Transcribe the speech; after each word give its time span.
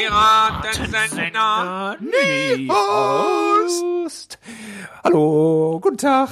Piratensender. 0.00 1.98
Ost. 2.68 4.38
Hallo, 5.04 5.78
guten 5.82 5.98
Tag. 5.98 6.30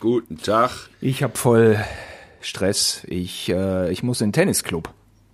Guten 0.00 0.38
Tag. 0.38 0.70
Ich 1.02 1.22
hab 1.22 1.36
voll 1.36 1.78
Stress. 2.40 3.02
Ich, 3.06 3.50
äh, 3.50 3.92
ich 3.92 4.02
muss 4.02 4.22
in 4.22 4.28
den 4.28 4.32
Tennisclub. 4.32 4.88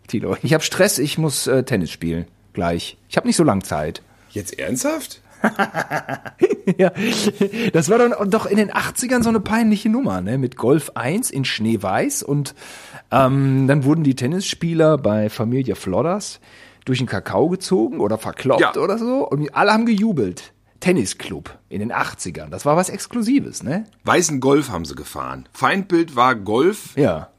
Tilo, 0.09 0.37
ich 0.43 0.53
hab 0.53 0.65
Stress, 0.65 0.99
ich 0.99 1.17
muss 1.17 1.47
äh, 1.47 1.63
Tennis 1.63 1.93
spielen. 1.93 2.27
Gleich. 2.55 2.97
Ich 3.09 3.17
hab 3.17 3.25
nicht 3.25 3.37
so 3.37 3.45
lang 3.45 3.63
Zeit. 3.63 4.03
Jetzt 4.31 4.59
ernsthaft? 4.59 5.21
ja, 6.77 6.91
das 7.73 7.89
war 7.89 7.99
dann 7.99 8.31
doch 8.31 8.47
in 8.47 8.57
den 8.57 8.73
80ern 8.73 9.23
so 9.23 9.29
eine 9.29 9.41
peinliche 9.41 9.91
Nummer, 9.91 10.23
ne? 10.23 10.39
Mit 10.39 10.57
Golf 10.57 10.91
1 10.97 11.31
in 11.31 11.45
Schneeweiß 11.45 12.25
und 12.25 12.55
ähm, 13.13 13.69
dann 13.69 13.85
wurden 13.85 14.03
die 14.03 14.17
Tennisspieler 14.17 14.99
bei 14.99 15.29
Familie 15.29 15.77
Flodders 15.77 16.41
durch 16.85 16.99
den 16.99 17.07
Kakao 17.07 17.49
gezogen 17.49 18.01
oder 18.01 18.19
verkloppt 18.19 18.61
Ja. 18.61 18.77
oder 18.77 18.99
so 18.99 19.27
und 19.29 19.55
alle 19.55 19.73
haben 19.73 19.87
gejubelt. 19.87 20.53
Tennisclub 20.81 21.59
in 21.71 21.81
den 21.81 21.93
80ern. 21.93 22.51
Das 22.51 22.67
war 22.67 22.77
was 22.77 22.91
Exklusives, 22.91 23.63
ne? 23.63 23.85
Weißen 24.05 24.39
Golf 24.41 24.69
haben 24.69 24.85
sie 24.85 24.95
gefahren. 24.95 25.49
Feindbild 25.53 26.15
war 26.15 26.35
Golf 26.35 26.95
Ja. 26.97 27.31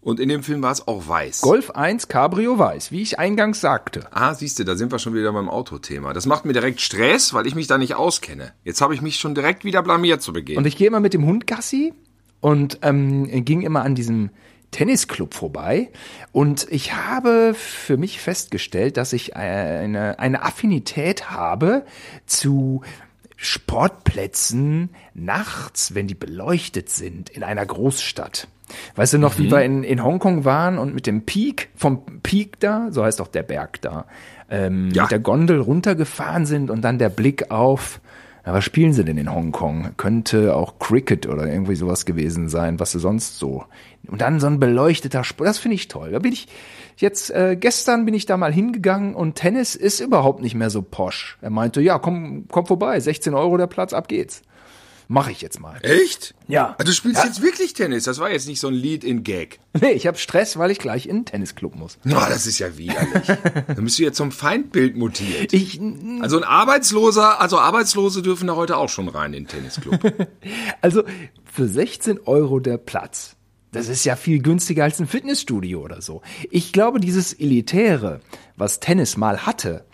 und 0.00 0.20
in 0.20 0.28
dem 0.28 0.44
Film 0.44 0.62
war 0.62 0.70
es 0.70 0.86
auch 0.86 1.08
weiß. 1.08 1.40
Golf 1.40 1.70
1 1.72 2.06
Cabrio 2.06 2.56
Weiß, 2.58 2.92
wie 2.92 3.02
ich 3.02 3.18
eingangs 3.18 3.60
sagte. 3.60 4.06
Ah, 4.12 4.32
siehst 4.34 4.60
du, 4.60 4.64
da 4.64 4.76
sind 4.76 4.92
wir 4.92 5.00
schon 5.00 5.14
wieder 5.14 5.32
beim 5.32 5.48
Autothema. 5.48 6.12
Das 6.12 6.26
macht 6.26 6.44
mir 6.44 6.52
direkt 6.52 6.80
Stress, 6.80 7.34
weil 7.34 7.48
ich 7.48 7.56
mich 7.56 7.66
da 7.66 7.78
nicht 7.78 7.96
auskenne. 7.96 8.52
Jetzt 8.62 8.80
habe 8.80 8.94
ich 8.94 9.02
mich 9.02 9.16
schon 9.16 9.34
direkt 9.34 9.64
wieder 9.64 9.82
blamiert 9.82 10.22
zu 10.22 10.32
Beginn. 10.32 10.56
Und 10.58 10.66
ich 10.66 10.76
gehe 10.76 10.86
immer 10.86 11.00
mit 11.00 11.14
dem 11.14 11.26
Hund 11.26 11.48
Gassi 11.48 11.94
und 12.40 12.78
ähm, 12.82 13.44
ging 13.44 13.62
immer 13.62 13.82
an 13.82 13.96
diesem 13.96 14.30
Tennisclub 14.74 15.34
vorbei. 15.34 15.90
Und 16.32 16.66
ich 16.68 16.94
habe 16.94 17.54
für 17.54 17.96
mich 17.96 18.20
festgestellt, 18.20 18.96
dass 18.96 19.12
ich 19.12 19.36
eine, 19.36 20.18
eine 20.18 20.42
Affinität 20.42 21.30
habe 21.30 21.84
zu 22.26 22.82
Sportplätzen 23.36 24.90
nachts, 25.14 25.94
wenn 25.94 26.06
die 26.06 26.14
beleuchtet 26.14 26.88
sind 26.90 27.28
in 27.30 27.42
einer 27.42 27.64
Großstadt. 27.64 28.48
Weißt 28.96 29.12
du 29.12 29.18
noch, 29.18 29.38
wie 29.38 29.50
wir 29.50 29.62
in, 29.62 29.84
in 29.84 30.02
Hongkong 30.02 30.44
waren 30.44 30.78
und 30.78 30.94
mit 30.94 31.06
dem 31.06 31.22
Peak, 31.24 31.68
vom 31.76 32.04
Peak 32.22 32.58
da, 32.60 32.88
so 32.90 33.04
heißt 33.04 33.20
auch 33.20 33.28
der 33.28 33.42
Berg 33.42 33.80
da, 33.82 34.06
ähm, 34.50 34.90
Ja. 34.92 35.02
mit 35.02 35.12
der 35.12 35.18
Gondel 35.20 35.60
runtergefahren 35.60 36.46
sind 36.46 36.70
und 36.70 36.82
dann 36.82 36.98
der 36.98 37.10
Blick 37.10 37.50
auf, 37.50 38.00
na, 38.44 38.52
was 38.52 38.64
spielen 38.64 38.92
sie 38.92 39.04
denn 39.04 39.16
in 39.16 39.32
Hongkong? 39.32 39.96
Könnte 39.96 40.54
auch 40.54 40.78
Cricket 40.78 41.26
oder 41.26 41.46
irgendwie 41.46 41.76
sowas 41.76 42.04
gewesen 42.04 42.50
sein, 42.50 42.78
was 42.78 42.92
sie 42.92 42.98
sonst 42.98 43.38
so. 43.38 43.64
Und 44.06 44.20
dann 44.20 44.38
so 44.38 44.46
ein 44.46 44.60
beleuchteter 44.60 45.24
Sport, 45.24 45.48
das 45.48 45.58
finde 45.58 45.76
ich 45.76 45.88
toll. 45.88 46.10
Da 46.10 46.18
bin 46.18 46.32
ich 46.32 46.46
jetzt, 46.98 47.30
äh, 47.30 47.56
gestern 47.58 48.04
bin 48.04 48.12
ich 48.12 48.26
da 48.26 48.36
mal 48.36 48.52
hingegangen 48.52 49.14
und 49.14 49.36
Tennis 49.36 49.74
ist 49.74 50.00
überhaupt 50.00 50.42
nicht 50.42 50.54
mehr 50.54 50.68
so 50.68 50.82
posch. 50.82 51.38
Er 51.40 51.48
meinte, 51.48 51.80
ja, 51.80 51.98
komm, 51.98 52.44
komm 52.50 52.66
vorbei, 52.66 53.00
16 53.00 53.32
Euro 53.32 53.56
der 53.56 53.66
Platz, 53.66 53.94
ab 53.94 54.08
geht's. 54.08 54.42
Mach 55.06 55.28
ich 55.28 55.42
jetzt 55.42 55.60
mal. 55.60 55.78
Echt? 55.82 56.34
Ja. 56.48 56.74
Ah, 56.78 56.84
Du 56.84 56.92
spielst 56.92 57.20
Ja. 57.22 57.26
jetzt 57.28 57.42
wirklich 57.42 57.74
Tennis. 57.74 58.04
Das 58.04 58.18
war 58.18 58.30
jetzt 58.30 58.46
nicht 58.48 58.60
so 58.60 58.68
ein 58.68 58.74
Lied 58.74 59.04
in 59.04 59.22
Gag. 59.22 59.60
Nee, 59.80 59.90
ich 59.90 60.06
habe 60.06 60.16
Stress, 60.18 60.56
weil 60.56 60.70
ich 60.70 60.78
gleich 60.78 61.06
in 61.06 61.16
den 61.16 61.24
Tennisclub 61.26 61.74
muss. 61.74 61.98
Na, 62.04 62.28
das 62.28 62.46
ist 62.46 62.58
ja 62.60 62.78
widerlich. 62.78 63.26
Dann 63.66 63.84
bist 63.84 63.98
du 63.98 64.04
jetzt 64.04 64.16
zum 64.16 64.30
Feindbild 64.32 64.96
mutiert. 64.96 65.52
Ich, 65.52 65.80
Also 66.20 66.36
ein 66.38 66.44
Arbeitsloser, 66.44 67.40
also 67.40 67.58
Arbeitslose 67.58 68.22
dürfen 68.22 68.46
da 68.46 68.54
heute 68.56 68.76
auch 68.76 68.88
schon 68.88 69.08
rein 69.08 69.34
in 69.34 69.44
den 69.44 69.48
Tennisclub. 69.48 69.98
Also 70.80 71.02
für 71.44 71.66
16 71.68 72.20
Euro 72.26 72.60
der 72.60 72.78
Platz. 72.78 73.36
Das 73.72 73.88
ist 73.88 74.04
ja 74.04 74.14
viel 74.14 74.40
günstiger 74.40 74.84
als 74.84 75.00
ein 75.00 75.08
Fitnessstudio 75.08 75.80
oder 75.82 76.00
so. 76.00 76.22
Ich 76.50 76.72
glaube, 76.72 77.00
dieses 77.00 77.32
Elitäre, 77.32 78.20
was 78.56 78.78
Tennis 78.78 79.16
mal 79.16 79.44
hatte, 79.46 79.84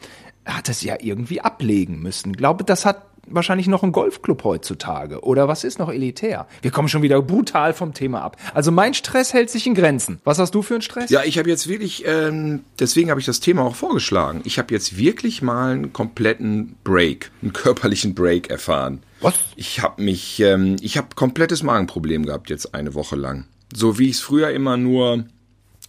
hat 0.45 0.69
es 0.69 0.83
ja 0.83 0.97
irgendwie 1.01 1.41
ablegen 1.41 2.01
müssen. 2.01 2.35
Glaube, 2.35 2.65
das 2.65 2.85
hat 2.85 3.10
wahrscheinlich 3.31 3.67
noch 3.67 3.83
ein 3.83 3.93
Golfclub 3.93 4.45
heutzutage. 4.45 5.23
Oder 5.23 5.49
was 5.49 5.65
ist 5.65 5.79
noch 5.79 5.91
elitär? 5.91 6.47
Wir 6.63 6.71
kommen 6.71 6.89
schon 6.89 7.03
wieder 7.03 7.21
brutal 7.23 7.73
vom 7.73 7.95
Thema 7.95 8.23
ab. 8.23 8.37
Also 8.55 8.71
mein 8.71 8.95
Stress 8.95 9.33
hält 9.33 9.51
sich 9.51 9.67
in 9.67 9.75
Grenzen. 9.75 10.21
Was 10.25 10.39
hast 10.39 10.55
du 10.55 10.63
für 10.63 10.75
einen 10.75 10.83
Stress? 10.83 11.11
Ja, 11.11 11.23
ich 11.25 11.39
habe 11.39 11.49
jetzt 11.49 11.69
wirklich, 11.69 12.05
ähm, 12.07 12.65
deswegen 12.79 13.11
habe 13.11 13.21
ich 13.21 13.27
das 13.27 13.41
Thema 13.41 13.63
auch 13.63 13.75
vorgeschlagen. 13.75 14.41
Ich 14.45 14.59
habe 14.59 14.73
jetzt 14.75 14.97
wirklich 14.97 15.43
mal 15.43 15.73
einen 15.73 15.93
kompletten 15.93 16.77
Break, 16.85 17.31
einen 17.43 17.53
körperlichen 17.53 18.15
Break 18.15 18.51
erfahren. 18.51 19.03
Was? 19.21 19.35
Ich 19.57 19.83
habe 19.83 20.03
mich, 20.03 20.41
ähm, 20.41 20.77
ich 20.81 20.97
habe 20.97 21.09
komplettes 21.15 21.63
Magenproblem 21.63 22.27
gehabt 22.27 22.51
jetzt 22.51 22.75
eine 22.75 22.95
Woche 22.95 23.17
lang. 23.17 23.47
So 23.75 23.99
wie 23.99 24.09
ich 24.09 24.17
es 24.17 24.21
früher 24.21 24.51
immer 24.51 24.77
nur 24.77 25.25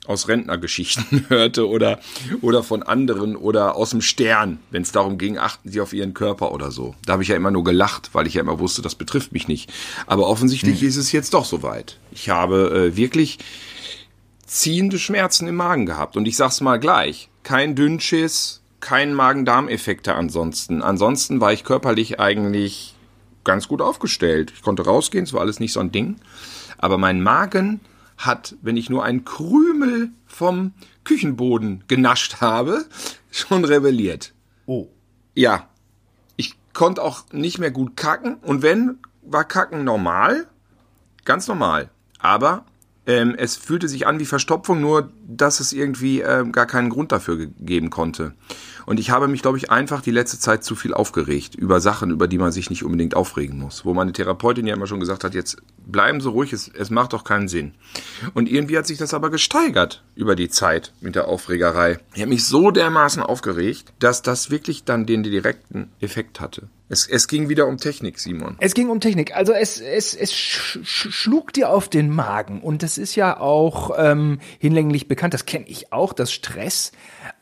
aus 0.07 0.27
Rentnergeschichten 0.27 1.25
hörte 1.29 1.67
oder, 1.67 1.99
oder 2.41 2.63
von 2.63 2.83
anderen 2.83 3.35
oder 3.35 3.75
aus 3.75 3.91
dem 3.91 4.01
Stern, 4.01 4.59
wenn 4.71 4.81
es 4.81 4.91
darum 4.91 5.17
ging, 5.17 5.37
achten 5.37 5.69
Sie 5.69 5.79
auf 5.79 5.93
Ihren 5.93 6.13
Körper 6.13 6.51
oder 6.51 6.71
so. 6.71 6.95
Da 7.05 7.13
habe 7.13 7.23
ich 7.23 7.29
ja 7.29 7.35
immer 7.35 7.51
nur 7.51 7.63
gelacht, 7.63 8.09
weil 8.13 8.27
ich 8.27 8.33
ja 8.33 8.41
immer 8.41 8.59
wusste, 8.59 8.81
das 8.81 8.95
betrifft 8.95 9.31
mich 9.31 9.47
nicht. 9.47 9.71
Aber 10.07 10.27
offensichtlich 10.27 10.81
ist 10.83 10.97
es 10.97 11.11
jetzt 11.11 11.33
doch 11.33 11.45
soweit. 11.45 11.97
Ich 12.11 12.29
habe 12.29 12.91
äh, 12.91 12.97
wirklich 12.97 13.37
ziehende 14.45 14.99
Schmerzen 14.99 15.47
im 15.47 15.55
Magen 15.55 15.85
gehabt. 15.85 16.17
Und 16.17 16.27
ich 16.27 16.35
sag's 16.35 16.61
mal 16.61 16.79
gleich, 16.79 17.29
kein 17.43 17.75
Dünnschiss, 17.75 18.61
kein 18.81 19.13
Magen-Darm-Effekte 19.13 20.15
ansonsten. 20.15 20.81
Ansonsten 20.81 21.39
war 21.39 21.53
ich 21.53 21.63
körperlich 21.63 22.19
eigentlich 22.19 22.95
ganz 23.43 23.67
gut 23.67 23.81
aufgestellt. 23.81 24.51
Ich 24.55 24.61
konnte 24.61 24.83
rausgehen, 24.83 25.23
es 25.23 25.33
war 25.33 25.41
alles 25.41 25.59
nicht 25.59 25.73
so 25.73 25.79
ein 25.79 25.91
Ding. 25.91 26.17
Aber 26.77 26.97
mein 26.97 27.21
Magen 27.21 27.79
hat, 28.25 28.55
wenn 28.61 28.77
ich 28.77 28.89
nur 28.89 29.03
einen 29.03 29.25
Krümel 29.25 30.11
vom 30.25 30.73
Küchenboden 31.03 31.83
genascht 31.87 32.37
habe, 32.41 32.85
schon 33.31 33.65
rebelliert. 33.65 34.33
Oh. 34.65 34.87
Ja. 35.35 35.67
Ich 36.37 36.55
konnte 36.73 37.01
auch 37.03 37.23
nicht 37.31 37.59
mehr 37.59 37.71
gut 37.71 37.95
kacken. 37.97 38.35
Und 38.35 38.61
wenn, 38.61 38.99
war 39.21 39.43
Kacken 39.43 39.83
normal. 39.83 40.47
Ganz 41.25 41.47
normal. 41.47 41.89
Aber 42.19 42.65
ähm, 43.05 43.35
es 43.35 43.55
fühlte 43.55 43.87
sich 43.87 44.05
an 44.07 44.19
wie 44.19 44.25
Verstopfung, 44.25 44.79
nur 44.81 45.11
dass 45.27 45.59
es 45.59 45.73
irgendwie 45.73 46.21
ähm, 46.21 46.51
gar 46.51 46.65
keinen 46.67 46.89
Grund 46.89 47.11
dafür 47.11 47.37
ge- 47.37 47.49
geben 47.59 47.89
konnte. 47.89 48.33
Und 48.85 48.99
ich 48.99 49.09
habe 49.11 49.27
mich, 49.27 49.41
glaube 49.41 49.57
ich, 49.57 49.71
einfach 49.71 50.01
die 50.01 50.11
letzte 50.11 50.39
Zeit 50.39 50.63
zu 50.63 50.75
viel 50.75 50.93
aufgeregt 50.93 51.55
über 51.55 51.79
Sachen, 51.79 52.11
über 52.11 52.27
die 52.27 52.37
man 52.37 52.51
sich 52.51 52.69
nicht 52.69 52.83
unbedingt 52.83 53.15
aufregen 53.15 53.57
muss. 53.57 53.85
Wo 53.85 53.93
meine 53.93 54.13
Therapeutin 54.13 54.67
ja 54.67 54.75
immer 54.75 54.87
schon 54.87 54.99
gesagt 54.99 55.23
hat, 55.23 55.33
jetzt 55.33 55.57
bleiben 55.85 56.21
Sie 56.21 56.29
ruhig, 56.29 56.53
es, 56.53 56.67
es 56.67 56.89
macht 56.89 57.13
doch 57.13 57.23
keinen 57.23 57.47
Sinn. 57.47 57.73
Und 58.33 58.49
irgendwie 58.49 58.77
hat 58.77 58.87
sich 58.87 58.97
das 58.97 59.13
aber 59.13 59.29
gesteigert 59.29 60.03
über 60.15 60.35
die 60.35 60.49
Zeit 60.49 60.93
mit 61.01 61.15
der 61.15 61.27
Aufregerei. 61.27 61.99
Ich 62.13 62.21
habe 62.21 62.29
mich 62.29 62.45
so 62.45 62.71
dermaßen 62.71 63.21
aufgeregt, 63.21 63.93
dass 63.99 64.21
das 64.21 64.51
wirklich 64.51 64.83
dann 64.83 65.05
den 65.05 65.23
direkten 65.23 65.91
Effekt 65.99 66.39
hatte. 66.39 66.69
Es, 66.91 67.07
es 67.07 67.29
ging 67.29 67.47
wieder 67.47 67.67
um 67.67 67.77
Technik, 67.77 68.19
Simon. 68.19 68.57
Es 68.59 68.73
ging 68.73 68.89
um 68.89 68.99
Technik. 68.99 69.33
Also 69.33 69.53
es, 69.53 69.79
es, 69.79 70.13
es 70.13 70.33
sch 70.33 70.79
sch 70.83 71.07
schlug 71.09 71.53
dir 71.53 71.69
auf 71.69 71.87
den 71.87 72.13
Magen. 72.13 72.61
Und 72.61 72.83
das 72.83 72.97
ist 72.97 73.15
ja 73.15 73.39
auch 73.39 73.91
ähm, 73.97 74.39
hinlänglich 74.59 75.07
bekannt, 75.07 75.33
das 75.33 75.45
kenne 75.45 75.65
ich 75.69 75.93
auch, 75.93 76.11
dass 76.11 76.33
Stress 76.33 76.91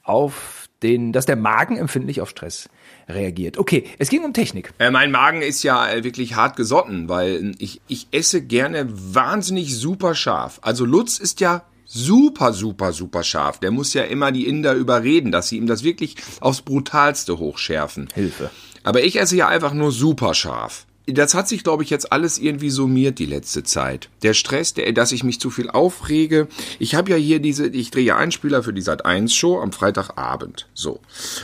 auf 0.04 0.59
den, 0.84 1.12
dass 1.12 1.26
der 1.26 1.36
Magen 1.36 1.78
empfindlich 1.78 2.22
auf 2.22 2.30
Stress 2.30 2.70
reagiert. 3.08 3.58
Okay, 3.58 3.86
es 3.98 4.10
ging 4.10 4.24
um 4.24 4.34
Technik. 4.34 4.74
Äh, 4.80 4.92
mein 4.92 5.12
Magen 5.12 5.42
ist 5.42 5.64
ja 5.64 5.90
äh, 5.90 6.04
wirklich 6.04 6.36
hart 6.36 6.56
gesotten, 6.56 7.10
weil 7.10 7.54
ich, 7.60 7.82
ich 7.88 8.08
esse 8.12 8.42
gerne 8.42 8.88
wahnsinnig 8.90 9.76
super 9.76 10.16
scharf. 10.16 10.60
Also 10.62 10.86
Lutz 10.86 11.20
ist 11.20 11.42
ja 11.42 11.64
super, 11.86 12.54
super, 12.54 12.94
super 12.94 13.24
scharf. 13.24 13.60
Der 13.60 13.72
muss 13.72 13.94
ja 13.94 14.04
immer 14.04 14.32
die 14.32 14.48
Inder 14.48 14.74
überreden, 14.74 15.32
dass 15.32 15.50
sie 15.50 15.58
ihm 15.58 15.68
das 15.68 15.84
wirklich 15.84 16.16
aufs 16.40 16.62
Brutalste 16.62 17.40
hochschärfen. 17.40 18.08
Hilfe. 18.14 18.52
Aber 18.84 19.04
ich 19.04 19.20
esse 19.20 19.36
ja 19.36 19.48
einfach 19.48 19.74
nur 19.74 19.92
super 19.92 20.34
scharf. 20.34 20.86
Das 21.14 21.34
hat 21.34 21.48
sich, 21.48 21.64
glaube 21.64 21.84
ich, 21.84 21.90
jetzt 21.90 22.12
alles 22.12 22.38
irgendwie 22.38 22.70
summiert 22.70 23.20
die 23.20 23.26
letzte 23.26 23.64
Zeit. 23.64 24.10
Der 24.24 24.34
Stress, 24.34 24.74
der, 24.74 24.92
dass 24.94 25.12
ich 25.12 25.24
mich 25.24 25.40
zu 25.40 25.50
viel 25.50 25.70
aufrege. 25.70 26.48
Ich 26.80 26.96
habe 26.96 27.12
ja 27.12 27.18
hier 27.18 27.40
diese, 27.40 27.68
ich 27.68 27.92
drehe 27.92 28.04
ja 28.06 28.18
Einspieler 28.18 28.64
für 28.64 28.74
die 28.74 28.82
Sat 28.82 29.06
1 29.06 29.34
Show 29.34 29.60
am 29.60 29.72
Freitagabend. 29.72 30.68
So. 30.74 31.00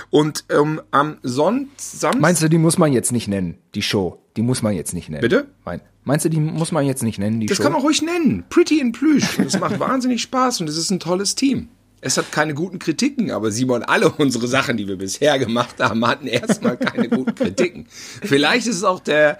Und 0.09 0.45
ähm, 0.49 0.81
am 0.91 1.17
Sonntag. 1.23 2.19
Meinst 2.19 2.41
du, 2.43 2.49
die 2.49 2.57
muss 2.57 2.77
man 2.77 2.93
jetzt 2.93 3.11
nicht 3.11 3.27
nennen, 3.27 3.57
die 3.75 3.81
Show? 3.81 4.21
Die 4.37 4.41
muss 4.41 4.61
man 4.61 4.73
jetzt 4.73 4.93
nicht 4.93 5.09
nennen. 5.09 5.21
Bitte? 5.21 5.47
Mein, 5.63 5.79
meinst 6.03 6.25
du, 6.25 6.29
die 6.29 6.39
muss 6.39 6.71
man 6.71 6.85
jetzt 6.85 7.03
nicht 7.03 7.19
nennen, 7.19 7.39
die 7.39 7.45
Das 7.45 7.57
Show? 7.57 7.63
kann 7.63 7.71
man 7.71 7.81
ruhig 7.81 8.01
nennen. 8.01 8.43
Pretty 8.49 8.79
in 8.79 8.91
Plüsch. 8.91 9.39
Es 9.39 9.59
macht 9.59 9.79
wahnsinnig 9.79 10.21
Spaß 10.21 10.61
und 10.61 10.69
es 10.69 10.75
ist 10.77 10.89
ein 10.91 10.99
tolles 10.99 11.35
Team. 11.35 11.69
Es 12.05 12.17
hat 12.17 12.31
keine 12.31 12.53
guten 12.53 12.77
Kritiken, 12.77 13.31
aber 13.31 13.49
Simon, 13.49 13.81
alle 13.81 14.11
unsere 14.19 14.47
Sachen, 14.47 14.77
die 14.77 14.87
wir 14.87 14.95
bisher 14.95 15.39
gemacht 15.39 15.77
haben, 15.79 16.05
hatten 16.05 16.27
erstmal 16.27 16.77
keine 16.77 17.09
guten 17.09 17.33
Kritiken. 17.33 17.87
Vielleicht 17.89 18.67
ist 18.67 18.75
es 18.75 18.83
auch 18.83 18.99
der, 18.99 19.39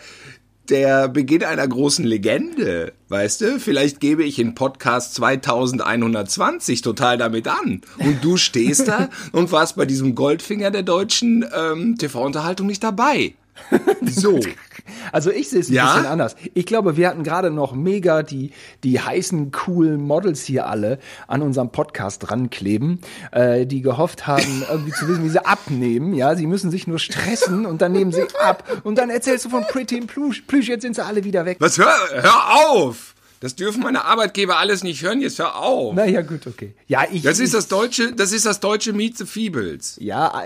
der 0.70 1.08
Beginn 1.08 1.44
einer 1.44 1.68
großen 1.68 2.04
Legende, 2.04 2.94
weißt 3.10 3.42
du? 3.42 3.60
Vielleicht 3.60 4.00
gebe 4.00 4.24
ich 4.24 4.40
in 4.40 4.56
Podcast 4.56 5.14
2120 5.14 6.82
total 6.82 7.20
damit 7.20 7.48
an. 7.48 7.82
Und 8.00 8.24
du 8.24 8.36
stehst 8.36 8.88
da 8.88 9.10
und 9.32 9.52
warst 9.52 9.76
bei 9.76 9.86
diesem 9.86 10.16
Goldfinger 10.16 10.72
der 10.72 10.82
deutschen 10.82 11.46
ähm, 11.56 12.00
TV-Unterhaltung 12.00 12.66
nicht 12.66 12.84
dabei. 12.84 13.36
So. 14.02 14.40
Also 15.12 15.32
ich 15.32 15.50
sehe 15.50 15.60
es 15.62 15.70
ein 15.70 15.74
Ja? 15.74 15.94
bisschen 15.94 16.06
anders. 16.08 16.36
Ich 16.54 16.66
glaube, 16.66 16.98
wir 16.98 17.08
hatten 17.10 17.24
gerade 17.24 17.50
noch 17.52 17.74
mega 17.74 18.24
die, 18.24 18.52
die 18.84 19.00
heißen, 19.00 19.52
coolen 19.52 20.02
Models 20.02 20.44
hier 20.44 20.68
alle 20.68 21.00
an 21.28 21.42
unserem 21.42 21.70
Podcast 21.72 22.30
rankleben, 22.32 23.00
äh, 23.32 23.66
die 23.66 23.82
gehofft 23.82 24.28
haben, 24.28 24.64
irgendwie 24.70 24.92
zu 24.92 25.08
wissen, 25.08 25.24
wie 25.24 25.30
sie 25.30 25.46
abnehmen. 25.46 26.14
Ja, 26.14 26.36
sie 26.36 26.48
müssen 26.48 26.72
sich 26.72 26.88
nur 26.88 27.00
stressen 27.00 27.66
und 27.66 27.82
dann 27.82 27.92
nehmen 27.92 28.12
sie 28.12 28.24
ab. 28.40 28.64
Und 28.84 28.98
dann 28.98 29.10
erzählst 29.10 29.46
du 29.46 29.50
von 29.50 29.64
Pretty 29.68 29.98
in 29.98 30.08
Plüsch, 30.08 30.42
Plüsch 30.48 30.68
jetzt 30.68 30.84
sind 30.84 30.96
sie 30.96 31.04
alle 31.04 31.24
wieder 31.24 31.46
weg. 31.46 31.58
Was, 31.60 31.78
hör, 31.78 31.92
hör 32.12 32.70
auf! 32.70 33.15
Das 33.42 33.56
dürfen 33.56 33.84
meine 33.84 34.06
Arbeitgeber 34.06 34.58
alles 34.58 34.84
nicht 34.84 35.02
hören, 35.04 35.22
jetzt 35.22 35.40
hör 35.40 35.58
auf. 35.58 35.94
Naja, 35.94 36.22
gut, 36.22 36.48
okay. 36.48 36.74
Ja, 36.88 37.04
ich. 37.12 37.22
Das 37.24 37.40
ist 37.40 37.54
das 37.54 37.68
deutsche, 37.68 38.14
das 38.14 38.32
ist 38.32 38.46
das 38.46 38.60
deutsche 38.60 38.94
Meet 38.94 39.18
the 39.18 39.26
Feebles. 39.26 39.98
Ja, 40.00 40.44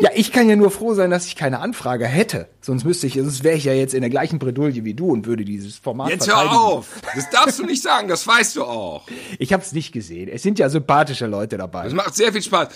ja, 0.00 0.10
ich 0.14 0.32
kann 0.32 0.48
ja 0.48 0.56
nur 0.56 0.70
froh 0.70 0.94
sein, 0.94 1.10
dass 1.10 1.26
ich 1.26 1.36
keine 1.36 1.60
Anfrage 1.60 2.06
hätte. 2.06 2.48
Sonst 2.60 2.84
müsste 2.84 3.06
ich, 3.06 3.14
sonst 3.14 3.44
wäre 3.44 3.56
ich 3.56 3.64
ja 3.64 3.72
jetzt 3.74 3.94
in 3.94 4.00
der 4.00 4.10
gleichen 4.10 4.38
Bredouille 4.38 4.84
wie 4.84 4.94
du 4.94 5.08
und 5.10 5.26
würde 5.26 5.44
dieses 5.44 5.76
Format 5.76 6.08
Jetzt 6.10 6.28
hör 6.28 6.50
auf! 6.52 6.88
Das 7.14 7.28
darfst 7.30 7.58
du 7.58 7.64
nicht 7.64 7.82
sagen, 7.82 8.08
das 8.08 8.26
weißt 8.26 8.56
du 8.56 8.64
auch. 8.64 9.06
Ich 9.38 9.52
habe 9.52 9.62
es 9.62 9.72
nicht 9.72 9.92
gesehen. 9.92 10.28
Es 10.32 10.42
sind 10.42 10.58
ja 10.58 10.68
sympathische 10.70 11.26
Leute 11.26 11.58
dabei. 11.58 11.86
Es 11.86 11.92
macht 11.92 12.14
sehr 12.14 12.32
viel 12.32 12.42
Spaß. 12.42 12.68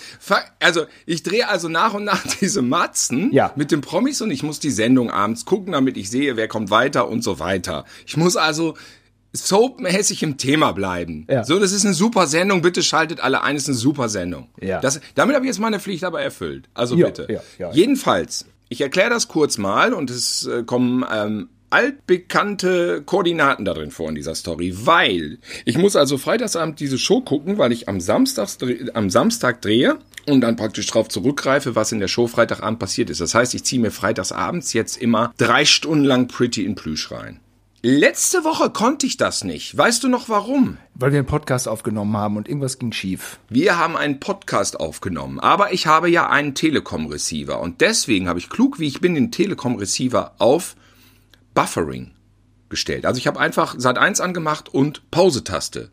Also, 0.59 0.85
ich 1.05 1.23
drehe 1.23 1.47
also 1.47 1.67
nach 1.69 1.93
und 1.93 2.03
nach 2.03 2.23
diese 2.41 2.61
Matzen 2.61 3.31
Ja. 3.33 3.51
mit 3.55 3.71
den 3.71 3.81
Promis 3.81 4.21
und 4.21 4.31
ich 4.31 4.43
muss 4.43 4.59
die 4.59 4.71
Sendung 4.71 5.09
abends 5.09 5.45
gucken, 5.45 5.73
damit 5.73 5.97
ich 5.97 6.09
sehe, 6.09 6.35
wer 6.35 6.47
kommt 6.47 6.69
weiter 6.69 7.07
und 7.09 7.23
so 7.23 7.39
weiter. 7.39 7.85
Ich 8.05 8.17
muss 8.19 8.35
also 8.37 8.75
soapmäßig 9.33 10.23
im 10.23 10.37
Thema 10.37 10.71
bleiben. 10.71 11.27
Ja. 11.29 11.43
So, 11.43 11.59
das 11.59 11.71
ist 11.71 11.85
eine 11.85 11.93
super 11.93 12.27
Sendung. 12.27 12.61
Bitte 12.61 12.81
schaltet 12.81 13.19
alle 13.19 13.43
ein. 13.43 13.55
Das 13.55 13.63
ist 13.63 13.69
eine 13.69 13.77
super 13.77 14.09
Sendung. 14.09 14.49
Ja. 14.59 14.79
Das, 14.79 14.99
damit 15.15 15.35
habe 15.35 15.45
ich 15.45 15.49
jetzt 15.49 15.59
meine 15.59 15.79
Pflicht 15.79 16.03
aber 16.03 16.21
erfüllt. 16.21 16.67
Also 16.73 16.95
Ja, 16.95 17.07
bitte. 17.07 17.41
ja. 17.59 17.71
Jedenfalls, 17.71 18.45
ich 18.69 18.81
erkläre 18.81 19.09
das 19.09 19.27
kurz 19.27 19.57
mal 19.57 19.93
und 19.93 20.09
es 20.09 20.47
äh, 20.47 20.63
kommen 20.63 21.05
ähm, 21.11 21.49
altbekannte 21.69 23.03
Koordinaten 23.05 23.65
darin 23.65 23.91
vor 23.91 24.09
in 24.09 24.15
dieser 24.15 24.35
Story, 24.35 24.73
weil 24.85 25.37
ich 25.65 25.77
muss 25.77 25.95
also 25.95 26.17
Freitagsabend 26.17 26.79
diese 26.79 26.97
Show 26.97 27.21
gucken, 27.21 27.57
weil 27.57 27.71
ich 27.71 27.87
am, 27.87 27.99
Samstags, 28.01 28.57
am 28.93 29.09
Samstag 29.11 29.61
drehe 29.61 29.99
und 30.25 30.41
dann 30.41 30.55
praktisch 30.55 30.87
darauf 30.87 31.09
zurückgreife, 31.09 31.75
was 31.75 31.91
in 31.91 31.99
der 31.99 32.07
Show 32.07 32.27
Freitagabend 32.27 32.79
passiert 32.79 33.09
ist. 33.11 33.21
Das 33.21 33.35
heißt, 33.35 33.53
ich 33.53 33.63
ziehe 33.63 33.81
mir 33.81 33.91
freitagsabends 33.91 34.73
jetzt 34.73 34.97
immer 34.97 35.33
drei 35.37 35.65
Stunden 35.65 36.05
lang 36.05 36.27
Pretty 36.27 36.65
in 36.65 36.73
Plüsch 36.73 37.11
rein. 37.11 37.39
Letzte 37.81 38.43
Woche 38.43 38.71
konnte 38.71 39.05
ich 39.05 39.15
das 39.15 39.45
nicht. 39.45 39.77
Weißt 39.77 40.03
du 40.03 40.09
noch 40.09 40.27
warum? 40.27 40.77
Weil 40.95 41.13
wir 41.13 41.19
einen 41.19 41.27
Podcast 41.27 41.69
aufgenommen 41.69 42.17
haben 42.17 42.35
und 42.35 42.49
irgendwas 42.49 42.77
ging 42.77 42.91
schief. 42.91 43.39
Wir 43.47 43.77
haben 43.77 43.95
einen 43.95 44.19
Podcast 44.19 44.77
aufgenommen, 44.77 45.39
aber 45.39 45.71
ich 45.71 45.87
habe 45.87 46.09
ja 46.09 46.29
einen 46.29 46.55
Telekom-Receiver 46.55 47.57
und 47.57 47.79
deswegen 47.79 48.27
habe 48.27 48.37
ich 48.37 48.49
klug, 48.49 48.79
wie 48.79 48.87
ich 48.87 48.99
bin, 48.99 49.15
den 49.15 49.31
Telekom-Receiver 49.31 50.33
auf 50.39 50.75
Buffering 51.53 52.11
gestellt. 52.67 53.05
Also 53.05 53.17
ich 53.17 53.27
habe 53.27 53.39
einfach 53.39 53.75
Sat 53.77 53.97
1 53.97 54.19
angemacht 54.19 54.67
und 54.67 55.09
Pause-Taste. 55.09 55.89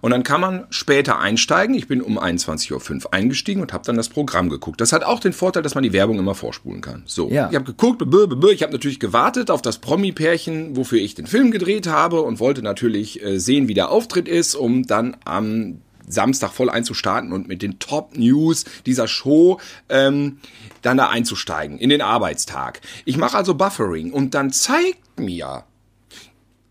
Und 0.00 0.10
dann 0.10 0.22
kann 0.22 0.40
man 0.40 0.66
später 0.70 1.18
einsteigen. 1.18 1.74
Ich 1.74 1.88
bin 1.88 2.00
um 2.02 2.18
21.05 2.18 3.04
Uhr 3.06 3.14
eingestiegen 3.14 3.60
und 3.62 3.72
habe 3.72 3.84
dann 3.84 3.96
das 3.96 4.08
Programm 4.08 4.48
geguckt. 4.48 4.80
Das 4.80 4.92
hat 4.92 5.04
auch 5.04 5.20
den 5.20 5.32
Vorteil, 5.32 5.62
dass 5.62 5.74
man 5.74 5.84
die 5.84 5.92
Werbung 5.92 6.18
immer 6.18 6.34
vorspulen 6.34 6.80
kann. 6.80 7.02
So, 7.06 7.30
Ja. 7.30 7.48
ich 7.50 7.54
habe 7.54 7.64
geguckt, 7.64 7.98
bö, 7.98 8.26
bö, 8.26 8.36
bö. 8.36 8.50
ich 8.52 8.62
habe 8.62 8.72
natürlich 8.72 9.00
gewartet 9.00 9.50
auf 9.50 9.62
das 9.62 9.78
Promi-Pärchen, 9.78 10.76
wofür 10.76 10.98
ich 10.98 11.14
den 11.14 11.26
Film 11.26 11.50
gedreht 11.50 11.86
habe 11.86 12.22
und 12.22 12.40
wollte 12.40 12.62
natürlich 12.62 13.22
äh, 13.22 13.38
sehen, 13.38 13.68
wie 13.68 13.74
der 13.74 13.90
Auftritt 13.90 14.28
ist, 14.28 14.54
um 14.54 14.86
dann 14.86 15.16
am 15.24 15.80
Samstag 16.06 16.52
voll 16.52 16.68
einzustarten 16.68 17.32
und 17.32 17.48
mit 17.48 17.62
den 17.62 17.78
Top-News 17.78 18.64
dieser 18.84 19.08
Show 19.08 19.58
ähm, 19.88 20.38
dann 20.82 20.98
da 20.98 21.08
einzusteigen 21.08 21.78
in 21.78 21.88
den 21.88 22.02
Arbeitstag. 22.02 22.80
Ich 23.06 23.16
mache 23.16 23.36
also 23.36 23.54
Buffering 23.54 24.12
und 24.12 24.34
dann 24.34 24.50
zeigt 24.50 25.18
mir 25.18 25.64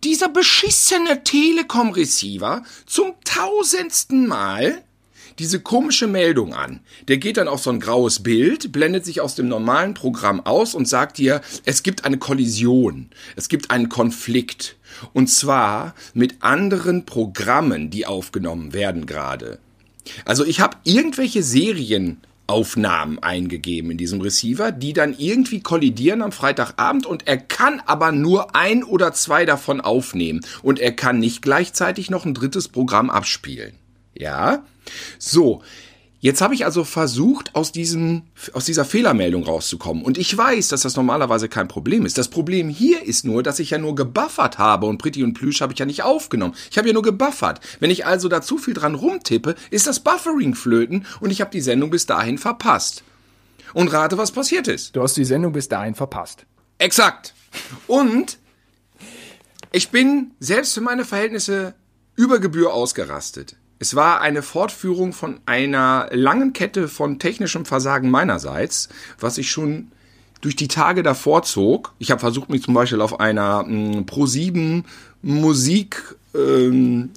dieser 0.03 0.29
beschissene 0.29 1.23
Telekom-Receiver 1.23 2.63
zum 2.85 3.13
tausendsten 3.23 4.27
Mal 4.27 4.83
diese 5.39 5.59
komische 5.59 6.07
Meldung 6.07 6.53
an. 6.53 6.79
Der 7.07 7.17
geht 7.17 7.37
dann 7.37 7.47
auf 7.47 7.61
so 7.61 7.71
ein 7.71 7.79
graues 7.79 8.21
Bild, 8.21 8.71
blendet 8.71 9.05
sich 9.05 9.21
aus 9.21 9.35
dem 9.35 9.47
normalen 9.47 9.93
Programm 9.93 10.45
aus 10.45 10.75
und 10.75 10.87
sagt 10.87 11.17
dir, 11.17 11.41
es 11.65 11.83
gibt 11.83 12.05
eine 12.05 12.17
Kollision, 12.17 13.09
es 13.35 13.49
gibt 13.49 13.71
einen 13.71 13.89
Konflikt. 13.89 14.75
Und 15.13 15.27
zwar 15.27 15.95
mit 16.13 16.43
anderen 16.43 17.05
Programmen, 17.05 17.89
die 17.89 18.05
aufgenommen 18.05 18.73
werden 18.73 19.05
gerade. 19.05 19.59
Also 20.25 20.45
ich 20.45 20.59
habe 20.59 20.77
irgendwelche 20.83 21.41
Serienaufnahmen 22.47 23.19
eingegeben 23.19 23.91
in 23.91 23.97
diesem 23.97 24.21
Receiver, 24.21 24.71
die 24.71 24.93
dann 24.93 25.15
irgendwie 25.17 25.61
kollidieren 25.61 26.21
am 26.21 26.31
Freitagabend 26.31 27.05
und 27.05 27.27
er 27.27 27.37
kann 27.37 27.81
aber 27.85 28.11
nur 28.11 28.55
ein 28.55 28.83
oder 28.83 29.13
zwei 29.13 29.45
davon 29.45 29.81
aufnehmen 29.81 30.41
und 30.61 30.79
er 30.79 30.91
kann 30.91 31.19
nicht 31.19 31.41
gleichzeitig 31.41 32.09
noch 32.09 32.25
ein 32.25 32.33
drittes 32.33 32.67
Programm 32.67 33.09
abspielen. 33.09 33.73
Ja? 34.13 34.63
So. 35.17 35.61
Jetzt 36.23 36.39
habe 36.39 36.53
ich 36.53 36.63
also 36.63 36.85
versucht, 36.85 37.53
aus, 37.53 37.73
diesem, 37.73 38.21
aus 38.53 38.63
dieser 38.63 38.85
Fehlermeldung 38.85 39.43
rauszukommen. 39.43 40.05
Und 40.05 40.17
ich 40.17 40.37
weiß, 40.37 40.69
dass 40.69 40.83
das 40.83 40.95
normalerweise 40.95 41.49
kein 41.49 41.67
Problem 41.67 42.05
ist. 42.05 42.17
Das 42.17 42.29
Problem 42.29 42.69
hier 42.69 43.03
ist 43.03 43.25
nur, 43.25 43.43
dass 43.43 43.59
ich 43.59 43.71
ja 43.71 43.77
nur 43.77 43.93
gebuffert 43.93 44.57
habe 44.57 44.85
und 44.85 44.99
Pretty 44.99 45.21
und 45.21 45.33
Plüsch 45.33 45.59
habe 45.59 45.73
ich 45.73 45.79
ja 45.79 45.85
nicht 45.85 46.03
aufgenommen. 46.03 46.55
Ich 46.71 46.77
habe 46.77 46.87
ja 46.87 46.93
nur 46.93 47.01
gebuffert. 47.01 47.59
Wenn 47.81 47.91
ich 47.91 48.05
also 48.05 48.29
da 48.29 48.41
zu 48.41 48.57
viel 48.57 48.73
dran 48.73 48.95
rumtippe, 48.95 49.55
ist 49.69 49.85
das 49.85 49.99
Buffering 49.99 50.55
flöten 50.55 51.05
und 51.19 51.29
ich 51.29 51.41
habe 51.41 51.51
die 51.51 51.59
Sendung 51.59 51.89
bis 51.89 52.05
dahin 52.05 52.37
verpasst. 52.37 53.03
Und 53.73 53.91
rate, 53.91 54.17
was 54.17 54.31
passiert 54.31 54.69
ist. 54.69 54.95
Du 54.95 55.03
hast 55.03 55.17
die 55.17 55.25
Sendung 55.25 55.51
bis 55.51 55.67
dahin 55.67 55.93
verpasst. 55.93 56.45
Exakt. 56.77 57.33
Und 57.85 58.37
ich 59.73 59.89
bin 59.89 60.31
selbst 60.39 60.73
für 60.73 60.79
meine 60.79 61.03
Verhältnisse 61.03 61.75
über 62.15 62.39
Gebühr 62.39 62.73
ausgerastet. 62.73 63.57
Es 63.83 63.95
war 63.95 64.21
eine 64.21 64.43
Fortführung 64.43 65.11
von 65.11 65.41
einer 65.45 66.07
langen 66.13 66.53
Kette 66.53 66.87
von 66.87 67.19
technischem 67.19 67.65
Versagen 67.65 68.09
meinerseits, 68.09 68.87
was 69.19 69.37
ich 69.37 69.51
schon 69.51 69.91
durch 70.39 70.55
die 70.55 70.69
Tage 70.69 71.03
davor 71.03 71.43
zog. 71.43 71.93
Ich 71.99 72.09
habe 72.09 72.21
versucht, 72.21 72.49
mich 72.49 72.63
zum 72.63 72.75
Beispiel 72.75 73.01
auf 73.01 73.19
einer 73.19 73.63
mh, 73.63 74.03
Pro7 74.03 74.85
Musik 75.21 76.15
ähm, 76.33 77.09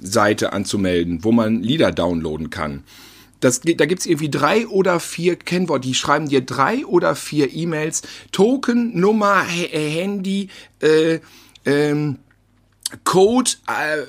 anzumelden, 0.50 1.22
wo 1.22 1.30
man 1.30 1.62
Lieder 1.62 1.92
downloaden 1.92 2.50
kann. 2.50 2.82
Das, 3.38 3.60
da 3.60 3.86
gibt's 3.86 4.04
irgendwie 4.04 4.28
drei 4.28 4.66
oder 4.66 4.98
vier 4.98 5.36
Kennworte, 5.36 5.86
die 5.86 5.94
schreiben 5.94 6.28
dir 6.28 6.40
drei 6.40 6.84
oder 6.84 7.14
vier 7.14 7.54
E-Mails, 7.54 8.02
Token, 8.32 8.98
Nummer, 8.98 9.46
H 9.46 9.68
Handy, 9.70 10.48
äh, 10.80 11.20
ähm, 11.64 12.18
Code, 13.04 13.52
äh, 13.68 14.02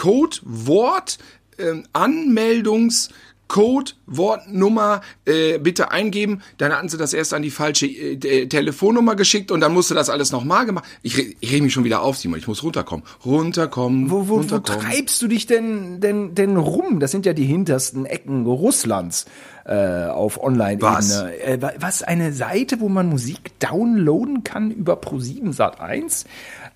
Code, 0.00 0.38
Wort, 0.44 1.18
ähm, 1.58 1.84
Anmeldungs, 1.92 3.10
Code, 3.48 3.90
Wortnummer 4.06 5.00
äh, 5.26 5.58
bitte 5.58 5.90
eingeben. 5.90 6.40
Dann 6.58 6.72
hatten 6.72 6.88
sie 6.88 6.96
das 6.96 7.12
erst 7.12 7.34
an 7.34 7.42
die 7.42 7.50
falsche 7.50 7.86
äh, 7.86 8.12
äh, 8.14 8.46
Telefonnummer 8.46 9.16
geschickt 9.16 9.50
und 9.50 9.60
dann 9.60 9.74
musste 9.74 9.92
das 9.92 10.08
alles 10.08 10.30
nochmal 10.30 10.66
gemacht. 10.66 10.84
Ich, 11.02 11.18
re- 11.18 11.34
ich 11.40 11.50
rede 11.52 11.64
mich 11.64 11.72
schon 11.72 11.82
wieder 11.82 12.00
auf, 12.02 12.16
Simon. 12.16 12.38
Ich 12.38 12.46
muss 12.46 12.62
runterkommen. 12.62 13.04
Runterkommen. 13.24 14.08
Wo, 14.08 14.20
wo, 14.20 14.28
wo 14.28 14.36
runterkommen. 14.36 14.80
treibst 14.80 15.20
du 15.20 15.26
dich 15.26 15.46
denn, 15.46 16.00
denn, 16.00 16.34
denn 16.36 16.56
rum? 16.56 17.00
Das 17.00 17.10
sind 17.10 17.26
ja 17.26 17.32
die 17.32 17.44
hintersten 17.44 18.06
Ecken 18.06 18.46
Russlands 18.46 19.26
äh, 19.64 20.06
auf 20.06 20.40
Online-Ebene. 20.40 20.92
Was? 20.96 21.20
Äh, 21.20 21.58
wa- 21.60 21.72
was, 21.78 22.02
eine 22.04 22.32
Seite, 22.32 22.78
wo 22.78 22.88
man 22.88 23.08
Musik 23.08 23.58
downloaden 23.58 24.44
kann 24.44 24.70
über 24.70 24.94
Pro7 24.94 25.52
Sat 25.52 25.80
1? 25.80 26.24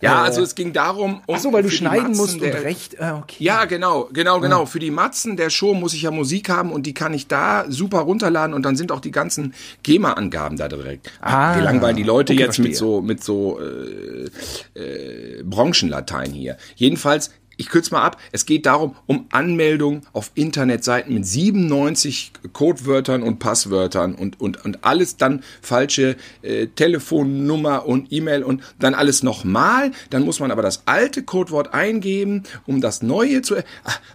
Ja, 0.05 0.23
Äh, 0.23 0.27
also 0.27 0.43
es 0.43 0.55
ging 0.55 0.73
darum, 0.73 1.21
um 1.27 1.35
Ach 1.35 1.41
so, 1.41 1.53
weil 1.53 1.63
du 1.63 1.71
schneiden 1.71 2.09
Matzen 2.09 2.17
musst 2.21 2.35
und 2.35 2.43
der- 2.43 2.63
recht. 2.65 2.95
Äh, 2.95 3.11
okay. 3.21 3.37
Ja, 3.43 3.65
genau, 3.65 4.09
genau, 4.13 4.39
genau. 4.41 4.67
Für 4.67 4.79
die 4.79 4.91
Matzen 4.91 5.37
der 5.37 5.51
Show 5.51 5.75
muss 5.75 5.95
ich 5.95 6.03
ja 6.03 6.11
Musik 6.11 6.49
haben 6.49 6.71
und 6.73 6.85
die 6.87 6.95
kann 6.95 7.13
ich 7.15 7.27
da 7.27 7.65
super 7.69 8.01
runterladen 8.01 8.55
und 8.55 8.63
dann 8.65 8.77
sind 8.77 8.93
auch 8.93 9.01
die 9.01 9.11
ganzen 9.11 9.55
GEMA-Angaben 9.83 10.57
da 10.57 10.69
direkt. 10.69 11.11
Ah, 11.21 11.57
Wir 11.57 11.63
langweilen 11.63 11.97
die 11.97 12.03
Leute 12.03 12.33
okay, 12.33 12.43
jetzt 12.43 12.59
mit 12.59 12.77
verstehe. 12.77 12.89
so 12.89 13.01
mit 13.03 13.25
so 13.25 13.59
äh, 13.61 14.79
äh, 14.79 15.43
Branchenlatein 15.45 16.31
hier. 16.33 16.57
Jedenfalls, 16.77 17.31
ich 17.57 17.69
kürze 17.69 17.93
mal 17.93 18.03
ab. 18.03 18.21
Es 18.33 18.47
geht 18.47 18.67
darum 18.67 18.97
um 19.07 19.27
Anmeldung 19.31 20.03
auf 20.13 20.31
Internetseiten 20.35 21.15
mit 21.15 21.27
97 21.27 22.33
Codewörtern 22.53 23.23
und 23.23 23.39
Passwörtern 23.39 24.15
und 24.15 24.41
und 24.41 24.65
und 24.65 24.85
alles 24.85 25.17
dann 25.17 25.43
falsche 25.63 26.17
äh, 26.43 26.67
Telefonnummer 26.67 27.87
und 27.87 28.13
E-Mail 28.13 28.43
und 28.43 28.63
dann 28.79 28.95
alles 28.95 29.23
nochmal. 29.23 29.93
Dann 30.11 30.25
muss 30.25 30.41
man 30.41 30.51
aber 30.51 30.63
das 30.63 30.83
alte 30.87 31.23
Codewort 31.23 31.75
eingeben, 31.75 32.45
um 32.67 32.81
das 32.81 33.03
neue 33.03 33.43
zu. 33.43 33.57
Ah, 33.57 33.63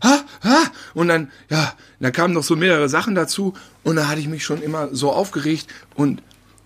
ah, 0.02 0.20
ah, 0.44 0.66
und 0.94 1.08
dann 1.08 1.32
ja, 1.50 1.74
da 2.00 2.12
kamen 2.12 2.34
noch 2.34 2.44
so 2.44 2.56
mehrere 2.56 2.90
Sachen 2.90 3.16
dazu 3.16 3.54
und 3.84 3.96
da 3.96 4.08
hatte 4.08 4.20
ich 4.20 4.28
mich 4.28 4.44
schon 4.44 4.62
immer 4.62 4.90
so 4.92 5.12
aufgeregt 5.12 5.68
und 5.96 6.22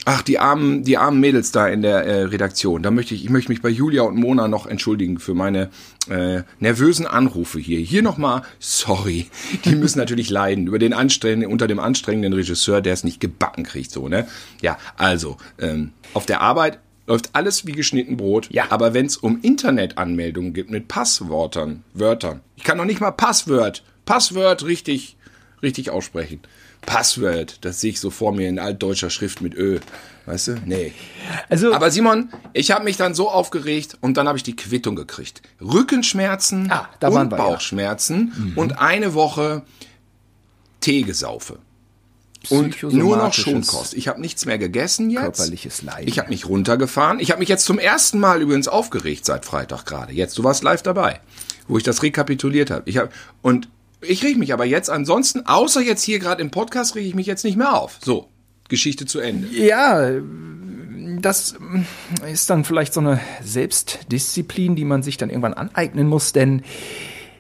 Ach, 0.06 0.22
die 0.22 0.38
armen, 0.38 0.84
die 0.84 0.98
armen 0.98 1.20
Mädels 1.20 1.52
da 1.52 1.68
in 1.68 1.82
der 1.82 2.06
äh, 2.06 2.24
Redaktion. 2.24 2.84
Da 2.84 2.92
möchte 2.92 3.16
ich, 3.16 3.24
ich 3.24 3.30
möchte 3.30 3.52
mich 3.52 3.62
bei 3.62 3.70
Julia 3.70 4.02
und 4.02 4.18
Mona 4.18 4.48
noch 4.48 4.68
entschuldigen 4.68 5.18
für 5.20 5.34
meine 5.34 5.70
äh, 6.10 6.42
nervösen 6.60 7.08
Anrufe 7.08 7.60
hier. 7.60 7.80
Hier 7.80 8.02
nochmal, 8.02 8.42
sorry. 8.60 9.28
Die 9.64 9.76
müssen 9.76 10.00
natürlich 10.00 10.30
leiden 10.32 10.68
über 10.68 10.80
den 10.80 10.94
anstrengenden, 10.94 11.50
unter 11.50 11.68
dem 11.68 11.80
anstrengenden 11.80 12.34
Regisseur, 12.34 12.82
der 12.82 12.94
es 12.94 13.06
nicht 13.06 13.22
gebacken 13.22 13.64
kriegt, 13.64 13.92
so, 13.92 14.10
ne? 14.10 14.28
Ja, 14.62 14.78
also, 14.98 15.38
ähm, 15.58 15.94
auf 16.14 16.26
der 16.26 16.42
Arbeit 16.42 16.80
läuft 17.08 17.30
alles 17.34 17.66
wie 17.66 17.72
geschnitten 17.72 18.18
Brot. 18.18 18.50
Ja. 18.52 18.66
Aber 18.70 18.94
wenn 18.94 19.06
es 19.06 19.18
um 19.18 19.40
Internetanmeldungen 19.42 20.54
gibt 20.54 20.70
mit 20.70 20.88
Passwörtern, 20.88 21.84
Wörtern, 21.94 22.42
ich 22.56 22.64
kann 22.64 22.78
noch 22.78 22.86
nicht 22.86 23.02
mal 23.02 23.12
Passwort, 23.12 23.84
Passwort 24.06 24.66
richtig, 24.66 25.18
richtig 25.64 25.90
aussprechen. 25.90 26.40
Passwort, 26.86 27.60
das 27.62 27.80
sehe 27.82 27.92
ich 27.92 28.00
so 28.00 28.10
vor 28.10 28.34
mir 28.34 28.50
in 28.50 28.60
altdeutscher 28.60 29.10
Schrift 29.10 29.42
mit 29.42 29.54
Ö. 29.56 29.80
Weißt 30.26 30.50
du? 30.50 30.62
Nee. 30.66 30.94
Also, 31.50 31.74
Aber 31.74 31.92
Simon, 31.92 32.30
ich 32.54 32.72
habe 32.72 32.84
mich 32.84 32.98
dann 32.98 33.14
so 33.14 33.30
aufgeregt 33.30 33.98
und 34.02 34.16
dann 34.18 34.28
habe 34.28 34.38
ich 34.38 34.44
die 34.44 34.56
Quittung 34.56 34.96
gekriegt. 34.96 35.42
Rückenschmerzen 35.62 36.72
Ah, 36.72 36.90
da 37.00 37.14
waren 37.14 37.28
und 37.28 37.32
wir, 37.32 37.38
ja. 37.38 37.44
Bauchschmerzen 37.44 38.54
und 38.56 38.80
eine 38.80 39.14
Woche 39.14 39.64
Teegesaufe. 40.82 41.60
Und 42.50 42.84
nur 42.84 43.16
noch 43.16 43.34
Schonkost. 43.34 43.94
Ich 43.94 44.10
habe 44.10 44.20
nichts 44.20 44.46
mehr 44.46 44.58
gegessen 44.58 45.10
jetzt. 45.10 45.22
Körperliches 45.22 45.82
Leiden. 45.82 46.10
Ich 46.10 46.20
habe 46.20 46.30
mich 46.30 46.48
runtergefahren. 46.48 47.22
Ich 47.22 47.32
habe 47.32 47.40
mich 47.40 47.48
jetzt 47.48 47.64
zum 47.64 47.80
ersten 47.80 48.20
Mal 48.20 48.42
übrigens 48.42 48.68
aufgeregt 48.68 49.24
seit 49.24 49.46
Freitag 49.46 49.86
gerade. 49.86 50.12
Jetzt, 50.12 50.38
du 50.38 50.44
warst 50.44 50.62
live 50.62 50.82
dabei, 50.82 51.22
wo 51.70 51.78
ich 51.78 51.84
das 51.84 52.04
rekapituliert 52.04 52.70
habe. 52.70 52.84
Ich 52.86 52.98
hab, 52.98 53.14
und 53.42 53.70
ich 54.08 54.24
reg 54.24 54.38
mich 54.38 54.54
aber 54.54 54.66
jetzt 54.66 54.90
ansonsten, 54.90 55.46
außer 55.46 55.82
jetzt 55.82 56.04
hier 56.04 56.20
gerade 56.20 56.42
im 56.42 56.52
Podcast, 56.52 56.96
reg 56.96 57.06
ich 57.06 57.16
mich 57.16 57.28
jetzt 57.28 57.44
nicht 57.44 57.58
mehr 57.58 57.74
auf. 57.74 58.00
So, 58.04 58.30
Geschichte 58.70 59.06
zu 59.06 59.20
Ende. 59.20 59.48
Ja, 59.50 60.12
das 61.22 61.56
ist 62.32 62.50
dann 62.50 62.64
vielleicht 62.64 62.94
so 62.94 63.00
eine 63.00 63.20
Selbstdisziplin, 63.44 64.76
die 64.76 64.86
man 64.86 65.04
sich 65.04 65.18
dann 65.18 65.30
irgendwann 65.30 65.54
aneignen 65.54 66.08
muss, 66.08 66.34
denn 66.34 66.64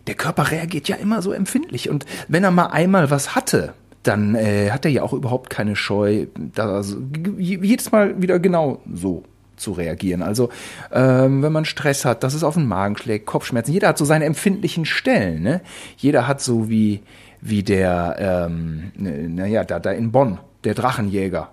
der 0.07 0.15
Körper 0.15 0.51
reagiert 0.51 0.87
ja 0.87 0.95
immer 0.97 1.21
so 1.21 1.31
empfindlich. 1.31 1.89
Und 1.89 2.05
wenn 2.27 2.43
er 2.43 2.51
mal 2.51 2.67
einmal 2.67 3.09
was 3.09 3.35
hatte, 3.35 3.73
dann 4.03 4.35
äh, 4.35 4.71
hat 4.71 4.85
er 4.85 4.91
ja 4.91 5.03
auch 5.03 5.13
überhaupt 5.13 5.49
keine 5.49 5.75
Scheu, 5.75 6.27
da 6.37 6.81
jedes 7.37 7.91
Mal 7.91 8.21
wieder 8.21 8.39
genau 8.39 8.81
so 8.93 9.23
zu 9.55 9.71
reagieren. 9.71 10.21
Also 10.21 10.49
ähm, 10.91 11.41
wenn 11.43 11.51
man 11.51 11.65
Stress 11.65 12.05
hat, 12.05 12.23
dass 12.23 12.33
es 12.33 12.43
auf 12.43 12.55
den 12.55 12.67
Magen 12.67 12.97
schlägt, 12.97 13.25
Kopfschmerzen, 13.25 13.73
jeder 13.73 13.89
hat 13.89 13.97
so 13.97 14.05
seine 14.05 14.25
empfindlichen 14.25 14.85
Stellen. 14.85 15.43
Ne? 15.43 15.61
Jeder 15.97 16.27
hat 16.27 16.41
so 16.41 16.69
wie, 16.69 17.01
wie 17.41 17.63
der, 17.63 18.15
ähm, 18.19 18.91
naja, 18.95 19.63
da, 19.63 19.79
da 19.79 19.91
in 19.91 20.11
Bonn, 20.11 20.39
der 20.63 20.73
Drachenjäger. 20.73 21.49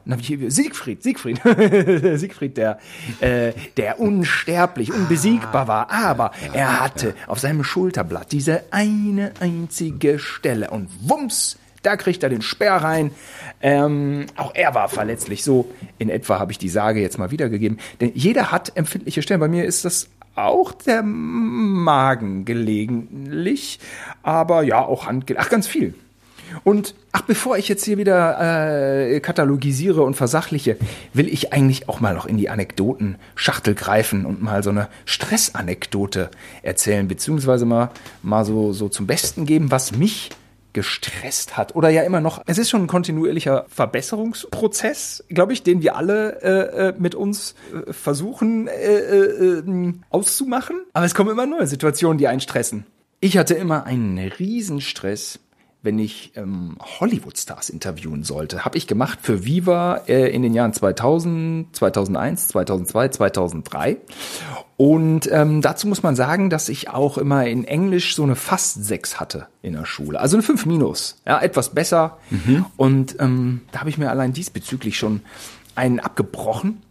Siegfried, 0.49 1.03
Siegfried. 1.03 1.41
Siegfried, 2.19 2.57
der, 2.57 2.79
äh, 3.21 3.53
der 3.77 4.01
unsterblich, 4.01 4.93
unbesiegbar 4.93 5.67
war. 5.67 5.91
Aber 5.91 6.31
er 6.53 6.81
hatte 6.81 7.15
auf 7.27 7.41
seinem 7.41 7.65
Schulterblatt 7.65 8.33
diese 8.33 8.63
eine 8.71 9.33
einzige 9.41 10.19
Stelle. 10.19 10.71
Und 10.71 10.89
wumms, 11.01 11.59
da 11.83 11.97
kriegt 11.97 12.23
er 12.23 12.29
den 12.29 12.43
Speer 12.43 12.77
rein. 12.77 13.11
Ähm, 13.63 14.27
auch 14.37 14.55
er 14.55 14.75
war 14.75 14.89
verletzlich. 14.89 15.45
So 15.45 15.71
in 15.99 16.11
etwa 16.11 16.39
habe 16.39 16.53
ich 16.53 16.59
die 16.59 16.69
Sage 16.69 17.01
jetzt 17.01 17.19
mal 17.19 17.31
wiedergegeben. 17.31 17.79
Denn 18.01 18.13
jeder 18.15 18.53
hat 18.53 18.77
empfindliche 18.77 19.23
Stellen. 19.23 19.41
Bei 19.41 19.49
mir 19.49 19.65
ist 19.65 19.85
das 19.85 20.09
auch 20.35 20.73
der 20.73 21.03
Magen 21.03 22.45
gelegentlich. 22.45 23.81
Aber 24.23 24.63
ja, 24.63 24.85
auch 24.85 25.07
Hand, 25.07 25.33
ach, 25.37 25.49
ganz 25.49 25.67
viel. 25.67 25.95
Und 26.65 26.95
ach, 27.13 27.23
bevor 27.23 27.59
ich 27.59 27.69
jetzt 27.69 27.85
hier 27.85 27.97
wieder 27.97 29.13
äh, 29.13 29.21
katalogisiere 29.21 30.03
und 30.03 30.15
versachliche, 30.15 30.77
will 31.13 31.29
ich 31.29 31.53
eigentlich 31.53 31.89
auch 31.89 32.01
mal 32.01 32.15
noch 32.15 32.27
in 32.27 32.37
die 32.37 32.49
Anekdoten-Schachtel 32.49 33.75
greifen 33.75 34.27
und 34.27 34.43
mal 34.43 34.63
so 34.63 34.71
eine 34.71 34.89
Stressanekdote 35.05 36.31
erzählen, 36.63 37.07
beziehungsweise 37.07 37.67
mal, 37.67 37.91
mal 38.23 38.45
so, 38.45 38.73
so 38.73 38.89
zum 38.89 39.07
Besten 39.07 39.47
geben, 39.47 39.71
was 39.71 39.93
mich 39.93 40.31
gestresst 40.73 41.57
hat 41.57 41.75
oder 41.75 41.89
ja 41.89 42.03
immer 42.03 42.21
noch. 42.21 42.43
Es 42.47 42.59
ist 42.59 42.71
schon 42.71 42.85
ein 42.85 42.87
kontinuierlicher 42.87 43.67
Verbesserungsprozess, 43.69 45.25
glaube 45.29 45.53
ich, 45.53 45.63
den 45.63 45.83
wir 45.83 45.97
alle 45.97 46.43
äh, 46.43 46.89
äh, 46.89 46.95
mit 46.99 47.15
uns 47.15 47.55
äh, 47.73 47.93
versuchen 47.93 48.69
äh, 48.69 48.71
äh, 48.71 49.59
äh, 49.59 49.95
auszumachen. 50.11 50.81
Aber 50.93 51.07
es 51.07 51.15
kommen 51.15 51.31
immer 51.31 51.47
neue 51.47 51.67
Situationen, 51.67 52.19
die 52.19 52.29
einen 52.29 52.41
stressen. 52.41 52.87
Ich 53.21 53.37
hatte 53.37 53.55
immer 53.55 53.85
einen 53.85 54.19
Riesenstress 54.19 55.41
wenn 55.83 55.99
ich 55.99 56.33
ähm, 56.37 56.77
Hollywood-Stars 57.01 57.71
interviewen 57.71 58.23
sollte. 58.23 58.65
Habe 58.65 58.77
ich 58.77 58.87
gemacht 58.87 59.21
für 59.23 59.45
Viva 59.45 60.03
äh, 60.07 60.29
in 60.29 60.43
den 60.43 60.53
Jahren 60.53 60.73
2000, 60.75 61.75
2001, 61.75 62.49
2002, 62.49 63.09
2003. 63.09 63.97
Und 64.77 65.31
ähm, 65.33 65.63
dazu 65.63 65.89
muss 65.89 66.03
man 66.03 66.17
sagen, 66.17 66.51
dass 66.51 66.69
ich 66.69 66.91
auch 66.91 67.19
immer 67.19 67.47
in 67.47 67.65
Englisch 67.65 68.15
so 68.15 68.23
eine 68.23 68.37
fast 68.37 68.85
sechs 68.85 69.21
hatte 69.21 69.47
in 69.63 69.73
der 69.73 69.87
Schule. 69.87 70.21
Also 70.21 70.37
eine 70.37 70.43
5 70.43 70.67
minus, 70.67 71.21
ja, 71.27 71.41
etwas 71.41 71.71
besser. 71.71 72.19
Und 72.77 73.17
ähm, 73.19 73.63
da 73.73 73.81
habe 73.81 73.91
ich 73.91 73.99
mir 73.99 74.11
allein 74.11 74.33
diesbezüglich 74.33 74.99
schon 74.99 75.23
einen 75.75 76.01
abgebrochen. 76.01 76.83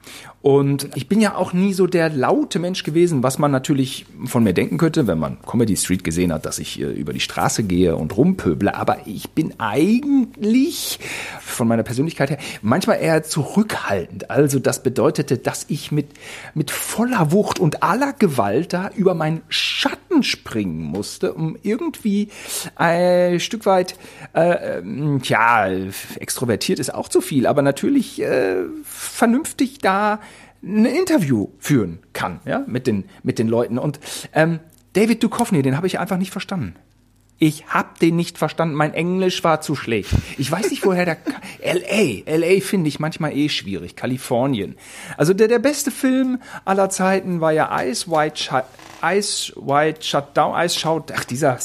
Und 0.42 0.90
ich 0.96 1.10
bin 1.10 1.20
ja 1.20 1.36
auch 1.36 1.52
nie 1.52 1.74
so 1.74 1.86
der 1.86 2.10
laute 2.10 2.60
Mensch 2.60 2.84
gewesen, 2.84 3.24
was 3.24 3.40
man 3.40 3.52
natürlich 3.52 4.06
von 4.24 4.42
mir 4.42 4.54
denken 4.54 4.78
könnte, 4.78 5.06
wenn 5.06 5.20
man 5.20 5.38
Comedy 5.42 5.76
Street 5.76 6.06
gesehen 6.06 6.32
hat, 6.32 6.46
dass 6.46 6.60
ich 6.60 6.80
äh, 6.80 6.86
über 6.86 7.12
die 7.12 7.20
Straße 7.20 7.64
gehe 7.64 7.98
und 7.98 8.16
rumpöble. 8.16 8.74
Aber 8.74 9.00
ich 9.06 9.32
bin 9.32 9.56
eigentlich 9.60 11.00
von 11.42 11.68
meiner 11.68 11.84
Persönlichkeit 11.84 12.30
her 12.30 12.38
manchmal 12.62 13.02
eher 13.02 13.24
zurückhaltend. 13.24 14.30
Also 14.30 14.60
das 14.60 14.82
bedeutete, 14.82 15.38
dass 15.38 15.66
ich 15.68 15.92
mit, 15.92 16.08
mit 16.54 16.72
voller 16.72 17.34
Wucht 17.34 17.60
und 17.60 17.84
aller 17.84 18.14
Gewalt 18.14 18.72
da 18.72 18.92
über 18.96 19.16
meinen 19.16 19.42
Schatten 19.50 20.24
springen 20.24 20.84
musste, 20.84 21.34
um 21.34 21.58
irgendwie 21.64 22.30
ein 22.76 23.42
Stück 23.42 23.66
weit, 23.66 23.96
äh, 24.34 24.78
ähm, 24.80 25.22
tja, 25.22 25.68
extrovertiert 26.18 26.80
ist 26.80 26.94
auch 26.94 27.10
zu 27.10 27.20
viel, 27.20 27.46
aber 27.46 27.62
natürlich 27.62 28.22
äh, 28.22 28.64
vernünftig 28.84 29.80
da 29.80 30.20
ein 30.62 30.86
Interview 30.86 31.50
führen 31.60 32.00
kann, 32.14 32.42
ja, 32.46 32.64
mit 32.68 32.88
den, 32.88 33.06
mit 33.24 33.40
den 33.40 33.48
Leuten. 33.48 33.78
Und 33.78 34.00
ähm, 34.34 34.60
David 34.94 35.24
Duchovny, 35.24 35.62
den 35.62 35.78
habe 35.78 35.88
ich 35.88 36.00
einfach 36.00 36.18
nicht 36.18 36.32
verstanden. 36.32 36.76
Ich 37.42 37.68
hab 37.68 38.00
den 38.00 38.18
nicht 38.18 38.38
verstanden. 38.38 38.76
Mein 38.76 38.94
Englisch 38.94 39.46
war 39.46 39.62
zu 39.62 39.74
schlecht. 39.74 40.12
Ich 40.38 40.52
weiß 40.52 40.72
nicht, 40.72 40.86
woher 40.86 41.06
der 41.06 41.18
LA, 41.64 42.36
LA 42.36 42.60
finde 42.62 42.90
ich 42.90 43.00
manchmal 43.00 43.32
eh 43.32 43.48
schwierig. 43.48 43.96
Kalifornien. 43.96 44.76
Also 45.16 45.34
der 45.34 45.48
der 45.48 45.60
beste 45.60 45.90
Film 45.90 46.42
aller 46.66 46.90
Zeiten 46.90 47.40
war 47.40 47.54
ja 47.54 47.82
Ice 47.82 48.12
White 48.12 48.44
Shut, 48.44 48.66
Ice 49.02 49.54
White 49.56 50.04
Shutdown, 50.04 50.54
Ice 50.62 50.78
Shout. 50.78 51.06
Ach 51.16 51.24
dieser 51.24 51.58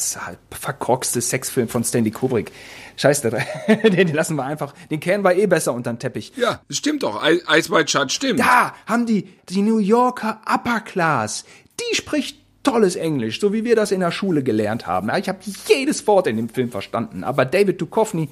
verkorkste 0.52 1.20
Sexfilm 1.20 1.66
von 1.66 1.82
Stanley 1.82 2.12
Kubrick. 2.12 2.52
Scheiß 2.96 3.22
der, 3.22 3.30
den 3.84 4.12
lassen 4.14 4.36
wir 4.36 4.44
einfach. 4.44 4.74
Den 4.90 5.00
kennen 5.00 5.24
wir 5.24 5.36
eh 5.36 5.46
besser 5.46 5.72
unter 5.72 5.92
den 5.92 5.98
Teppich. 5.98 6.32
Ja, 6.36 6.60
stimmt 6.70 7.02
doch. 7.02 7.22
Ice 7.24 7.70
White 7.70 7.88
Shut 7.88 8.12
stimmt. 8.12 8.40
Da 8.40 8.74
haben 8.86 9.06
die, 9.06 9.28
die 9.48 9.62
New 9.62 9.78
Yorker 9.78 10.40
Upper 10.46 10.80
Class, 10.80 11.44
die 11.80 11.96
spricht 11.96 12.38
tolles 12.62 12.96
Englisch, 12.96 13.40
so 13.40 13.52
wie 13.52 13.64
wir 13.64 13.76
das 13.76 13.92
in 13.92 14.00
der 14.00 14.10
Schule 14.10 14.42
gelernt 14.42 14.86
haben. 14.86 15.10
Ich 15.18 15.28
habe 15.28 15.38
jedes 15.68 16.06
Wort 16.06 16.26
in 16.26 16.36
dem 16.36 16.48
Film 16.48 16.70
verstanden, 16.70 17.22
aber 17.22 17.44
David 17.44 17.80
Duchovny 17.80 18.30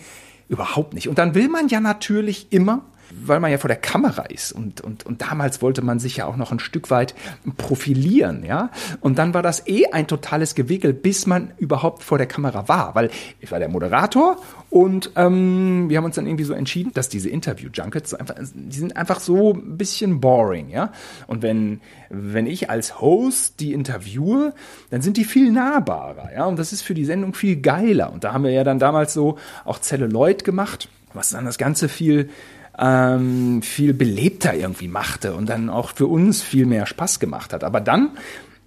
überhaupt 0.49 0.95
nicht. 0.95 1.09
Und 1.09 1.19
dann 1.19 1.35
will 1.35 1.49
man 1.49 1.69
ja 1.69 1.81
natürlich 1.81 2.49
immer, 2.51 2.85
weil 3.11 3.41
man 3.41 3.51
ja 3.51 3.59
vor 3.59 3.69
der 3.69 3.77
Kamera 3.77 4.23
ist 4.23 4.53
und, 4.53 4.81
und, 4.81 5.05
und 5.05 5.23
damals 5.23 5.63
wollte 5.63 5.83
man 5.83 5.99
sich 5.99 6.17
ja 6.17 6.27
auch 6.27 6.37
noch 6.37 6.53
ein 6.53 6.59
Stück 6.59 6.91
weit 6.91 7.15
profilieren, 7.57 8.45
ja. 8.45 8.71
Und 9.01 9.19
dann 9.19 9.35
war 9.35 9.43
das 9.43 9.67
eh 9.67 9.87
ein 9.93 10.07
totales 10.07 10.55
Gewickel, 10.55 10.93
bis 10.93 11.27
man 11.27 11.53
überhaupt 11.59 12.03
vor 12.03 12.19
der 12.19 12.27
Kamera 12.27 12.69
war, 12.69 12.95
weil 12.95 13.11
ich 13.41 13.51
war 13.51 13.59
der 13.59 13.69
Moderator 13.69 14.37
und 14.71 15.11
ähm, 15.17 15.91
wir 15.91 15.99
haben 15.99 16.05
uns 16.05 16.17
dann 16.17 16.27
irgendwie 16.27 16.45
so 16.45 16.55
entschieden, 16.55 16.93
dass 16.95 17.09
diese 17.09 17.29
Interview-Junkets 17.29 18.15
einfach, 18.15 18.37
die 18.55 18.79
sind 18.79 18.97
einfach 18.97 19.21
so 19.21 19.53
ein 19.53 19.77
bisschen 19.77 20.21
boring, 20.21 20.71
ja. 20.71 20.93
Und 21.27 21.43
wenn, 21.43 21.81
wenn 22.09 22.47
ich 22.47 22.71
als 22.71 23.01
Host 23.01 23.61
die 23.61 23.73
interviewe, 23.73 24.55
dann 24.91 25.03
sind 25.03 25.17
die 25.19 25.25
viel 25.25 25.53
nahbarer, 25.53 26.33
ja. 26.35 26.47
Und 26.47 26.59
das 26.59 26.73
ist 26.73 26.83
für 26.83 26.95
die 26.95 27.05
Sendung 27.05 27.35
viel 27.35 27.57
geiler. 27.57 28.13
Und 28.13 28.25
da 28.25 28.33
haben 28.33 28.45
wir 28.45 28.51
ja 28.51 28.65
dann 28.65 28.79
damals 28.79 29.13
so 29.13 29.37
auch 29.65 29.79
Celluloid 29.81 30.45
gemacht, 30.45 30.89
was 31.13 31.31
dann 31.31 31.45
das 31.45 31.59
Ganze 31.59 31.89
viel 31.89 32.31
ähm, 32.79 33.63
viel 33.63 33.95
belebter 33.95 34.55
irgendwie 34.55 34.89
machte 34.89 35.35
und 35.35 35.49
dann 35.49 35.69
auch 35.69 35.93
für 35.95 36.07
uns 36.07 36.43
viel 36.43 36.67
mehr 36.67 36.87
Spaß 36.87 37.21
gemacht 37.21 37.53
hat. 37.53 37.65
Aber 37.65 37.81
dann 37.81 38.11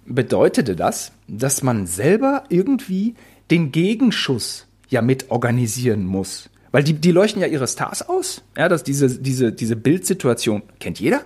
bedeutete 0.06 0.76
das, 0.76 1.12
dass 1.28 1.62
man 1.62 1.86
selber 1.86 2.44
irgendwie 2.48 3.14
den 3.50 3.72
Gegenschuss 3.72 4.66
ja 4.88 5.02
mit 5.02 5.30
organisieren 5.30 6.04
muss. 6.04 6.48
Weil 6.72 6.84
die, 6.84 6.94
die 6.94 7.12
leuchten 7.12 7.42
ja 7.42 7.48
ihre 7.48 7.66
Stars 7.66 8.08
aus. 8.08 8.42
Ja, 8.56 8.68
dass 8.68 8.84
diese, 8.84 9.18
diese, 9.18 9.52
diese 9.52 9.76
Bildsituation 9.76 10.62
kennt 10.78 11.00
jeder. 11.00 11.22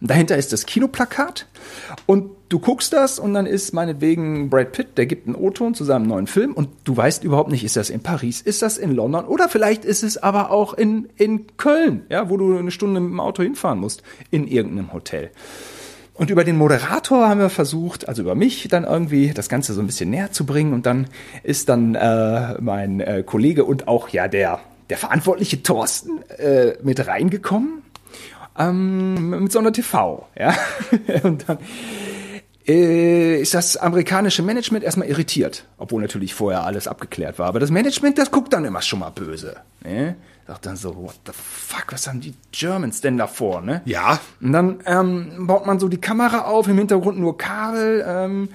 Dahinter 0.00 0.36
ist 0.36 0.52
das 0.52 0.66
Kinoplakat 0.66 1.46
und 2.06 2.30
du 2.50 2.58
guckst 2.58 2.92
das 2.92 3.18
und 3.18 3.32
dann 3.32 3.46
ist 3.46 3.72
meinetwegen 3.72 4.50
Brad 4.50 4.72
Pitt, 4.72 4.98
der 4.98 5.06
gibt 5.06 5.26
einen 5.26 5.36
O-Ton 5.36 5.72
zu 5.72 5.84
seinem 5.84 6.06
neuen 6.06 6.26
Film 6.26 6.52
und 6.52 6.68
du 6.84 6.94
weißt 6.94 7.24
überhaupt 7.24 7.50
nicht, 7.50 7.64
ist 7.64 7.76
das 7.76 7.88
in 7.88 8.02
Paris, 8.02 8.42
ist 8.42 8.60
das 8.60 8.76
in 8.76 8.92
London 8.92 9.24
oder 9.24 9.48
vielleicht 9.48 9.84
ist 9.84 10.02
es 10.02 10.18
aber 10.18 10.50
auch 10.50 10.74
in, 10.74 11.08
in 11.16 11.46
Köln, 11.56 12.02
ja, 12.10 12.28
wo 12.28 12.36
du 12.36 12.58
eine 12.58 12.70
Stunde 12.70 13.00
mit 13.00 13.10
dem 13.10 13.20
Auto 13.20 13.42
hinfahren 13.42 13.78
musst, 13.78 14.02
in 14.30 14.46
irgendeinem 14.46 14.92
Hotel. 14.92 15.30
Und 16.14 16.28
über 16.28 16.44
den 16.44 16.58
Moderator 16.58 17.28
haben 17.28 17.40
wir 17.40 17.48
versucht, 17.48 18.06
also 18.06 18.20
über 18.20 18.34
mich, 18.34 18.68
dann 18.68 18.84
irgendwie 18.84 19.32
das 19.32 19.48
Ganze 19.48 19.72
so 19.72 19.80
ein 19.80 19.86
bisschen 19.86 20.10
näher 20.10 20.32
zu 20.32 20.44
bringen. 20.44 20.74
Und 20.74 20.84
dann 20.84 21.06
ist 21.44 21.70
dann 21.70 21.94
äh, 21.94 22.60
mein 22.60 23.00
äh, 23.00 23.22
Kollege 23.24 23.64
und 23.64 23.88
auch 23.88 24.10
ja 24.10 24.28
der, 24.28 24.60
der 24.90 24.98
verantwortliche 24.98 25.62
Thorsten 25.62 26.20
äh, 26.36 26.74
mit 26.82 27.06
reingekommen 27.06 27.80
ähm, 28.58 29.30
mit 29.30 29.52
so 29.52 29.58
einer 29.58 29.72
TV. 29.72 30.26
Ja? 30.38 30.54
und 31.22 31.48
dann 31.48 31.58
ist 32.64 33.54
das 33.54 33.76
amerikanische 33.76 34.42
Management 34.42 34.84
erstmal 34.84 35.08
irritiert, 35.08 35.64
obwohl 35.78 36.02
natürlich 36.02 36.34
vorher 36.34 36.64
alles 36.64 36.86
abgeklärt 36.86 37.38
war. 37.38 37.48
Aber 37.48 37.58
das 37.58 37.70
Management, 37.70 38.18
das 38.18 38.30
guckt 38.30 38.52
dann 38.52 38.64
immer 38.64 38.82
schon 38.82 38.98
mal 38.98 39.10
böse. 39.10 39.56
Ne? 39.82 40.16
Sagt 40.46 40.66
dann 40.66 40.76
so, 40.76 40.96
what 40.96 41.14
the 41.26 41.32
fuck, 41.32 41.86
was 41.90 42.06
haben 42.06 42.20
die 42.20 42.34
Germans 42.52 43.00
denn 43.00 43.16
davor, 43.16 43.60
ne? 43.60 43.82
Ja. 43.84 44.20
Und 44.40 44.52
dann 44.52 44.80
ähm, 44.84 45.46
baut 45.46 45.64
man 45.64 45.78
so 45.78 45.88
die 45.88 46.00
Kamera 46.00 46.40
auf, 46.40 46.68
im 46.68 46.76
Hintergrund 46.76 47.18
nur 47.18 47.38
Kabel, 47.38 48.04
ähm, 48.06 48.48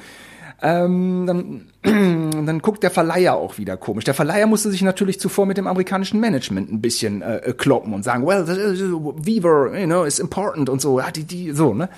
ähm, 0.61 1.25
dann, 1.25 1.67
dann 2.45 2.59
guckt 2.59 2.83
der 2.83 2.91
Verleiher 2.91 3.35
auch 3.35 3.57
wieder 3.57 3.77
komisch. 3.77 4.03
Der 4.03 4.13
Verleiher 4.13 4.47
musste 4.47 4.71
sich 4.71 4.81
natürlich 4.81 5.19
zuvor 5.19 5.45
mit 5.45 5.57
dem 5.57 5.67
amerikanischen 5.67 6.19
Management 6.19 6.71
ein 6.71 6.81
bisschen 6.81 7.21
äh, 7.21 7.53
kloppen 7.57 7.93
und 7.93 8.03
sagen, 8.03 8.25
well, 8.25 8.45
Weaver, 8.47 9.79
you 9.79 9.85
know, 9.85 10.03
is 10.03 10.19
important 10.19 10.69
und 10.69 10.81
so, 10.81 10.99
ja, 10.99 11.11
die, 11.11 11.23
die, 11.23 11.51
so, 11.51 11.73
ne? 11.73 11.89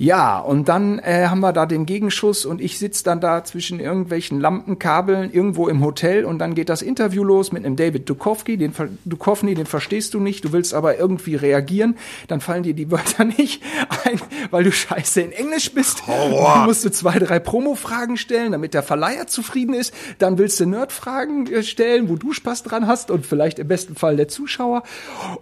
Ja, 0.00 0.38
und 0.38 0.70
dann 0.70 0.98
äh, 1.00 1.26
haben 1.26 1.40
wir 1.40 1.52
da 1.52 1.66
den 1.66 1.84
Gegenschuss 1.84 2.46
und 2.46 2.62
ich 2.62 2.78
sitz 2.78 3.02
dann 3.02 3.20
da 3.20 3.44
zwischen 3.44 3.80
irgendwelchen 3.80 4.40
Lampenkabeln 4.40 5.30
irgendwo 5.30 5.68
im 5.68 5.84
Hotel 5.84 6.24
und 6.24 6.38
dann 6.38 6.54
geht 6.54 6.70
das 6.70 6.80
Interview 6.80 7.22
los 7.22 7.52
mit 7.52 7.66
einem 7.66 7.76
David 7.76 8.08
Duchovny, 8.08 8.56
den 8.56 8.72
Duchovny, 9.04 9.54
den 9.54 9.66
verstehst 9.66 10.14
du 10.14 10.20
nicht, 10.20 10.42
du 10.42 10.52
willst 10.52 10.72
aber 10.72 10.98
irgendwie 10.98 11.34
reagieren, 11.34 11.98
dann 12.28 12.40
fallen 12.40 12.62
dir 12.62 12.72
die 12.72 12.90
Wörter 12.90 13.24
nicht 13.38 13.62
ein, 14.06 14.18
weil 14.50 14.64
du 14.64 14.72
scheiße 14.72 15.20
in 15.20 15.32
Englisch 15.32 15.74
bist. 15.74 16.06
Horror. 16.06 16.60
Du 16.60 16.68
musst 16.68 16.82
du 16.82 16.90
zwei, 16.90 17.18
drei 17.18 17.38
Promo-Fragen 17.38 18.16
stellen, 18.16 18.52
damit 18.52 18.72
der 18.72 18.82
Verleiher 18.82 19.26
zufrieden 19.26 19.74
ist, 19.74 19.92
dann 20.16 20.38
willst 20.38 20.58
du 20.60 20.64
Nerd-Fragen 20.64 21.46
äh, 21.52 21.62
stellen, 21.62 22.08
wo 22.08 22.16
du 22.16 22.32
Spaß 22.32 22.62
dran 22.62 22.86
hast 22.86 23.10
und 23.10 23.26
vielleicht 23.26 23.58
im 23.58 23.68
besten 23.68 23.96
Fall 23.96 24.16
der 24.16 24.28
Zuschauer 24.28 24.82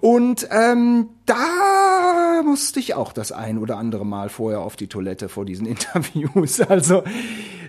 und 0.01 0.49
ähm, 0.51 1.11
da 1.27 2.43
musste 2.43 2.81
ich 2.81 2.95
auch 2.95 3.13
das 3.13 3.33
ein 3.33 3.59
oder 3.59 3.77
andere 3.77 4.07
Mal 4.07 4.31
vorher 4.49 4.61
auf 4.61 4.77
die 4.77 4.87
Toilette 4.87 5.29
vor 5.29 5.45
diesen 5.45 5.67
Interviews. 5.75 6.61
Also 6.63 7.05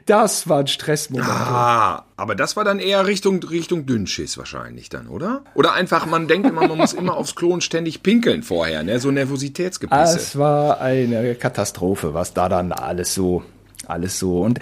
das 0.05 0.47
war 0.47 0.61
ein 0.61 0.67
Stressmoment. 0.67 1.29
Ah, 1.29 2.05
aber 2.15 2.35
das 2.35 2.55
war 2.55 2.63
dann 2.63 2.79
eher 2.79 3.05
Richtung, 3.05 3.43
Richtung 3.43 3.85
Dünnschiss 3.85 4.37
wahrscheinlich 4.37 4.87
dann, 4.87 5.07
oder? 5.07 5.43
Oder 5.55 5.73
einfach, 5.73 6.05
man 6.05 6.29
denkt 6.29 6.47
immer, 6.47 6.65
man 6.67 6.77
muss 6.77 6.93
immer 6.93 7.17
aufs 7.17 7.35
Klo 7.35 7.49
und 7.49 7.65
ständig 7.65 8.01
pinkeln 8.01 8.43
vorher, 8.43 8.83
ne? 8.83 8.99
So 8.99 9.11
Nervositätsgepisse. 9.11 10.15
Es 10.15 10.37
war 10.37 10.79
eine 10.79 11.35
Katastrophe, 11.35 12.13
was 12.13 12.33
da 12.33 12.47
dann 12.47 12.71
alles 12.71 13.13
so, 13.13 13.43
alles 13.85 14.17
so. 14.17 14.41
Und 14.41 14.59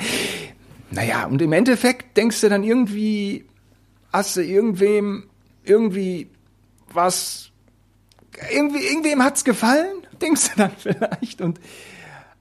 naja, 0.90 1.28
und 1.28 1.40
im 1.42 1.54
Endeffekt 1.54 2.18
denkst 2.18 2.42
du 2.42 2.50
dann 2.50 2.64
irgendwie, 2.64 3.46
hast 4.12 4.38
du 4.38 4.42
irgendwem 4.42 5.30
irgendwie 5.64 6.32
was 6.92 7.52
irgendwie, 8.52 8.86
irgendwem 8.86 9.24
hat's 9.24 9.44
gefallen, 9.44 10.08
denkst 10.20 10.50
du 10.50 10.58
dann 10.58 10.72
vielleicht. 10.78 11.42
Und 11.42 11.60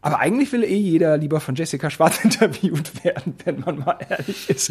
aber 0.06 0.20
eigentlich 0.20 0.52
will 0.52 0.62
eh 0.62 0.76
jeder 0.76 1.16
lieber 1.16 1.40
von 1.40 1.56
Jessica 1.56 1.90
Schwarz 1.90 2.20
interviewt 2.22 3.04
werden, 3.04 3.34
wenn 3.44 3.58
man 3.58 3.80
mal 3.80 3.98
ehrlich 4.08 4.48
ist. 4.48 4.70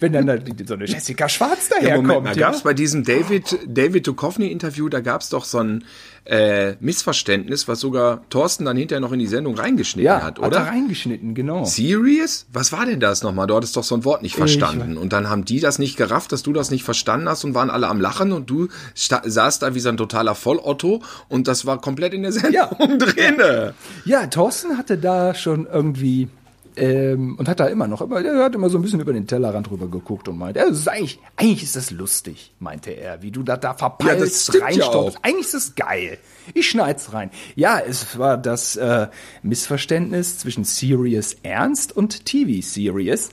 wenn 0.00 0.12
dann 0.12 0.26
da 0.26 0.36
so 0.66 0.74
eine 0.74 0.86
Jessica 0.86 1.28
Schwarz 1.28 1.68
daherkommt. 1.68 2.08
Ja, 2.08 2.14
Moment 2.14 2.24
mal, 2.24 2.36
ja? 2.36 2.48
gab's 2.48 2.64
bei 2.64 2.74
diesem 2.74 3.04
David, 3.04 3.56
David 3.68 4.04
Duchovny-Interview, 4.08 4.88
da 4.88 4.98
gab's 4.98 5.28
doch 5.28 5.44
so 5.44 5.60
ein 5.60 5.84
äh, 6.24 6.76
Missverständnis, 6.80 7.68
was 7.68 7.80
sogar 7.80 8.22
Thorsten 8.30 8.64
dann 8.64 8.76
hinterher 8.76 9.00
noch 9.00 9.12
in 9.12 9.18
die 9.18 9.26
Sendung 9.26 9.54
reingeschnitten 9.56 10.06
ja, 10.06 10.16
hat, 10.22 10.38
hat 10.38 10.40
oder? 10.40 10.58
er 10.58 10.66
reingeschnitten, 10.68 11.34
genau. 11.34 11.64
Serious? 11.64 12.46
Was 12.52 12.72
war 12.72 12.86
denn 12.86 13.00
das 13.00 13.22
nochmal? 13.22 13.46
Du 13.46 13.54
hattest 13.54 13.76
doch 13.76 13.84
so 13.84 13.94
ein 13.94 14.04
Wort 14.04 14.22
nicht 14.22 14.36
verstanden. 14.36 14.96
Und 14.96 15.12
dann 15.12 15.28
haben 15.28 15.44
die 15.44 15.60
das 15.60 15.78
nicht 15.78 15.96
gerafft, 15.96 16.32
dass 16.32 16.42
du 16.42 16.52
das 16.52 16.70
nicht 16.70 16.84
verstanden 16.84 17.28
hast 17.28 17.44
und 17.44 17.54
waren 17.54 17.70
alle 17.70 17.88
am 17.88 18.00
Lachen 18.00 18.32
und 18.32 18.48
du 18.48 18.68
saßt 18.94 19.62
da 19.62 19.74
wie 19.74 19.80
so 19.80 19.90
ein 19.90 19.96
totaler 19.96 20.34
Vollotto 20.34 21.02
und 21.28 21.46
das 21.48 21.66
war 21.66 21.80
komplett 21.80 22.14
in 22.14 22.22
der 22.22 22.32
Sendung 22.32 22.52
Ja. 22.52 22.66
drinne. 22.98 23.74
Ja, 24.04 24.26
Thorsten 24.26 24.78
hatte 24.78 24.96
da 24.96 25.34
schon 25.34 25.66
irgendwie 25.66 26.28
ähm, 26.76 27.36
und 27.38 27.48
hat 27.48 27.60
da 27.60 27.66
immer 27.66 27.86
noch, 27.86 28.00
immer, 28.00 28.20
er 28.24 28.44
hat 28.44 28.54
immer 28.54 28.68
so 28.68 28.78
ein 28.78 28.82
bisschen 28.82 29.00
über 29.00 29.12
den 29.12 29.26
Tellerrand 29.26 29.70
rüber 29.70 29.88
geguckt 29.88 30.28
und 30.28 30.38
meinte, 30.38 30.60
ja, 30.60 30.66
ist 30.66 30.88
eigentlich, 30.88 31.18
eigentlich 31.36 31.62
ist 31.62 31.76
das 31.76 31.90
lustig, 31.90 32.52
meinte 32.58 32.90
er, 32.90 33.22
wie 33.22 33.30
du 33.30 33.42
da 33.42 33.56
da 33.56 33.68
Ja, 33.70 33.74
verpeilst, 33.74 34.54
ja 34.54 34.64
reinstopfst. 34.64 35.16
auch. 35.18 35.22
eigentlich 35.22 35.46
ist 35.46 35.54
das 35.54 35.74
geil. 35.74 36.18
Ich 36.52 36.68
schneid's 36.68 37.12
rein. 37.12 37.30
Ja, 37.54 37.78
es 37.78 38.18
war 38.18 38.36
das 38.36 38.76
äh, 38.76 39.08
Missverständnis 39.42 40.38
zwischen 40.38 40.64
Serious 40.64 41.36
Ernst 41.42 41.96
und 41.96 42.24
TV 42.26 42.60
Serious. 42.66 43.30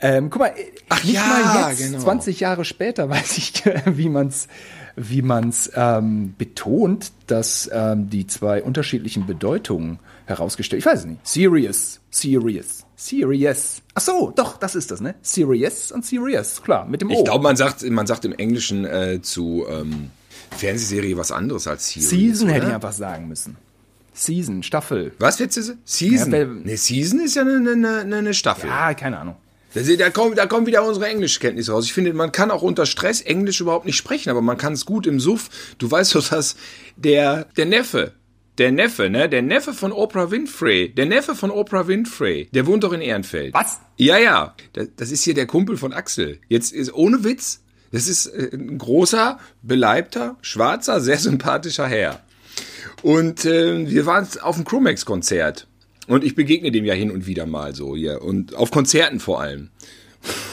Ähm, 0.00 0.30
guck 0.30 0.40
mal, 0.40 0.54
Ach 0.88 1.04
nicht 1.04 1.14
ja, 1.14 1.24
mal 1.54 1.70
jetzt, 1.70 1.78
genau. 1.82 1.98
20 2.00 2.40
Jahre 2.40 2.64
später, 2.64 3.08
weiß 3.10 3.38
ich, 3.38 3.62
wie 3.86 4.08
man's 4.08 4.48
wie 4.96 5.22
man's 5.22 5.70
ähm, 5.76 6.34
betont, 6.36 7.12
dass 7.28 7.70
ähm, 7.72 8.10
die 8.10 8.26
zwei 8.26 8.62
unterschiedlichen 8.62 9.24
Bedeutungen 9.24 9.98
herausgestellt. 10.26 10.80
Ich 10.80 10.86
weiß 10.86 11.00
es 11.00 11.06
nicht. 11.06 11.26
Serious, 11.26 12.00
serious, 12.10 12.79
serious. 13.00 13.82
Ach 13.94 14.00
so, 14.00 14.32
doch, 14.34 14.56
das 14.58 14.74
ist 14.74 14.90
das, 14.90 15.00
ne? 15.00 15.14
Serious 15.22 15.90
und 15.92 16.04
serious, 16.04 16.62
klar, 16.62 16.86
mit 16.86 17.00
dem 17.00 17.10
O. 17.10 17.18
Ich 17.18 17.24
glaube, 17.24 17.42
man 17.42 17.56
sagt, 17.56 17.82
man 17.82 18.06
sagt 18.06 18.24
im 18.24 18.32
Englischen 18.32 18.84
äh, 18.84 19.20
zu 19.22 19.64
ähm, 19.68 20.10
Fernsehserie 20.56 21.16
was 21.16 21.32
anderes 21.32 21.66
als 21.66 21.88
Series. 21.88 22.10
Season 22.10 22.48
oder? 22.48 22.56
hätte 22.56 22.66
ich 22.68 22.74
einfach 22.74 22.92
sagen 22.92 23.28
müssen. 23.28 23.56
Season, 24.12 24.62
Staffel. 24.62 25.12
Was 25.18 25.38
jetzt 25.38 25.56
ist 25.56 25.76
Season? 25.84 26.32
Ja, 26.32 26.44
ne, 26.44 26.76
Season 26.76 27.20
ist 27.20 27.36
ja 27.36 27.42
eine, 27.42 27.72
eine, 27.72 28.16
eine 28.16 28.34
Staffel. 28.34 28.68
Ja, 28.68 28.92
keine 28.94 29.18
Ahnung. 29.18 29.36
Da, 29.72 29.82
da, 29.82 30.10
kommen, 30.10 30.34
da 30.34 30.46
kommen 30.46 30.66
wieder 30.66 30.84
unsere 30.84 31.06
Englischkenntnisse 31.06 31.72
raus. 31.72 31.84
Ich 31.84 31.92
finde, 31.92 32.12
man 32.12 32.32
kann 32.32 32.50
auch 32.50 32.62
unter 32.62 32.86
Stress 32.86 33.20
Englisch 33.20 33.60
überhaupt 33.60 33.86
nicht 33.86 33.96
sprechen, 33.96 34.28
aber 34.28 34.42
man 34.42 34.56
kann 34.56 34.72
es 34.72 34.84
gut 34.84 35.06
im 35.06 35.20
Suff. 35.20 35.48
Du 35.78 35.88
weißt 35.88 36.16
doch, 36.16 36.28
dass 36.28 36.56
der, 36.96 37.44
der 37.56 37.66
Neffe, 37.66 38.12
der 38.60 38.72
Neffe, 38.72 39.08
ne, 39.08 39.28
der 39.28 39.40
Neffe 39.40 39.72
von 39.72 39.90
Oprah 39.90 40.30
Winfrey, 40.30 40.90
der 40.94 41.06
Neffe 41.06 41.34
von 41.34 41.50
Oprah 41.50 41.88
Winfrey, 41.88 42.50
der 42.52 42.66
wohnt 42.66 42.84
doch 42.84 42.92
in 42.92 43.00
Ehrenfeld. 43.00 43.54
Was? 43.54 43.80
Ja, 43.96 44.18
ja. 44.18 44.54
Das, 44.74 44.88
das 44.96 45.10
ist 45.10 45.24
hier 45.24 45.32
der 45.32 45.46
Kumpel 45.46 45.78
von 45.78 45.94
Axel. 45.94 46.38
Jetzt 46.48 46.72
ist 46.72 46.92
ohne 46.92 47.24
Witz. 47.24 47.62
Das 47.90 48.06
ist 48.06 48.26
äh, 48.26 48.50
ein 48.52 48.76
großer, 48.76 49.40
beleibter, 49.62 50.36
schwarzer, 50.42 51.00
sehr 51.00 51.16
sympathischer 51.16 51.88
Herr. 51.88 52.20
Und 53.02 53.46
äh, 53.46 53.88
wir 53.88 54.04
waren 54.04 54.28
auf 54.42 54.56
dem 54.56 54.66
Chromex-Konzert. 54.66 55.66
Und 56.06 56.22
ich 56.22 56.34
begegne 56.34 56.70
dem 56.70 56.84
ja 56.84 56.92
hin 56.92 57.10
und 57.10 57.26
wieder 57.26 57.46
mal 57.46 57.74
so 57.74 57.96
hier. 57.96 58.20
Und 58.20 58.54
auf 58.54 58.70
Konzerten 58.70 59.20
vor 59.20 59.40
allem. 59.40 59.70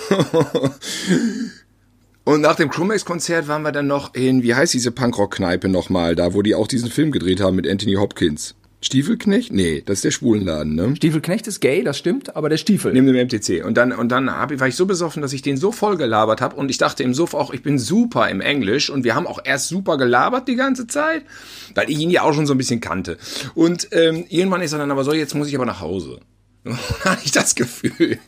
und 2.28 2.42
nach 2.42 2.56
dem 2.56 2.70
Chromex-Konzert 2.70 3.48
waren 3.48 3.62
wir 3.64 3.72
dann 3.72 3.88
noch 3.88 4.14
in, 4.14 4.44
wie 4.44 4.54
heißt 4.54 4.74
diese 4.74 4.92
Punkrock-Kneipe 4.92 5.70
nochmal, 5.70 6.16
da 6.16 6.34
wo 6.34 6.42
die 6.42 6.56
auch 6.56 6.68
diesen 6.68 6.90
Film 6.90 7.12
gedreht 7.12 7.40
haben 7.40 7.56
mit 7.56 7.68
Anthony 7.68 7.94
Hopkins. 7.96 8.54
Stiefelknecht? 8.80 9.52
Nee, 9.52 9.82
das 9.86 9.96
ist 10.00 10.04
der 10.04 10.12
Schwulenladen, 10.12 10.76
ne? 10.76 10.96
Stiefelknecht 10.96 11.48
ist 11.48 11.62
gay, 11.62 11.84
das 11.84 11.98
stimmt, 11.98 12.36
aber 12.36 12.48
der 12.48 12.58
Stiefel. 12.58 12.94
Neben 12.94 13.08
dem 13.08 13.16
MTC. 13.16 13.66
Und 13.66 13.76
dann, 13.76 13.92
und 13.92 14.10
dann 14.10 14.30
hab, 14.30 14.52
ich- 14.52 14.60
war 14.60 14.68
ich 14.68 14.76
so 14.76 14.86
besoffen, 14.86 15.24
dass 15.24 15.34
ich 15.34 15.42
den 15.42 15.58
so 15.58 15.72
voll 15.72 15.98
gelabert 15.98 16.42
habe. 16.42 16.56
Und 16.58 16.70
ich 16.70 16.78
dachte 16.78 17.02
im 17.02 17.16
Suff 17.16 17.34
auch, 17.34 17.52
ich 17.54 17.64
bin 17.64 17.80
super 17.80 18.30
im 18.30 18.40
Englisch. 18.40 18.92
Und 18.92 19.04
wir 19.04 19.16
haben 19.16 19.26
auch 19.26 19.40
erst 19.44 19.70
super 19.70 19.98
gelabert 19.98 20.48
die 20.48 20.56
ganze 20.56 20.86
Zeit, 20.86 21.24
weil 21.74 21.90
ich 21.90 21.98
ihn 21.98 22.12
ja 22.12 22.22
auch 22.22 22.34
schon 22.34 22.46
so 22.46 22.54
ein 22.54 22.58
bisschen 22.60 22.80
kannte. 22.80 23.18
Und 23.56 23.88
ähm, 23.94 24.26
irgendwann 24.30 24.62
ist 24.62 24.74
er 24.74 24.78
dann 24.80 24.92
aber 24.92 25.04
so, 25.04 25.12
jetzt 25.12 25.34
muss 25.34 25.48
ich 25.48 25.56
aber 25.56 25.66
nach 25.66 25.82
Hause. 25.82 26.20
Hatte 27.04 27.22
ich 27.24 27.32
das 27.32 27.56
Gefühl. 27.56 28.20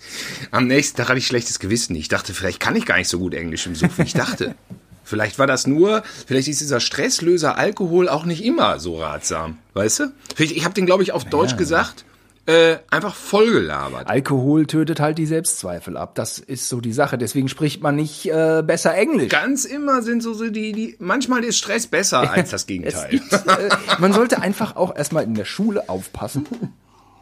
Am 0.51 0.67
nächsten 0.67 0.97
Tag 0.97 1.09
hatte 1.09 1.19
ich 1.19 1.27
schlechtes 1.27 1.59
Gewissen. 1.59 1.95
Ich 1.95 2.07
dachte, 2.07 2.33
vielleicht 2.33 2.59
kann 2.59 2.75
ich 2.75 2.85
gar 2.85 2.97
nicht 2.97 3.09
so 3.09 3.19
gut 3.19 3.33
Englisch 3.33 3.65
im 3.65 3.75
Suff, 3.75 3.97
wie 3.97 4.03
ich 4.03 4.13
dachte. 4.13 4.55
Vielleicht 5.03 5.39
war 5.39 5.47
das 5.47 5.65
nur, 5.65 6.03
vielleicht 6.27 6.47
ist 6.49 6.61
dieser 6.61 6.79
Stresslöser 6.79 7.57
Alkohol 7.57 8.07
auch 8.07 8.25
nicht 8.25 8.45
immer 8.45 8.79
so 8.79 8.99
ratsam. 8.99 9.57
Weißt 9.73 10.01
du? 10.01 10.13
Ich 10.37 10.63
habe 10.65 10.75
den, 10.75 10.85
glaube 10.85 11.01
ich, 11.01 11.13
auf 11.13 11.25
Deutsch 11.25 11.57
gesagt, 11.57 12.05
äh, 12.49 12.77
einfach 12.89 13.13
vollgelabert. 13.13 14.07
Alkohol 14.07 14.65
tötet 14.65 14.99
halt 14.99 15.19
die 15.19 15.27
Selbstzweifel 15.27 15.97
ab. 15.97 16.15
Das 16.15 16.39
ist 16.39 16.67
so 16.67 16.81
die 16.81 16.93
Sache. 16.93 17.19
Deswegen 17.19 17.47
spricht 17.47 17.83
man 17.83 17.95
nicht 17.95 18.25
äh, 18.25 18.63
besser 18.65 18.95
Englisch. 18.95 19.29
Ganz 19.29 19.65
immer 19.65 20.01
sind 20.01 20.23
so, 20.23 20.33
so 20.33 20.49
die, 20.49 20.71
die, 20.71 20.95
manchmal 20.97 21.43
ist 21.43 21.59
Stress 21.59 21.85
besser 21.85 22.31
als 22.31 22.49
das 22.51 22.65
Gegenteil. 22.65 23.09
gibt, 23.11 23.31
äh, 23.33 23.69
man 23.99 24.13
sollte 24.13 24.41
einfach 24.41 24.75
auch 24.75 24.95
erstmal 24.95 25.25
in 25.25 25.35
der 25.35 25.45
Schule 25.45 25.89
aufpassen. 25.89 26.47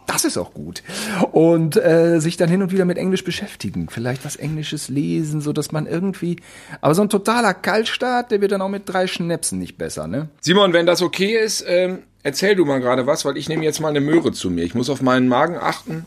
Das 0.08 0.24
ist 0.26 0.38
auch 0.38 0.54
gut. 0.54 0.84
Und 1.32 1.76
äh, 1.78 2.20
sich 2.20 2.38
dann 2.38 2.50
hin 2.50 2.62
und 2.62 2.72
wieder 2.72 2.86
mit 2.86 2.98
Englisch 2.98 3.24
beschäftigen. 3.24 3.88
Vielleicht 3.90 4.26
was 4.26 4.36
Englisches 4.38 4.88
lesen, 4.90 5.42
so 5.42 5.54
dass 5.54 5.72
man 5.72 5.86
irgendwie. 5.86 6.38
Aber 6.82 6.96
so 6.96 7.02
ein 7.02 7.10
totaler 7.10 7.54
Kaltstart, 7.54 8.32
der 8.32 8.42
wird 8.42 8.54
dann 8.54 8.62
auch 8.62 8.70
mit 8.70 8.84
drei 8.86 9.06
Schnäpsen 9.08 9.60
nicht 9.60 9.78
besser, 9.78 10.08
ne? 10.08 10.30
Simon, 10.42 10.74
wenn 10.74 10.86
das 10.86 11.02
okay 11.02 11.38
ist, 11.38 11.64
ähm, 11.68 12.00
erzähl 12.24 12.56
du 12.56 12.66
mal 12.66 12.80
gerade 12.80 13.06
was, 13.06 13.26
weil 13.26 13.38
ich 13.38 13.50
nehme 13.50 13.64
jetzt 13.66 13.80
mal 13.82 13.90
eine 13.90 14.02
Möhre 14.02 14.32
zu 14.32 14.50
mir. 14.50 14.64
Ich 14.64 14.74
muss 14.76 14.90
auf 14.90 15.02
meinen 15.02 15.28
Magen 15.28 15.58
achten. 15.58 16.06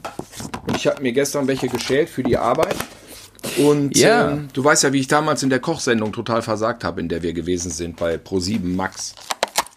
Und 0.66 0.76
ich 0.76 0.86
habe 0.86 1.02
mir 1.02 1.12
gestern 1.12 1.46
welche 1.46 1.68
geschält 1.68 2.08
für 2.08 2.22
die 2.22 2.36
Arbeit. 2.38 2.76
Und 3.58 3.96
Ja. 3.96 4.32
ähm, 4.32 4.48
du 4.52 4.64
weißt 4.64 4.82
ja, 4.82 4.92
wie 4.92 5.00
ich 5.00 5.08
damals 5.08 5.42
in 5.42 5.50
der 5.50 5.60
Kochsendung 5.60 6.12
total 6.12 6.42
versagt 6.42 6.84
habe, 6.84 7.00
in 7.00 7.08
der 7.08 7.22
wir 7.22 7.32
gewesen 7.32 7.70
sind 7.70 7.96
bei 7.96 8.14
Pro7 8.16 8.60
Max. 8.64 9.14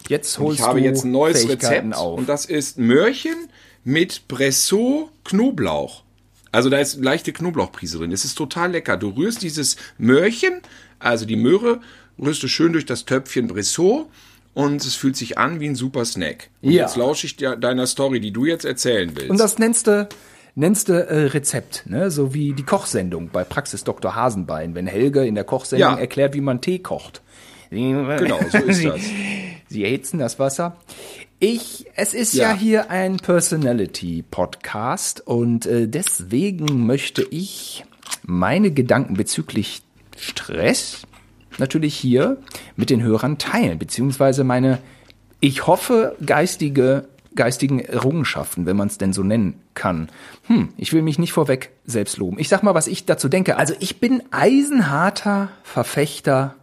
Jetzt 0.10 0.38
Und 0.38 0.46
holst 0.46 0.60
ich 0.60 0.66
habe 0.66 0.80
jetzt 0.82 1.06
ein 1.06 1.12
neues 1.12 1.48
Rezept 1.48 1.94
auf. 1.96 2.18
und 2.18 2.28
das 2.28 2.46
ist 2.46 2.78
Möhrchen 2.78 3.36
mit 3.84 4.28
Bressot 4.28 5.10
Knoblauch. 5.24 6.04
Also 6.52 6.70
da 6.70 6.78
ist 6.78 7.04
leichte 7.04 7.34
Knoblauchprise 7.34 7.98
drin. 7.98 8.12
Es 8.12 8.26
ist 8.26 8.36
total 8.36 8.72
lecker. 8.72 8.96
Du 8.98 9.10
rührst 9.10 9.42
dieses 9.42 9.76
Möhrchen, 9.98 10.62
also 11.00 11.26
die 11.26 11.36
Möhre, 11.36 11.82
rührst 12.22 12.44
du 12.44 12.48
schön 12.48 12.74
durch 12.74 12.86
das 12.86 13.06
Töpfchen 13.06 13.48
Bressot 13.48 14.08
und 14.54 14.86
es 14.86 14.94
fühlt 14.96 15.16
sich 15.18 15.38
an 15.40 15.60
wie 15.60 15.68
ein 15.70 15.76
super 15.76 16.06
Snack. 16.06 16.50
Und 16.62 16.72
Ja. 16.72 16.84
jetzt 16.84 16.96
lausche 16.96 17.26
ich 17.26 17.36
dir 17.38 17.56
deiner 17.56 17.88
Story, 17.88 18.20
die 18.20 18.32
du 18.32 18.46
jetzt 18.46 18.66
erzählen 18.66 19.12
willst. 19.16 19.32
Und 19.32 19.40
das 19.40 19.58
nennst 19.58 19.88
du, 19.88 20.08
nennst 20.54 20.90
du 20.90 20.94
äh, 20.94 21.26
Rezept, 21.30 21.84
ne? 21.88 22.12
So 22.12 22.36
wie 22.36 22.54
die 22.54 22.62
Kochsendung 22.64 23.30
bei 23.34 23.44
Praxis 23.44 23.84
Dr. 23.84 24.14
Hasenbein, 24.14 24.76
wenn 24.76 24.86
Helge 24.86 25.26
in 25.26 25.34
der 25.34 25.44
Kochsendung 25.46 25.94
Ja. 25.94 25.98
erklärt, 26.00 26.36
wie 26.36 26.42
man 26.42 26.62
Tee 26.62 26.78
kocht. 26.80 27.22
Genau, 27.72 28.40
so 28.52 28.60
ist 28.60 28.86
das. 28.86 29.02
Sie 29.74 29.84
erhitzen 29.84 30.20
das 30.20 30.38
Wasser. 30.38 30.76
Ich, 31.40 31.88
es 31.96 32.14
ist 32.14 32.36
ja, 32.36 32.52
Ja. 32.52 32.56
hier 32.56 32.92
ein 32.92 33.18
Personality-Podcast 33.18 35.26
und 35.26 35.66
äh, 35.66 35.88
deswegen 35.88 36.86
möchte 36.86 37.24
ich 37.24 37.84
meine 38.24 38.70
Gedanken 38.70 39.16
bezüglich 39.16 39.82
Stress 40.16 41.08
natürlich 41.58 41.96
hier 41.96 42.38
mit 42.76 42.92
den 42.92 43.02
Hörern 43.02 43.40
teilen, 43.40 43.80
beziehungsweise 43.80 44.44
meine, 44.44 44.78
ich 45.40 45.66
hoffe, 45.66 46.16
geistige, 46.24 47.08
geistigen 47.34 47.80
Errungenschaften, 47.80 48.68
wenn 48.68 48.78
man 48.78 48.90
es 48.90 49.00
denn 49.00 49.12
so 49.12 49.24
nennen 49.24 49.56
kann. 49.74 50.10
Hm, 50.46 50.70
ich 50.78 50.94
will 50.94 51.02
mich 51.02 51.18
nicht 51.18 51.34
vorweg 51.34 51.72
selbst 51.84 52.18
loben. 52.18 52.38
Ich 52.38 52.48
sag 52.48 52.62
mal, 52.62 52.76
was 52.76 52.86
ich 52.86 53.06
dazu 53.06 53.28
denke. 53.28 53.58
Also 53.58 53.74
ich 53.80 54.00
bin 54.00 54.22
eisenharter 54.30 55.50
Verfechter 55.64 56.54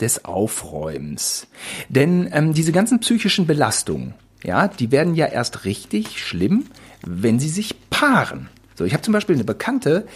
des 0.00 0.24
Aufräumens. 0.24 1.46
Denn 1.88 2.28
ähm, 2.32 2.52
diese 2.52 2.72
ganzen 2.72 3.00
psychischen 3.00 3.46
Belastungen, 3.46 4.14
ja, 4.42 4.68
die 4.68 4.92
werden 4.92 5.14
ja 5.14 5.26
erst 5.26 5.64
richtig 5.64 6.22
schlimm, 6.22 6.66
wenn 7.04 7.38
sie 7.38 7.48
sich 7.48 7.74
paaren. 7.90 8.48
So, 8.76 8.84
ich 8.84 8.92
habe 8.92 9.02
zum 9.02 9.12
Beispiel 9.12 9.36
eine 9.36 9.44
Bekannte, 9.44 10.06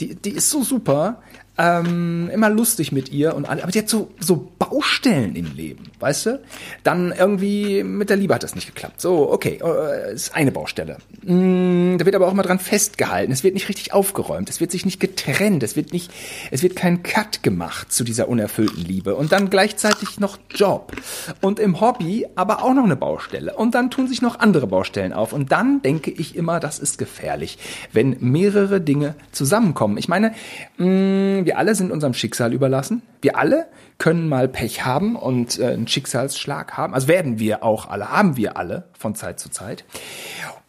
die, 0.00 0.14
die 0.14 0.30
ist 0.30 0.50
so 0.50 0.62
super, 0.62 1.22
ähm, 1.58 2.30
immer 2.32 2.50
lustig 2.50 2.92
mit 2.92 3.10
ihr 3.10 3.34
und 3.34 3.48
alle, 3.48 3.62
aber 3.62 3.72
die 3.72 3.78
hat 3.78 3.88
so, 3.88 4.10
so 4.20 4.52
Baustellen 4.58 5.34
im 5.34 5.54
Leben, 5.54 5.84
weißt 6.00 6.26
du? 6.26 6.40
Dann 6.82 7.12
irgendwie 7.12 7.82
mit 7.82 8.10
der 8.10 8.16
Liebe 8.16 8.34
hat 8.34 8.42
das 8.42 8.54
nicht 8.54 8.66
geklappt. 8.66 9.00
So, 9.00 9.30
okay, 9.30 9.58
äh, 9.62 10.14
ist 10.14 10.34
eine 10.34 10.52
Baustelle. 10.52 10.98
Mm, 11.22 11.96
da 11.98 12.04
wird 12.04 12.14
aber 12.14 12.28
auch 12.28 12.32
mal 12.32 12.42
dran 12.42 12.58
festgehalten. 12.58 13.32
Es 13.32 13.44
wird 13.44 13.54
nicht 13.54 13.68
richtig 13.68 13.92
aufgeräumt. 13.92 14.48
Es 14.50 14.60
wird 14.60 14.70
sich 14.70 14.84
nicht 14.84 15.00
getrennt. 15.00 15.62
Es 15.62 15.76
wird 15.76 15.92
nicht, 15.92 16.10
es 16.50 16.62
wird 16.62 16.76
kein 16.76 17.02
Cut 17.02 17.42
gemacht 17.42 17.92
zu 17.92 18.04
dieser 18.04 18.28
unerfüllten 18.28 18.84
Liebe. 18.84 19.14
Und 19.14 19.32
dann 19.32 19.50
gleichzeitig 19.50 20.20
noch 20.20 20.38
Job. 20.50 20.92
Und 21.40 21.58
im 21.58 21.80
Hobby 21.80 22.26
aber 22.34 22.62
auch 22.62 22.74
noch 22.74 22.84
eine 22.84 22.96
Baustelle. 22.96 23.54
Und 23.54 23.74
dann 23.74 23.90
tun 23.90 24.08
sich 24.08 24.22
noch 24.22 24.38
andere 24.38 24.66
Baustellen 24.66 25.12
auf. 25.12 25.32
Und 25.32 25.52
dann 25.52 25.82
denke 25.82 26.10
ich 26.10 26.36
immer, 26.36 26.60
das 26.60 26.78
ist 26.78 26.98
gefährlich, 26.98 27.58
wenn 27.92 28.16
mehrere 28.20 28.80
Dinge 28.80 29.14
zusammenkommen. 29.32 29.96
Ich 29.98 30.08
meine, 30.08 30.32
mh, 30.78 31.44
wir 31.44 31.58
alle 31.58 31.74
sind 31.74 31.90
unserem 31.90 32.14
Schicksal 32.14 32.52
überlassen. 32.52 33.02
Wir 33.20 33.36
alle 33.38 33.66
können 33.98 34.28
mal 34.28 34.48
Pech 34.48 34.84
haben 34.84 35.16
und 35.16 35.58
äh, 35.58 35.66
einen 35.66 35.88
Schicksalsschlag 35.88 36.76
haben. 36.76 36.94
Also 36.94 37.08
werden 37.08 37.38
wir 37.38 37.62
auch 37.62 37.88
alle, 37.88 38.10
haben 38.10 38.36
wir 38.36 38.56
alle 38.56 38.84
von 38.98 39.14
Zeit 39.14 39.40
zu 39.40 39.48
Zeit. 39.50 39.84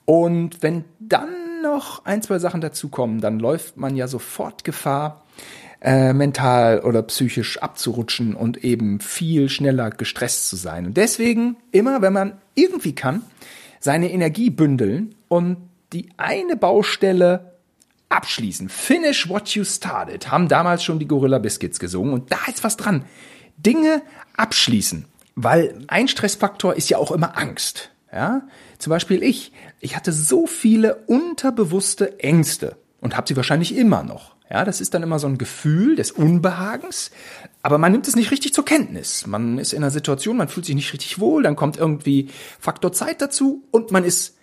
Und 0.05 0.63
wenn 0.63 0.85
dann 0.99 1.61
noch 1.61 2.05
ein, 2.05 2.21
zwei 2.21 2.39
Sachen 2.39 2.61
dazukommen, 2.61 3.19
dann 3.19 3.39
läuft 3.39 3.77
man 3.77 3.95
ja 3.95 4.07
sofort 4.07 4.63
Gefahr, 4.63 5.23
äh, 5.81 6.13
mental 6.13 6.79
oder 6.79 7.03
psychisch 7.03 7.61
abzurutschen 7.61 8.35
und 8.35 8.63
eben 8.63 8.99
viel 8.99 9.49
schneller 9.49 9.91
gestresst 9.91 10.49
zu 10.49 10.55
sein. 10.55 10.87
Und 10.87 10.97
deswegen 10.97 11.57
immer, 11.71 12.01
wenn 12.01 12.13
man 12.13 12.33
irgendwie 12.55 12.95
kann, 12.95 13.21
seine 13.79 14.11
Energie 14.11 14.49
bündeln 14.49 15.15
und 15.27 15.57
die 15.93 16.09
eine 16.17 16.55
Baustelle 16.55 17.56
abschließen. 18.09 18.69
Finish 18.69 19.29
what 19.29 19.49
you 19.49 19.63
started, 19.63 20.31
haben 20.31 20.47
damals 20.47 20.83
schon 20.83 20.99
die 20.99 21.07
Gorilla 21.07 21.39
Biscuits 21.39 21.79
gesungen 21.79 22.13
und 22.13 22.31
da 22.31 22.39
ist 22.47 22.63
was 22.63 22.77
dran. 22.77 23.05
Dinge 23.57 24.01
abschließen, 24.35 25.05
weil 25.35 25.79
ein 25.87 26.07
Stressfaktor 26.07 26.75
ist 26.75 26.89
ja 26.89 26.97
auch 26.97 27.11
immer 27.11 27.37
Angst. 27.37 27.91
Ja, 28.11 28.47
zum 28.79 28.91
Beispiel 28.91 29.21
ich. 29.21 29.51
Ich 29.79 29.95
hatte 29.95 30.13
so 30.13 30.47
viele 30.47 30.95
unterbewusste 31.07 32.19
Ängste 32.19 32.77
und 33.01 33.17
habe 33.17 33.27
sie 33.27 33.35
wahrscheinlich 33.35 33.75
immer 33.75 34.03
noch. 34.03 34.35
Ja, 34.49 34.63
das 34.63 34.79
ist 34.79 34.93
dann 34.93 35.03
immer 35.03 35.19
so 35.19 35.27
ein 35.27 35.37
Gefühl 35.37 35.97
des 35.97 36.11
Unbehagens, 36.11 37.11
aber 37.63 37.77
man 37.77 37.91
nimmt 37.91 38.07
es 38.07 38.15
nicht 38.15 38.31
richtig 38.31 38.53
zur 38.53 38.63
Kenntnis. 38.63 39.27
Man 39.27 39.57
ist 39.57 39.73
in 39.73 39.83
einer 39.83 39.91
Situation, 39.91 40.37
man 40.37 40.47
fühlt 40.47 40.65
sich 40.65 40.75
nicht 40.75 40.93
richtig 40.93 41.19
wohl, 41.19 41.43
dann 41.43 41.57
kommt 41.57 41.75
irgendwie 41.75 42.29
Faktor 42.59 42.93
Zeit 42.93 43.21
dazu 43.21 43.63
und 43.71 43.91
man 43.91 44.05
ist 44.05 44.36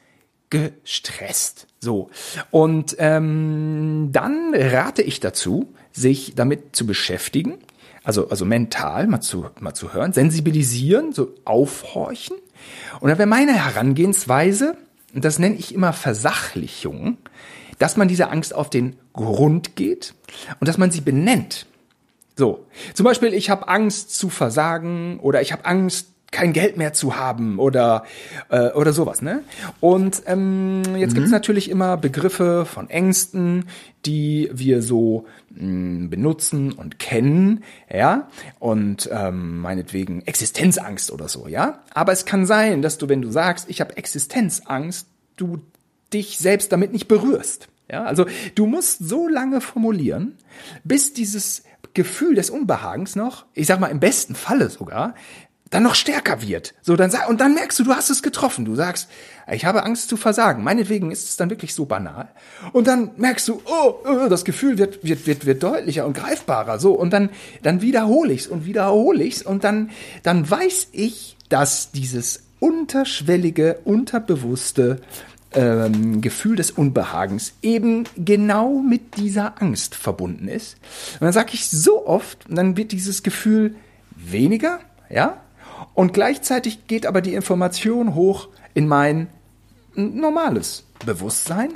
gestresst. 0.55 1.67
So. 1.81 2.11
Und 2.51 2.95
ähm, 2.99 4.11
dann 4.13 4.55
rate 4.55 5.03
ich 5.03 5.19
dazu, 5.19 5.75
sich 5.93 6.35
damit 6.37 6.77
zu 6.77 6.87
beschäftigen, 6.87 7.59
also, 8.05 8.29
also 8.29 8.45
mental 8.45 9.07
mal 9.07 9.21
zu, 9.21 9.47
mal 9.61 9.75
zu 9.75 9.93
hören, 9.93 10.13
sensibilisieren, 10.13 11.13
so 11.13 11.35
aufhorchen. 11.45 12.37
Und 13.01 13.09
dann 13.09 13.19
wäre 13.19 13.29
meine 13.29 13.53
Herangehensweise, 13.53 14.77
und 15.13 15.25
das 15.25 15.39
nenne 15.39 15.57
ich 15.57 15.75
immer 15.75 15.93
Versachlichung, 15.93 17.19
dass 17.79 17.97
man 17.97 18.07
dieser 18.07 18.31
Angst 18.31 18.55
auf 18.55 18.71
den 18.71 18.97
Grund 19.13 19.75
geht 19.75 20.15
und 20.61 20.69
dass 20.69 20.79
man 20.79 20.91
sie 20.91 21.01
benennt. 21.01 21.67
So, 22.37 22.67
zum 22.95 23.05
Beispiel, 23.05 23.35
ich 23.35 23.51
habe 23.51 23.69
Angst 23.69 24.17
zu 24.17 24.29
versagen 24.29 25.19
oder 25.21 25.41
ich 25.43 25.53
habe 25.53 25.65
Angst, 25.65 26.14
kein 26.31 26.53
Geld 26.53 26.77
mehr 26.77 26.93
zu 26.93 27.17
haben 27.17 27.59
oder 27.59 28.05
äh, 28.49 28.71
oder 28.71 28.93
sowas, 28.93 29.23
ne? 29.23 29.43
Und 29.81 30.23
ähm, 30.27 30.83
jetzt 30.97 31.15
gibt's 31.15 31.31
natürlich 31.31 31.71
immer 31.71 31.97
Begriffe 31.97 32.65
von 32.67 32.91
Ängsten, 32.91 33.67
die 34.05 34.51
wir 34.53 34.83
so 34.83 35.27
mh, 35.51 36.09
benutzen 36.09 36.73
und 36.73 36.99
kennen, 36.99 37.63
ja, 37.93 38.29
und 38.59 39.09
ähm, 39.13 39.61
meinetwegen 39.61 40.23
Existenzangst 40.23 41.13
oder 41.13 41.29
so, 41.29 41.47
ja. 41.47 41.81
Aber 41.95 42.13
es 42.13 42.25
kann 42.25 42.47
sein, 42.47 42.83
dass 42.83 42.99
du, 42.99 43.09
wenn 43.09 43.23
du 43.23 43.31
sagst, 43.31 43.71
ich 43.71 43.81
habe 43.81 43.97
Existenzangst, 43.97 45.07
du 45.37 45.61
dich 46.13 46.39
selbst 46.39 46.73
damit 46.73 46.93
nicht 46.93 47.09
berührst. 47.09 47.69
Ja, 47.91 48.05
also 48.05 48.25
du 48.55 48.67
musst 48.67 49.07
so 49.07 49.29
lange 49.29 49.61
formulieren, 49.61 50.39
bis 50.85 51.13
dieses 51.13 51.65
Gefühl 51.93 52.35
des 52.35 52.51
Unbehagens 52.51 53.15
noch, 53.15 53.45
ich 53.53 53.67
sag 53.67 53.79
mal 53.79 53.89
im 53.89 54.01
besten 54.01 54.35
Falle 54.35 54.71
sogar, 54.71 55.15
dann 55.75 55.83
noch 55.83 55.97
stärker 55.97 56.41
wird. 56.41 56.73
So, 56.83 56.95
dann 56.95 57.11
sag, 57.11 57.29
und 57.29 57.41
dann 57.41 57.55
merkst 57.55 57.81
du, 57.81 57.83
du 57.83 57.95
hast 57.95 58.09
es 58.09 58.23
getroffen. 58.23 58.65
Du 58.65 58.77
sagst, 58.77 59.09
ich 59.51 59.65
habe 59.65 59.83
Angst 59.83 60.09
zu 60.09 60.17
versagen. 60.17 60.63
Meinetwegen 60.63 61.11
ist 61.11 61.29
es 61.29 61.37
dann 61.37 61.51
wirklich 61.51 61.75
so 61.75 61.85
banal. 61.85 62.29
Und 62.73 62.87
dann 62.87 63.11
merkst 63.17 63.49
du, 63.49 63.61
oh, 63.65 63.95
oh 64.05 64.29
das 64.29 64.45
Gefühl 64.45 64.79
wird, 64.79 65.03
wird, 65.03 65.27
wird, 65.27 65.47
wird 65.47 65.65
deutlicher 65.65 66.07
und 66.07 66.17
greifbarer. 66.17 66.79
So, 66.79 66.93
und 66.93 67.13
dann, 67.13 67.29
dann 67.65 67.83
wiederhole 67.83 68.33
ich's 68.33 68.47
und 68.47 68.67
wiederhole 68.67 69.25
ich's 69.25 69.43
und 69.43 69.65
dann, 69.65 69.91
dann 70.23 70.49
weiß 70.49 70.91
ich, 70.93 71.37
dass 71.49 71.91
dieses 71.91 72.45
unterschwellige, 72.61 73.81
unterbewusste 73.85 75.01
ähm, 75.55 76.21
Gefühl 76.21 76.55
des 76.55 76.71
Unbehagens 76.71 77.55
eben 77.63 78.05
genau 78.17 78.79
mit 78.79 79.17
dieser 79.17 79.61
Angst 79.61 79.97
verbunden 79.97 80.47
ist. 80.47 80.77
Und 81.15 81.23
dann 81.23 81.33
sage 81.33 81.51
ich 81.55 81.69
so 81.69 82.07
oft, 82.07 82.49
und 82.49 82.55
dann 82.55 82.77
wird 82.77 82.93
dieses 82.93 83.25
Gefühl 83.25 83.75
weniger, 84.15 84.79
ja, 85.11 85.41
und 85.95 86.13
gleichzeitig 86.13 86.87
geht 86.87 87.07
aber 87.07 87.21
die 87.21 87.35
Information 87.35 88.15
hoch 88.15 88.49
in 88.75 88.89
mein 88.89 89.29
normales 89.95 90.85
Bewusstsein 91.07 91.71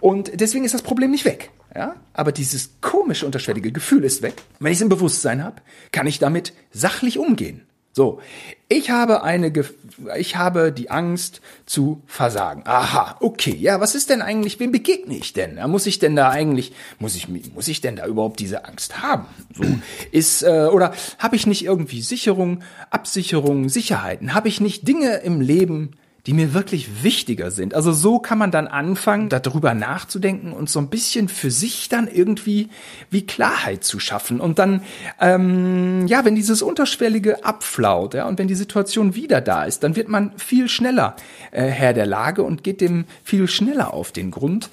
und 0.00 0.40
deswegen 0.40 0.64
ist 0.64 0.74
das 0.74 0.82
Problem 0.82 1.10
nicht 1.10 1.24
weg. 1.24 1.50
Ja, 1.74 1.94
aber 2.14 2.32
dieses 2.32 2.80
komische 2.80 3.26
unterschwellige 3.26 3.70
Gefühl 3.70 4.04
ist 4.04 4.22
weg. 4.22 4.42
Wenn 4.60 4.72
ich 4.72 4.78
es 4.78 4.82
im 4.82 4.88
Bewusstsein 4.88 5.44
habe, 5.44 5.60
kann 5.92 6.06
ich 6.06 6.18
damit 6.18 6.54
sachlich 6.72 7.18
umgehen. 7.18 7.65
So, 7.96 8.20
ich 8.68 8.90
habe 8.90 9.22
eine, 9.22 9.50
Gef 9.50 9.72
ich 10.18 10.36
habe 10.36 10.70
die 10.70 10.90
Angst 10.90 11.40
zu 11.64 12.02
versagen. 12.04 12.62
Aha, 12.66 13.16
okay, 13.20 13.54
ja, 13.54 13.80
was 13.80 13.94
ist 13.94 14.10
denn 14.10 14.20
eigentlich, 14.20 14.60
wem 14.60 14.70
begegne 14.70 15.16
ich 15.16 15.32
denn? 15.32 15.58
Muss 15.70 15.86
ich 15.86 15.98
denn 15.98 16.14
da 16.14 16.28
eigentlich, 16.28 16.74
muss 16.98 17.16
ich, 17.16 17.26
muss 17.54 17.68
ich 17.68 17.80
denn 17.80 17.96
da 17.96 18.06
überhaupt 18.06 18.38
diese 18.38 18.66
Angst 18.66 19.00
haben? 19.00 19.24
So, 19.54 19.62
ist, 20.12 20.42
äh, 20.42 20.68
oder 20.70 20.92
habe 21.18 21.36
ich 21.36 21.46
nicht 21.46 21.64
irgendwie 21.64 22.02
Sicherung, 22.02 22.62
Absicherung, 22.90 23.70
Sicherheiten? 23.70 24.34
Habe 24.34 24.48
ich 24.48 24.60
nicht 24.60 24.86
Dinge 24.86 25.22
im 25.24 25.40
Leben, 25.40 25.92
die 26.26 26.32
mir 26.32 26.54
wirklich 26.54 27.04
wichtiger 27.04 27.52
sind. 27.52 27.74
Also 27.74 27.92
so 27.92 28.18
kann 28.18 28.36
man 28.38 28.50
dann 28.50 28.66
anfangen, 28.66 29.28
darüber 29.28 29.74
nachzudenken 29.74 30.52
und 30.52 30.68
so 30.68 30.80
ein 30.80 30.88
bisschen 30.88 31.28
für 31.28 31.52
sich 31.52 31.88
dann 31.88 32.08
irgendwie 32.08 32.68
wie 33.10 33.24
Klarheit 33.24 33.84
zu 33.84 34.00
schaffen. 34.00 34.40
Und 34.40 34.58
dann, 34.58 34.82
ähm, 35.20 36.06
ja, 36.08 36.24
wenn 36.24 36.34
dieses 36.34 36.62
Unterschwellige 36.62 37.44
abflaut, 37.44 38.14
ja, 38.14 38.26
und 38.26 38.38
wenn 38.40 38.48
die 38.48 38.56
Situation 38.56 39.14
wieder 39.14 39.40
da 39.40 39.64
ist, 39.64 39.84
dann 39.84 39.94
wird 39.94 40.08
man 40.08 40.32
viel 40.36 40.68
schneller 40.68 41.14
äh, 41.52 41.62
Herr 41.62 41.92
der 41.92 42.06
Lage 42.06 42.42
und 42.42 42.64
geht 42.64 42.80
dem 42.80 43.04
viel 43.22 43.46
schneller 43.46 43.94
auf 43.94 44.10
den 44.10 44.32
Grund. 44.32 44.68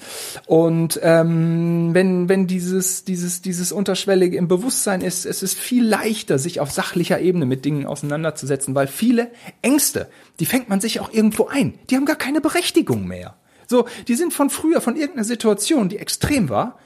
Und 0.46 0.98
ähm, 1.04 1.90
wenn, 1.94 2.28
wenn 2.28 2.48
dieses, 2.48 3.04
dieses, 3.04 3.42
dieses 3.42 3.70
Unterschwellige 3.70 4.36
im 4.36 4.48
Bewusstsein 4.48 5.02
ist, 5.02 5.24
es 5.24 5.44
ist 5.44 5.56
viel 5.56 5.86
leichter, 5.86 6.40
sich 6.40 6.58
auf 6.58 6.72
sachlicher 6.72 7.20
Ebene 7.20 7.46
mit 7.46 7.64
Dingen 7.64 7.86
auseinanderzusetzen, 7.86 8.74
weil 8.74 8.88
viele 8.88 9.30
Ängste, 9.62 10.08
die 10.40 10.46
fängt 10.46 10.68
man 10.68 10.80
sich 10.80 11.00
auch 11.00 11.12
irgendwo 11.12 11.46
ein. 11.46 11.78
Die 11.90 11.96
haben 11.96 12.06
gar 12.06 12.16
keine 12.16 12.40
Berechtigung 12.40 13.06
mehr. 13.06 13.36
So, 13.66 13.86
die 14.08 14.14
sind 14.14 14.32
von 14.32 14.50
früher, 14.50 14.80
von 14.80 14.96
irgendeiner 14.96 15.24
Situation, 15.24 15.88
die 15.88 15.98
extrem 15.98 16.48
war. 16.48 16.78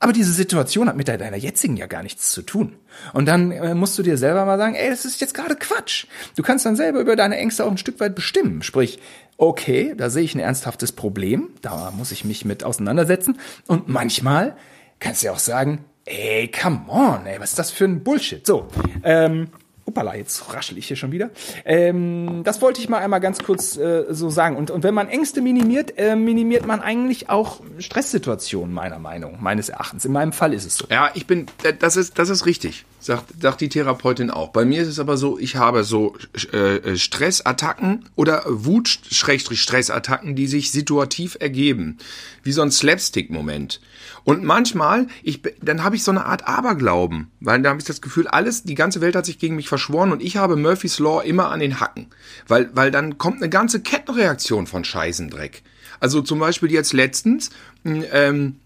Aber 0.00 0.12
diese 0.12 0.32
Situation 0.32 0.88
hat 0.88 0.96
mit 0.96 1.08
deiner 1.08 1.36
jetzigen 1.36 1.76
ja 1.76 1.86
gar 1.86 2.02
nichts 2.02 2.30
zu 2.32 2.40
tun. 2.40 2.76
Und 3.12 3.26
dann 3.26 3.50
äh, 3.50 3.74
musst 3.74 3.98
du 3.98 4.02
dir 4.02 4.16
selber 4.16 4.46
mal 4.46 4.56
sagen, 4.56 4.74
ey, 4.74 4.88
das 4.88 5.04
ist 5.04 5.20
jetzt 5.20 5.34
gerade 5.34 5.56
Quatsch. 5.56 6.06
Du 6.36 6.42
kannst 6.42 6.64
dann 6.64 6.74
selber 6.74 7.00
über 7.00 7.16
deine 7.16 7.36
Ängste 7.36 7.64
auch 7.64 7.70
ein 7.70 7.78
Stück 7.78 8.00
weit 8.00 8.14
bestimmen. 8.14 8.62
Sprich, 8.62 8.98
okay, 9.36 9.94
da 9.96 10.08
sehe 10.08 10.24
ich 10.24 10.34
ein 10.34 10.40
ernsthaftes 10.40 10.92
Problem, 10.92 11.50
da 11.60 11.90
muss 11.90 12.12
ich 12.12 12.24
mich 12.24 12.44
mit 12.44 12.64
auseinandersetzen. 12.64 13.38
Und 13.66 13.88
manchmal 13.88 14.56
kannst 15.00 15.22
du 15.22 15.26
ja 15.26 15.32
auch 15.32 15.38
sagen, 15.38 15.84
ey, 16.06 16.50
come 16.50 16.86
on, 16.88 17.26
ey, 17.26 17.38
was 17.40 17.50
ist 17.50 17.58
das 17.58 17.70
für 17.70 17.84
ein 17.84 18.02
Bullshit? 18.02 18.46
So, 18.46 18.68
ähm, 19.02 19.48
Uppala, 19.86 20.16
jetzt 20.16 20.52
raschel 20.54 20.78
ich 20.78 20.86
hier 20.86 20.96
schon 20.96 21.12
wieder. 21.12 21.30
Ähm, 21.64 22.42
das 22.42 22.62
wollte 22.62 22.80
ich 22.80 22.88
mal 22.88 22.98
einmal 22.98 23.20
ganz 23.20 23.42
kurz 23.42 23.76
äh, 23.76 24.04
so 24.08 24.30
sagen. 24.30 24.56
Und, 24.56 24.70
und 24.70 24.82
wenn 24.82 24.94
man 24.94 25.08
Ängste 25.08 25.42
minimiert, 25.42 25.98
äh, 25.98 26.16
minimiert 26.16 26.66
man 26.66 26.80
eigentlich 26.80 27.28
auch 27.28 27.60
Stresssituationen, 27.78 28.74
meiner 28.74 28.98
Meinung, 28.98 29.38
meines 29.40 29.68
Erachtens. 29.68 30.04
In 30.04 30.12
meinem 30.12 30.32
Fall 30.32 30.54
ist 30.54 30.64
es 30.64 30.76
so. 30.76 30.86
Ja, 30.90 31.10
ich 31.14 31.26
bin, 31.26 31.46
das 31.80 31.96
ist, 31.96 32.18
das 32.18 32.30
ist 32.30 32.46
richtig, 32.46 32.86
sagt, 32.98 33.42
sagt 33.42 33.60
die 33.60 33.68
Therapeutin 33.68 34.30
auch. 34.30 34.48
Bei 34.48 34.64
mir 34.64 34.80
ist 34.80 34.88
es 34.88 34.98
aber 34.98 35.18
so, 35.18 35.38
ich 35.38 35.56
habe 35.56 35.84
so 35.84 36.16
äh, 36.52 36.96
Stressattacken 36.96 38.08
oder 38.16 38.42
Wut-Stressattacken, 38.46 40.34
die 40.34 40.46
sich 40.46 40.72
situativ 40.72 41.36
ergeben. 41.40 41.98
Wie 42.42 42.52
so 42.52 42.62
ein 42.62 42.70
Slapstick-Moment. 42.70 43.80
Und 44.24 44.42
manchmal, 44.42 45.06
ich, 45.22 45.42
dann 45.60 45.84
habe 45.84 45.96
ich 45.96 46.02
so 46.02 46.10
eine 46.10 46.24
Art 46.24 46.48
Aberglauben, 46.48 47.30
weil 47.40 47.60
da 47.60 47.70
habe 47.70 47.80
ich 47.80 47.86
das 47.86 48.00
Gefühl, 48.00 48.26
alles, 48.26 48.62
die 48.64 48.74
ganze 48.74 49.02
Welt 49.02 49.16
hat 49.16 49.26
sich 49.26 49.38
gegen 49.38 49.54
mich 49.54 49.68
verschworen 49.68 50.12
und 50.12 50.22
ich 50.22 50.38
habe 50.38 50.56
Murphy's 50.56 50.98
Law 50.98 51.20
immer 51.20 51.50
an 51.50 51.60
den 51.60 51.78
Hacken. 51.78 52.06
Weil, 52.48 52.70
weil 52.74 52.90
dann 52.90 53.18
kommt 53.18 53.36
eine 53.36 53.50
ganze 53.50 53.80
Kettenreaktion 53.80 54.66
von 54.66 54.84
Scheißendreck. 54.84 55.62
Also 56.00 56.22
zum 56.22 56.38
Beispiel 56.38 56.72
jetzt 56.72 56.94
letztens, 56.94 57.50
ähm, 57.84 58.56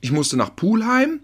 ich 0.00 0.12
musste 0.12 0.36
nach 0.36 0.54
Pulheim, 0.54 1.20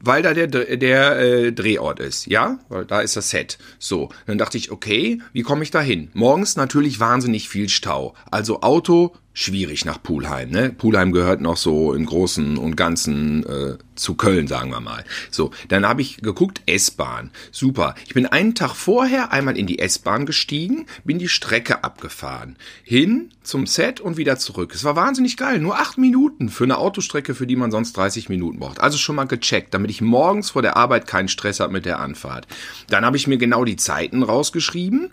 weil 0.00 0.22
da 0.22 0.34
der, 0.34 0.46
der 0.46 1.18
äh, 1.18 1.52
Drehort 1.52 2.00
ist, 2.00 2.26
ja, 2.26 2.58
weil 2.68 2.84
da 2.84 3.00
ist 3.00 3.16
das 3.16 3.30
Set. 3.30 3.58
So, 3.78 4.10
dann 4.26 4.36
dachte 4.36 4.58
ich, 4.58 4.70
okay, 4.70 5.22
wie 5.32 5.42
komme 5.42 5.62
ich 5.62 5.70
da 5.70 5.80
hin? 5.80 6.10
Morgens 6.12 6.56
natürlich 6.56 7.00
wahnsinnig 7.00 7.48
viel 7.48 7.70
Stau. 7.70 8.14
Also 8.30 8.60
Auto 8.60 9.14
schwierig 9.34 9.84
nach 9.84 10.02
Pulheim. 10.02 10.50
Ne? 10.50 10.70
Pulheim 10.70 11.12
gehört 11.12 11.40
noch 11.40 11.56
so 11.56 11.92
im 11.92 12.06
Großen 12.06 12.56
und 12.56 12.76
Ganzen 12.76 13.44
äh, 13.44 13.76
zu 13.96 14.14
Köln, 14.14 14.46
sagen 14.46 14.70
wir 14.70 14.80
mal. 14.80 15.04
So, 15.30 15.50
dann 15.68 15.86
habe 15.86 16.02
ich 16.02 16.18
geguckt, 16.18 16.62
S-Bahn. 16.66 17.30
Super. 17.50 17.96
Ich 18.06 18.14
bin 18.14 18.26
einen 18.26 18.54
Tag 18.54 18.74
vorher 18.74 19.32
einmal 19.32 19.58
in 19.58 19.66
die 19.66 19.80
S-Bahn 19.80 20.24
gestiegen, 20.24 20.86
bin 21.04 21.18
die 21.18 21.28
Strecke 21.28 21.82
abgefahren. 21.82 22.56
Hin 22.84 23.30
zum 23.42 23.66
Set 23.66 24.00
und 24.00 24.16
wieder 24.16 24.38
zurück. 24.38 24.72
Es 24.74 24.84
war 24.84 24.96
wahnsinnig 24.96 25.36
geil. 25.36 25.58
Nur 25.58 25.78
acht 25.78 25.98
Minuten 25.98 26.48
für 26.48 26.64
eine 26.64 26.78
Autostrecke, 26.78 27.34
für 27.34 27.46
die 27.46 27.56
man 27.56 27.72
sonst 27.72 27.96
30 27.96 28.28
Minuten 28.28 28.60
braucht. 28.60 28.80
Also 28.80 28.98
schon 28.98 29.16
mal 29.16 29.26
gecheckt, 29.26 29.74
damit 29.74 29.90
ich 29.90 30.00
morgens 30.00 30.50
vor 30.50 30.62
der 30.62 30.76
Arbeit 30.76 31.08
keinen 31.08 31.28
Stress 31.28 31.58
habe 31.58 31.72
mit 31.72 31.84
der 31.84 31.98
Anfahrt. 31.98 32.46
Dann 32.88 33.04
habe 33.04 33.16
ich 33.16 33.26
mir 33.26 33.36
genau 33.36 33.64
die 33.64 33.76
Zeiten 33.76 34.22
rausgeschrieben. 34.22 35.10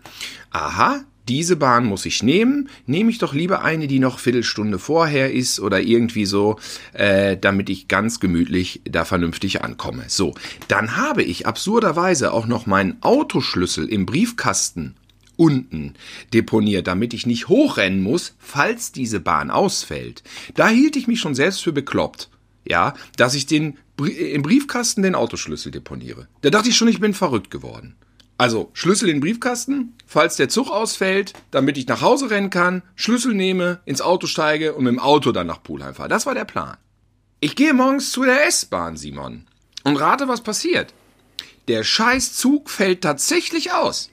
Aha, 0.51 1.01
diese 1.27 1.55
Bahn 1.55 1.85
muss 1.85 2.05
ich 2.05 2.23
nehmen, 2.23 2.69
nehme 2.85 3.11
ich 3.11 3.17
doch 3.17 3.33
lieber 3.33 3.63
eine, 3.63 3.87
die 3.87 3.99
noch 3.99 4.19
Viertelstunde 4.19 4.79
vorher 4.79 5.31
ist 5.31 5.59
oder 5.59 5.81
irgendwie 5.81 6.25
so, 6.25 6.57
äh, 6.93 7.37
damit 7.37 7.69
ich 7.69 7.87
ganz 7.87 8.19
gemütlich 8.19 8.81
da 8.85 9.05
vernünftig 9.05 9.63
ankomme. 9.63 10.05
So, 10.07 10.33
dann 10.67 10.97
habe 10.97 11.23
ich 11.23 11.47
absurderweise 11.47 12.33
auch 12.33 12.47
noch 12.47 12.65
meinen 12.65 12.97
Autoschlüssel 13.01 13.87
im 13.87 14.05
Briefkasten 14.05 14.95
unten 15.37 15.93
deponiert, 16.33 16.87
damit 16.87 17.13
ich 17.13 17.25
nicht 17.25 17.47
hochrennen 17.47 18.01
muss, 18.01 18.35
falls 18.37 18.91
diese 18.91 19.19
Bahn 19.19 19.49
ausfällt. 19.49 20.23
Da 20.55 20.69
hielt 20.69 20.95
ich 20.95 21.07
mich 21.07 21.19
schon 21.19 21.35
selbst 21.35 21.63
für 21.63 21.73
bekloppt. 21.73 22.29
Ja, 22.63 22.93
dass 23.17 23.33
ich 23.33 23.47
den 23.47 23.77
im 23.97 24.43
Briefkasten 24.43 25.01
den 25.01 25.15
Autoschlüssel 25.15 25.71
deponiere. 25.71 26.27
Da 26.41 26.49
dachte 26.51 26.69
ich 26.69 26.77
schon, 26.77 26.87
ich 26.87 26.99
bin 26.99 27.13
verrückt 27.13 27.51
geworden. 27.51 27.95
Also 28.41 28.71
Schlüssel 28.73 29.07
in 29.07 29.17
den 29.17 29.21
Briefkasten, 29.21 29.93
falls 30.07 30.35
der 30.35 30.49
Zug 30.49 30.71
ausfällt, 30.71 31.33
damit 31.51 31.77
ich 31.77 31.85
nach 31.85 32.01
Hause 32.01 32.31
rennen 32.31 32.49
kann, 32.49 32.81
Schlüssel 32.95 33.35
nehme, 33.35 33.81
ins 33.85 34.01
Auto 34.01 34.25
steige 34.25 34.73
und 34.73 34.85
mit 34.85 34.93
dem 34.93 34.99
Auto 34.99 35.31
dann 35.31 35.45
nach 35.45 35.61
Pulheim 35.61 35.93
fahre. 35.93 36.09
Das 36.09 36.25
war 36.25 36.33
der 36.33 36.45
Plan. 36.45 36.75
Ich 37.39 37.55
gehe 37.55 37.75
morgens 37.75 38.11
zu 38.11 38.23
der 38.23 38.47
S-Bahn, 38.47 38.97
Simon. 38.97 39.45
Und 39.83 39.97
rate, 39.97 40.27
was 40.27 40.41
passiert. 40.41 40.91
Der 41.67 41.83
Scheißzug 41.83 42.71
fällt 42.71 43.01
tatsächlich 43.01 43.73
aus. 43.73 44.09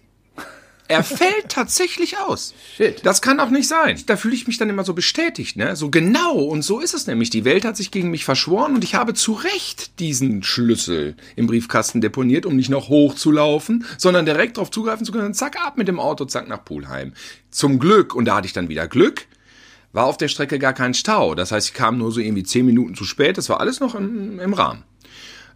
Er 0.89 1.05
fällt 1.05 1.51
tatsächlich 1.51 2.17
aus. 2.19 2.55
Shit. 2.77 3.05
Das 3.05 3.21
kann 3.21 3.41
auch 3.41 3.51
nicht 3.51 3.69
sein. 3.69 4.01
Da 4.07 4.17
fühle 4.17 4.35
ich 4.35 4.47
mich 4.47 4.57
dann 4.57 4.71
immer 4.71 4.85
so 4.85 4.95
bestätigt, 4.95 5.57
ne? 5.57 5.77
So 5.77 5.91
genau. 5.91 6.37
Und 6.37 6.63
so 6.63 6.81
ist 6.81 6.95
es 6.95 7.07
nämlich. 7.07 7.29
Die 7.29 7.45
Welt 7.45 7.67
hat 7.67 7.77
sich 7.77 7.91
gegen 7.91 8.11
mich 8.11 8.25
verschworen 8.25 8.75
und 8.75 8.83
ich 8.83 8.95
habe 8.95 9.13
zu 9.13 9.35
Recht 9.35 9.99
diesen 10.01 10.43
Schlüssel 10.43 11.15
im 11.37 11.47
Briefkasten 11.47 12.01
deponiert, 12.01 12.47
um 12.47 12.57
nicht 12.57 12.71
noch 12.71 12.89
hochzulaufen, 12.89 13.85
sondern 13.99 14.25
direkt 14.25 14.57
darauf 14.57 14.71
zugreifen 14.71 15.05
zu 15.05 15.13
können. 15.13 15.35
Zack, 15.35 15.61
ab 15.61 15.77
mit 15.77 15.89
dem 15.89 16.01
Auto, 16.01 16.25
zack, 16.25 16.49
nach 16.49 16.65
Pulheim. 16.65 17.13
Zum 17.51 17.79
Glück. 17.79 18.15
Und 18.15 18.25
da 18.25 18.37
hatte 18.37 18.47
ich 18.47 18.55
dann 18.55 18.71
wieder 18.71 18.89
Glück. 18.89 19.27
War 19.93 20.07
auf 20.07 20.17
der 20.17 20.29
Strecke 20.29 20.59
gar 20.59 20.73
kein 20.73 20.95
Stau. 20.95 21.35
Das 21.35 21.53
heißt, 21.53 21.69
ich 21.69 21.75
kam 21.75 21.99
nur 21.99 22.13
so 22.13 22.21
irgendwie 22.21 22.45
zehn 22.45 22.65
Minuten 22.65 22.95
zu 22.95 23.05
spät. 23.05 23.37
Das 23.37 23.51
war 23.51 23.61
alles 23.61 23.81
noch 23.81 23.95
im, 23.95 24.41
im 24.41 24.55
Rahmen. 24.55 24.85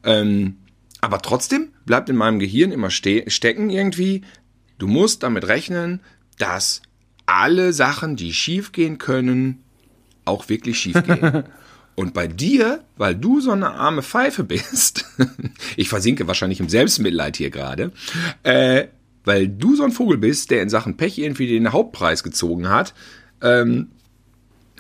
Ähm, 0.04 0.56
aber 1.00 1.20
trotzdem 1.20 1.70
bleibt 1.84 2.08
in 2.10 2.16
meinem 2.16 2.38
Gehirn 2.38 2.70
immer 2.70 2.88
ste 2.88 3.24
stecken 3.26 3.70
irgendwie, 3.70 4.22
Du 4.82 4.88
musst 4.88 5.22
damit 5.22 5.46
rechnen, 5.46 6.00
dass 6.38 6.82
alle 7.24 7.72
Sachen, 7.72 8.16
die 8.16 8.34
schiefgehen 8.34 8.98
können, 8.98 9.62
auch 10.24 10.48
wirklich 10.48 10.76
schiefgehen. 10.80 11.44
Und 11.94 12.14
bei 12.14 12.26
dir, 12.26 12.82
weil 12.96 13.14
du 13.14 13.40
so 13.40 13.52
eine 13.52 13.70
arme 13.74 14.02
Pfeife 14.02 14.42
bist, 14.42 15.04
ich 15.76 15.88
versinke 15.88 16.26
wahrscheinlich 16.26 16.58
im 16.58 16.68
Selbstmitleid 16.68 17.36
hier 17.36 17.50
gerade, 17.50 17.92
äh, 18.42 18.88
weil 19.24 19.46
du 19.46 19.76
so 19.76 19.84
ein 19.84 19.92
Vogel 19.92 20.18
bist, 20.18 20.50
der 20.50 20.62
in 20.62 20.68
Sachen 20.68 20.96
Pech 20.96 21.16
irgendwie 21.16 21.46
den 21.46 21.72
Hauptpreis 21.72 22.24
gezogen 22.24 22.68
hat, 22.68 22.92
ähm, 23.40 23.92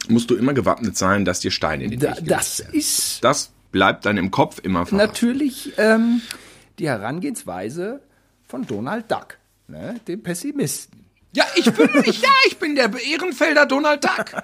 musst 0.08 0.28
du 0.30 0.34
immer 0.34 0.52
gewappnet 0.52 0.96
sein, 0.96 1.24
dass 1.24 1.38
dir 1.38 1.52
Steine 1.52 1.84
in 1.84 1.90
den 1.92 2.00
Da, 2.00 2.16
Weg 2.16 2.26
das 2.26 2.58
werden. 2.58 2.74
ist 2.74 3.22
Das 3.22 3.52
bleibt 3.70 4.04
dann 4.04 4.16
im 4.16 4.32
Kopf 4.32 4.58
immer 4.64 4.84
verhaftet. 4.84 4.98
natürlich 4.98 5.74
ähm, 5.76 6.22
die 6.80 6.88
Herangehensweise 6.88 8.00
von 8.48 8.66
Donald 8.66 9.08
Duck, 9.08 9.38
ne, 9.72 10.00
dem 10.06 10.22
Pessimisten. 10.22 11.02
Ja, 11.34 11.46
ich 11.54 11.72
bin, 11.72 11.88
ja, 12.04 12.28
ich 12.46 12.58
bin 12.58 12.74
der 12.76 12.90
Ehrenfelder 12.92 13.64
Donald 13.64 14.04
Duck. 14.04 14.42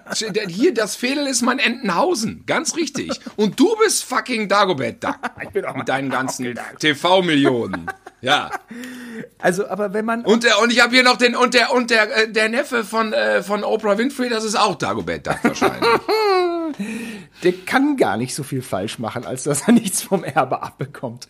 Hier, 0.49 0.73
das 0.73 0.97
Fädel 0.97 1.27
ist 1.27 1.43
mein 1.43 1.59
Entenhausen. 1.59 2.45
Ganz 2.47 2.77
richtig. 2.77 3.11
Und 3.37 3.61
du 3.61 3.77
bist 3.85 4.05
fucking 4.05 4.49
Dagobert 4.49 5.05
Duck. 5.05 5.19
Ich 5.43 5.51
bin 5.51 5.67
auch 5.67 5.77
Mit 5.77 5.89
deinen 5.89 6.09
ganzen 6.09 6.47
aufgedacht. 6.47 6.79
TV-Millionen. 6.81 7.91
Ja. 8.23 8.51
Also, 9.39 9.69
aber 9.69 9.93
wenn 9.93 10.05
man 10.07 10.25
Und, 10.25 10.45
der, 10.45 10.61
und 10.61 10.73
ich 10.73 10.83
habe 10.83 10.95
hier 10.95 11.05
noch 11.05 11.17
den, 11.19 11.37
und 11.37 11.53
der, 11.53 11.73
und 11.73 11.91
der, 11.91 12.25
äh, 12.25 12.33
der 12.33 12.49
Neffe 12.49 12.85
von, 12.85 13.13
äh, 13.13 13.43
von 13.43 13.65
Oprah 13.65 13.99
Winfrey, 13.99 14.31
das 14.31 14.45
ist 14.45 14.59
auch 14.59 14.75
Dagobert 14.75 15.27
Duck 15.27 15.39
wahrscheinlich. 15.43 15.89
der 17.43 17.53
kann 17.67 17.97
gar 17.99 18.17
nicht 18.17 18.35
so 18.35 18.43
viel 18.43 18.63
falsch 18.63 18.99
machen, 18.99 19.27
als 19.27 19.45
dass 19.45 19.69
er 19.69 19.75
nichts 19.75 20.03
vom 20.03 20.25
Erbe 20.25 20.63
abbekommt. 20.63 21.29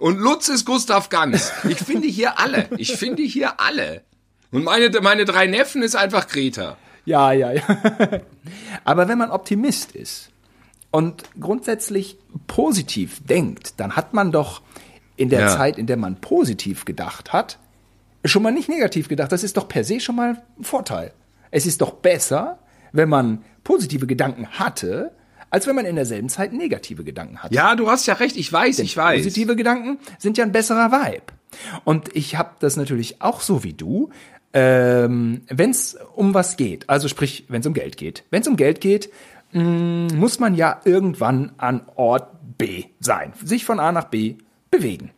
Und 0.00 0.18
Lutz 0.18 0.48
ist 0.48 0.64
Gustav 0.64 1.10
Ganz. 1.10 1.52
Ich 1.68 1.78
finde 1.78 2.08
hier 2.08 2.38
alle. 2.38 2.68
Ich 2.78 2.96
finde 2.96 3.22
hier 3.22 3.60
alle. 3.60 4.02
Und 4.50 4.64
meine, 4.64 4.90
meine 5.02 5.26
drei 5.26 5.46
Neffen 5.46 5.82
ist 5.82 5.94
einfach 5.94 6.26
Greta. 6.26 6.76
Ja, 7.04 7.32
ja, 7.32 7.52
ja. 7.52 7.62
Aber 8.84 9.08
wenn 9.08 9.18
man 9.18 9.30
Optimist 9.30 9.92
ist 9.92 10.30
und 10.90 11.22
grundsätzlich 11.38 12.18
positiv 12.46 13.20
denkt, 13.26 13.74
dann 13.78 13.94
hat 13.94 14.14
man 14.14 14.32
doch 14.32 14.62
in 15.16 15.28
der 15.28 15.40
Ja. 15.40 15.56
Zeit, 15.56 15.76
in 15.76 15.86
der 15.86 15.98
man 15.98 16.16
positiv 16.20 16.86
gedacht 16.86 17.32
hat, 17.34 17.58
schon 18.24 18.42
mal 18.42 18.52
nicht 18.52 18.70
negativ 18.70 19.06
gedacht. 19.08 19.30
Das 19.32 19.44
ist 19.44 19.56
doch 19.58 19.68
per 19.68 19.84
se 19.84 20.00
schon 20.00 20.16
mal 20.16 20.42
ein 20.58 20.64
Vorteil. 20.64 21.12
Es 21.50 21.66
ist 21.66 21.82
doch 21.82 21.92
besser, 21.92 22.58
wenn 22.92 23.10
man 23.10 23.44
positive 23.64 24.06
Gedanken 24.06 24.48
hatte, 24.48 25.12
als 25.50 25.66
wenn 25.66 25.76
man 25.76 25.84
in 25.86 25.96
derselben 25.96 26.28
Zeit 26.28 26.52
negative 26.52 27.04
Gedanken 27.04 27.38
hatte. 27.42 27.54
Ja, 27.54 27.74
du 27.74 27.90
hast 27.90 28.06
ja 28.06 28.14
recht. 28.14 28.36
Ich 28.36 28.52
weiß, 28.52 28.78
ich 28.78 28.96
weiß. 28.96 29.18
Positive 29.24 29.56
Gedanken 29.56 29.98
sind 30.18 30.38
ja 30.38 30.44
ein 30.44 30.52
besserer 30.52 30.90
Vibe. 30.90 31.22
Und 31.84 32.14
ich 32.16 32.36
habe 32.36 32.50
das 32.60 32.76
natürlich 32.76 33.20
auch 33.20 33.40
so 33.40 33.64
wie 33.64 33.72
du 33.72 34.10
ähm, 34.52 35.42
wenn 35.48 35.70
es 35.70 35.96
um 36.14 36.34
was 36.34 36.56
geht, 36.56 36.88
also 36.88 37.08
sprich, 37.08 37.44
wenn 37.48 37.60
es 37.60 37.66
um 37.66 37.74
Geld 37.74 37.96
geht. 37.96 38.24
Wenn 38.30 38.42
es 38.42 38.48
um 38.48 38.56
Geld 38.56 38.80
geht, 38.80 39.10
mh, 39.52 40.14
muss 40.14 40.38
man 40.38 40.54
ja 40.54 40.80
irgendwann 40.84 41.52
an 41.56 41.82
Ort 41.94 42.28
B 42.58 42.84
sein, 42.98 43.32
sich 43.44 43.64
von 43.64 43.78
A 43.78 43.92
nach 43.92 44.06
B 44.06 44.36
bewegen. 44.70 45.10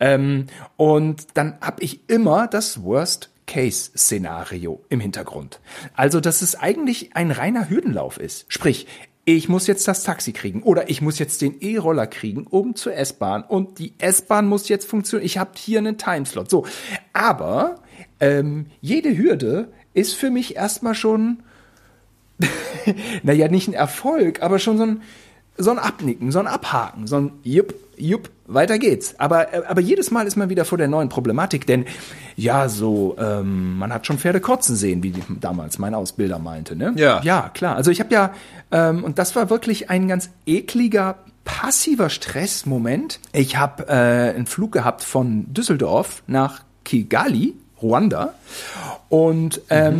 Ähm, 0.00 0.46
und 0.76 1.28
dann 1.34 1.58
habe 1.60 1.82
ich 1.82 2.08
immer 2.08 2.46
das 2.46 2.82
Worst 2.82 3.30
Case-Szenario 3.46 4.82
im 4.88 5.00
Hintergrund. 5.00 5.60
Also, 5.94 6.20
dass 6.20 6.42
es 6.42 6.56
eigentlich 6.56 7.14
ein 7.14 7.30
reiner 7.30 7.68
Hürdenlauf 7.68 8.18
ist. 8.18 8.46
Sprich, 8.48 8.86
ich 9.24 9.48
muss 9.48 9.66
jetzt 9.66 9.88
das 9.88 10.02
Taxi 10.02 10.32
kriegen 10.32 10.62
oder 10.62 10.90
ich 10.90 11.00
muss 11.00 11.18
jetzt 11.18 11.40
den 11.40 11.60
E-Roller 11.60 12.06
kriegen, 12.06 12.46
um 12.46 12.74
zur 12.74 12.94
S-Bahn 12.94 13.42
und 13.42 13.78
die 13.78 13.94
S-Bahn 13.98 14.46
muss 14.46 14.68
jetzt 14.68 14.86
funktionieren. 14.86 15.24
Ich 15.24 15.38
habe 15.38 15.52
hier 15.56 15.78
einen 15.78 15.96
Timeslot. 15.96 16.50
So, 16.50 16.66
aber 17.12 17.76
ähm, 18.20 18.66
jede 18.80 19.16
Hürde 19.16 19.72
ist 19.94 20.14
für 20.14 20.30
mich 20.30 20.56
erstmal 20.56 20.94
schon, 20.94 21.42
naja, 23.22 23.48
nicht 23.48 23.68
ein 23.68 23.74
Erfolg, 23.74 24.42
aber 24.42 24.58
schon 24.58 24.76
so 24.76 24.84
ein, 24.84 25.02
so 25.56 25.70
ein 25.70 25.78
Abnicken, 25.78 26.32
so 26.32 26.38
ein 26.38 26.46
Abhaken, 26.46 27.06
so 27.06 27.16
ein 27.16 27.32
Jupp, 27.42 27.74
jupp, 27.96 28.30
weiter 28.46 28.78
geht's. 28.78 29.18
Aber, 29.18 29.48
aber 29.68 29.80
jedes 29.80 30.10
Mal 30.10 30.26
ist 30.26 30.36
man 30.36 30.50
wieder 30.50 30.64
vor 30.64 30.78
der 30.78 30.88
neuen 30.88 31.08
Problematik, 31.08 31.66
denn 31.66 31.84
ja, 32.36 32.68
so, 32.68 33.16
ähm, 33.18 33.78
man 33.78 33.92
hat 33.92 34.06
schon 34.06 34.18
Pferde 34.18 34.40
kotzen 34.40 34.76
sehen, 34.76 35.02
wie 35.02 35.14
damals 35.40 35.78
mein 35.78 35.94
Ausbilder 35.94 36.38
meinte, 36.38 36.76
ne? 36.76 36.92
Ja. 36.96 37.20
Ja, 37.22 37.50
klar. 37.54 37.76
Also 37.76 37.90
ich 37.90 38.00
habe 38.00 38.12
ja, 38.12 38.34
ähm, 38.72 39.04
und 39.04 39.18
das 39.18 39.36
war 39.36 39.50
wirklich 39.50 39.90
ein 39.90 40.08
ganz 40.08 40.30
ekliger, 40.46 41.16
passiver 41.44 42.10
Stressmoment. 42.10 43.20
Ich 43.32 43.56
habe 43.56 43.86
äh, 43.88 44.34
einen 44.34 44.46
Flug 44.46 44.72
gehabt 44.72 45.04
von 45.04 45.52
Düsseldorf 45.52 46.22
nach 46.26 46.62
Kigali, 46.84 47.54
Ruanda. 47.80 48.34
Und 49.08 49.60
ähm, 49.70 49.94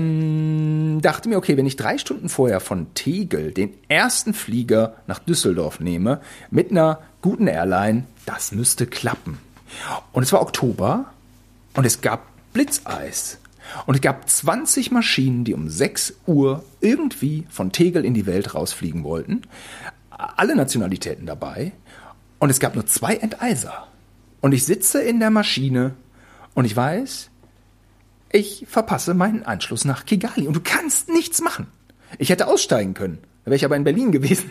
dachte 1.00 1.28
mir, 1.28 1.37
okay, 1.37 1.57
wenn 1.57 1.66
ich 1.66 1.76
drei 1.76 1.98
Stunden 1.98 2.28
vorher 2.28 2.61
von 2.61 2.92
Tegel 2.94 3.52
den 3.52 3.74
ersten 3.88 4.35
Flieger 4.35 4.96
nach 5.07 5.18
Düsseldorf 5.18 5.80
nehme, 5.80 6.20
mit 6.50 6.70
einer 6.70 7.00
guten 7.22 7.46
Airline, 7.46 8.04
das 8.26 8.52
müsste 8.52 8.87
klappen. 8.87 9.38
Und 10.12 10.22
es 10.22 10.33
war 10.33 10.42
Oktober 10.42 11.07
und 11.74 11.85
es 11.85 12.00
gab 12.00 12.26
Blitzeis. 12.52 13.38
Und 13.87 13.94
es 13.94 14.00
gab 14.00 14.28
20 14.28 14.90
Maschinen, 14.90 15.44
die 15.44 15.54
um 15.54 15.68
6 15.68 16.14
Uhr 16.26 16.64
irgendwie 16.80 17.46
von 17.50 17.72
Tegel 17.72 18.04
in 18.04 18.14
die 18.14 18.26
Welt 18.26 18.54
rausfliegen 18.54 19.04
wollten. 19.04 19.42
Alle 20.11 20.54
Nationalitäten 20.54 21.26
dabei. 21.26 21.72
Und 22.38 22.50
es 22.50 22.61
gab 22.61 22.74
nur 22.74 22.87
zwei 22.87 23.16
Enteiser. 23.16 23.88
Und 24.40 24.52
ich 24.52 24.64
sitze 24.64 25.00
in 25.00 25.18
der 25.18 25.30
Maschine 25.30 25.94
und 26.52 26.66
ich 26.66 26.76
weiß, 26.76 27.30
ich 28.34 28.66
verpasse 28.68 29.14
meinen 29.14 29.44
Anschluss 29.44 29.84
nach 29.84 30.06
Kigali. 30.06 30.48
Und 30.48 30.54
du 30.54 30.60
kannst 30.60 31.08
nichts 31.08 31.40
machen. 31.40 31.68
Ich 32.18 32.30
hätte 32.30 32.48
aussteigen 32.48 32.92
können. 32.92 33.18
Wäre 33.44 33.54
ich 33.54 33.64
aber 33.64 33.76
in 33.76 33.84
Berlin 33.84 34.10
gewesen 34.10 34.50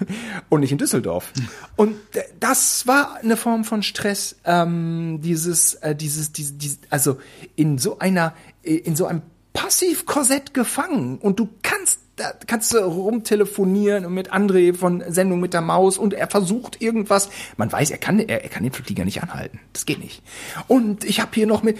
und 0.50 0.60
nicht 0.60 0.70
in 0.70 0.78
Düsseldorf. 0.78 1.32
Und 1.74 1.96
das 2.38 2.86
war 2.86 3.16
eine 3.16 3.36
Form 3.36 3.64
von 3.64 3.82
Stress, 3.82 4.36
ähm, 4.44 5.20
dieses, 5.20 5.74
äh, 5.74 5.96
dieses, 5.96 6.30
dieses, 6.32 6.58
dieses, 6.58 6.78
also 6.90 7.18
in 7.56 7.78
so 7.78 7.98
einer, 7.98 8.34
in 8.62 8.94
so 8.94 9.06
einem 9.06 9.22
Passivkorsett 9.52 10.54
gefangen 10.54 11.18
und 11.18 11.40
du 11.40 11.48
kannst 11.62 12.00
da 12.16 12.32
kannst 12.46 12.72
du 12.72 12.78
rumtelefonieren 12.78 14.06
und 14.06 14.14
mit 14.14 14.32
André 14.32 14.72
von 14.72 15.02
Sendung 15.08 15.40
mit 15.40 15.52
der 15.52 15.62
Maus 15.62 15.98
und 15.98 16.14
er 16.14 16.28
versucht 16.28 16.80
irgendwas. 16.80 17.28
Man 17.56 17.72
weiß, 17.72 17.90
er 17.90 17.98
kann, 17.98 18.20
er, 18.20 18.44
er 18.44 18.48
kann 18.50 18.62
den 18.62 18.70
Flieger 18.70 19.04
nicht 19.04 19.20
anhalten. 19.20 19.58
Das 19.72 19.84
geht 19.84 19.98
nicht. 19.98 20.22
Und 20.68 21.02
ich 21.02 21.20
habe 21.20 21.32
hier 21.34 21.48
noch 21.48 21.64
mit, 21.64 21.76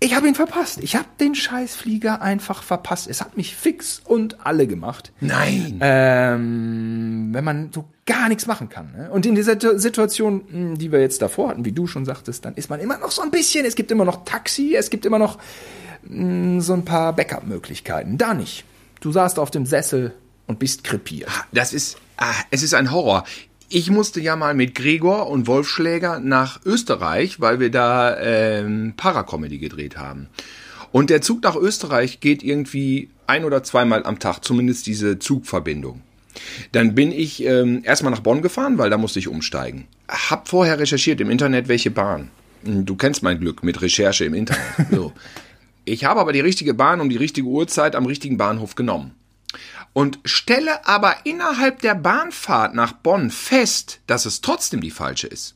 ich 0.00 0.14
habe 0.14 0.28
ihn 0.28 0.34
verpasst. 0.36 0.78
Ich 0.80 0.94
habe 0.94 1.08
den 1.18 1.34
Scheißflieger 1.34 2.22
einfach 2.22 2.62
verpasst. 2.62 3.08
Es 3.08 3.20
hat 3.20 3.36
mich 3.36 3.56
fix 3.56 4.00
und 4.04 4.46
alle 4.46 4.68
gemacht. 4.68 5.12
Nein. 5.20 5.78
Ähm, 5.80 7.30
wenn 7.32 7.44
man 7.44 7.72
so 7.72 7.84
gar 8.06 8.28
nichts 8.28 8.46
machen 8.46 8.68
kann. 8.68 8.92
Ne? 8.92 9.10
Und 9.10 9.26
in 9.26 9.34
dieser 9.34 9.58
Situation, 9.78 10.44
hm, 10.50 10.78
die 10.78 10.92
wir 10.92 11.00
jetzt 11.00 11.20
davor 11.20 11.50
hatten, 11.50 11.64
wie 11.64 11.72
du 11.72 11.88
schon 11.88 12.04
sagtest, 12.04 12.44
dann 12.44 12.54
ist 12.54 12.70
man 12.70 12.78
immer 12.78 12.96
noch 12.98 13.10
so 13.10 13.22
ein 13.22 13.32
bisschen, 13.32 13.66
es 13.66 13.74
gibt 13.74 13.90
immer 13.90 14.04
noch 14.04 14.24
Taxi, 14.24 14.76
es 14.76 14.88
gibt 14.88 15.04
immer 15.04 15.18
noch 15.18 15.38
mh, 16.04 16.08
hm, 16.08 16.60
so 16.60 16.74
ein 16.74 16.84
paar 16.84 17.12
Backup-Möglichkeiten. 17.12 18.18
Da 18.18 18.34
nicht. 18.34 18.64
Du 19.00 19.10
saßt 19.10 19.38
auf 19.40 19.50
dem 19.50 19.66
Sessel 19.66 20.14
und 20.46 20.60
bist 20.60 20.84
krepiert. 20.84 21.28
Das 21.52 21.72
ist, 21.72 21.98
ah, 22.16 22.34
es 22.50 22.62
ist 22.62 22.74
ein 22.74 22.92
Horror. 22.92 23.24
Ich 23.70 23.90
musste 23.90 24.20
ja 24.20 24.34
mal 24.34 24.54
mit 24.54 24.74
Gregor 24.74 25.28
und 25.28 25.46
Wolf 25.46 25.68
Schläger 25.68 26.20
nach 26.20 26.60
Österreich, 26.64 27.38
weil 27.38 27.60
wir 27.60 27.70
da 27.70 28.18
ähm, 28.18 28.94
Paracomedy 28.96 29.58
gedreht 29.58 29.98
haben. 29.98 30.28
Und 30.90 31.10
der 31.10 31.20
Zug 31.20 31.42
nach 31.42 31.54
Österreich 31.54 32.20
geht 32.20 32.42
irgendwie 32.42 33.10
ein 33.26 33.44
oder 33.44 33.62
zweimal 33.62 34.04
am 34.04 34.18
Tag, 34.18 34.42
zumindest 34.42 34.86
diese 34.86 35.18
Zugverbindung. 35.18 36.00
Dann 36.72 36.94
bin 36.94 37.12
ich 37.12 37.44
ähm, 37.44 37.82
erstmal 37.84 38.10
nach 38.10 38.20
Bonn 38.20 38.40
gefahren, 38.40 38.78
weil 38.78 38.88
da 38.88 38.96
musste 38.96 39.18
ich 39.18 39.28
umsteigen. 39.28 39.86
Hab 40.08 40.48
vorher 40.48 40.78
recherchiert 40.78 41.20
im 41.20 41.28
Internet, 41.28 41.68
welche 41.68 41.90
Bahn. 41.90 42.30
Du 42.62 42.96
kennst 42.96 43.22
mein 43.22 43.38
Glück 43.38 43.62
mit 43.62 43.82
Recherche 43.82 44.24
im 44.24 44.34
Internet. 44.34 44.64
So. 44.90 45.12
Ich 45.84 46.04
habe 46.04 46.20
aber 46.20 46.34
die 46.34 46.40
richtige 46.40 46.74
Bahn 46.74 47.00
um 47.00 47.08
die 47.08 47.16
richtige 47.16 47.48
Uhrzeit 47.48 47.96
am 47.96 48.04
richtigen 48.04 48.36
Bahnhof 48.36 48.74
genommen. 48.74 49.12
Und 49.92 50.20
stelle 50.24 50.86
aber 50.86 51.24
innerhalb 51.24 51.80
der 51.80 51.94
Bahnfahrt 51.94 52.74
nach 52.74 52.92
Bonn 52.92 53.30
fest, 53.30 54.00
dass 54.06 54.26
es 54.26 54.40
trotzdem 54.40 54.80
die 54.80 54.90
falsche 54.90 55.26
ist. 55.26 55.54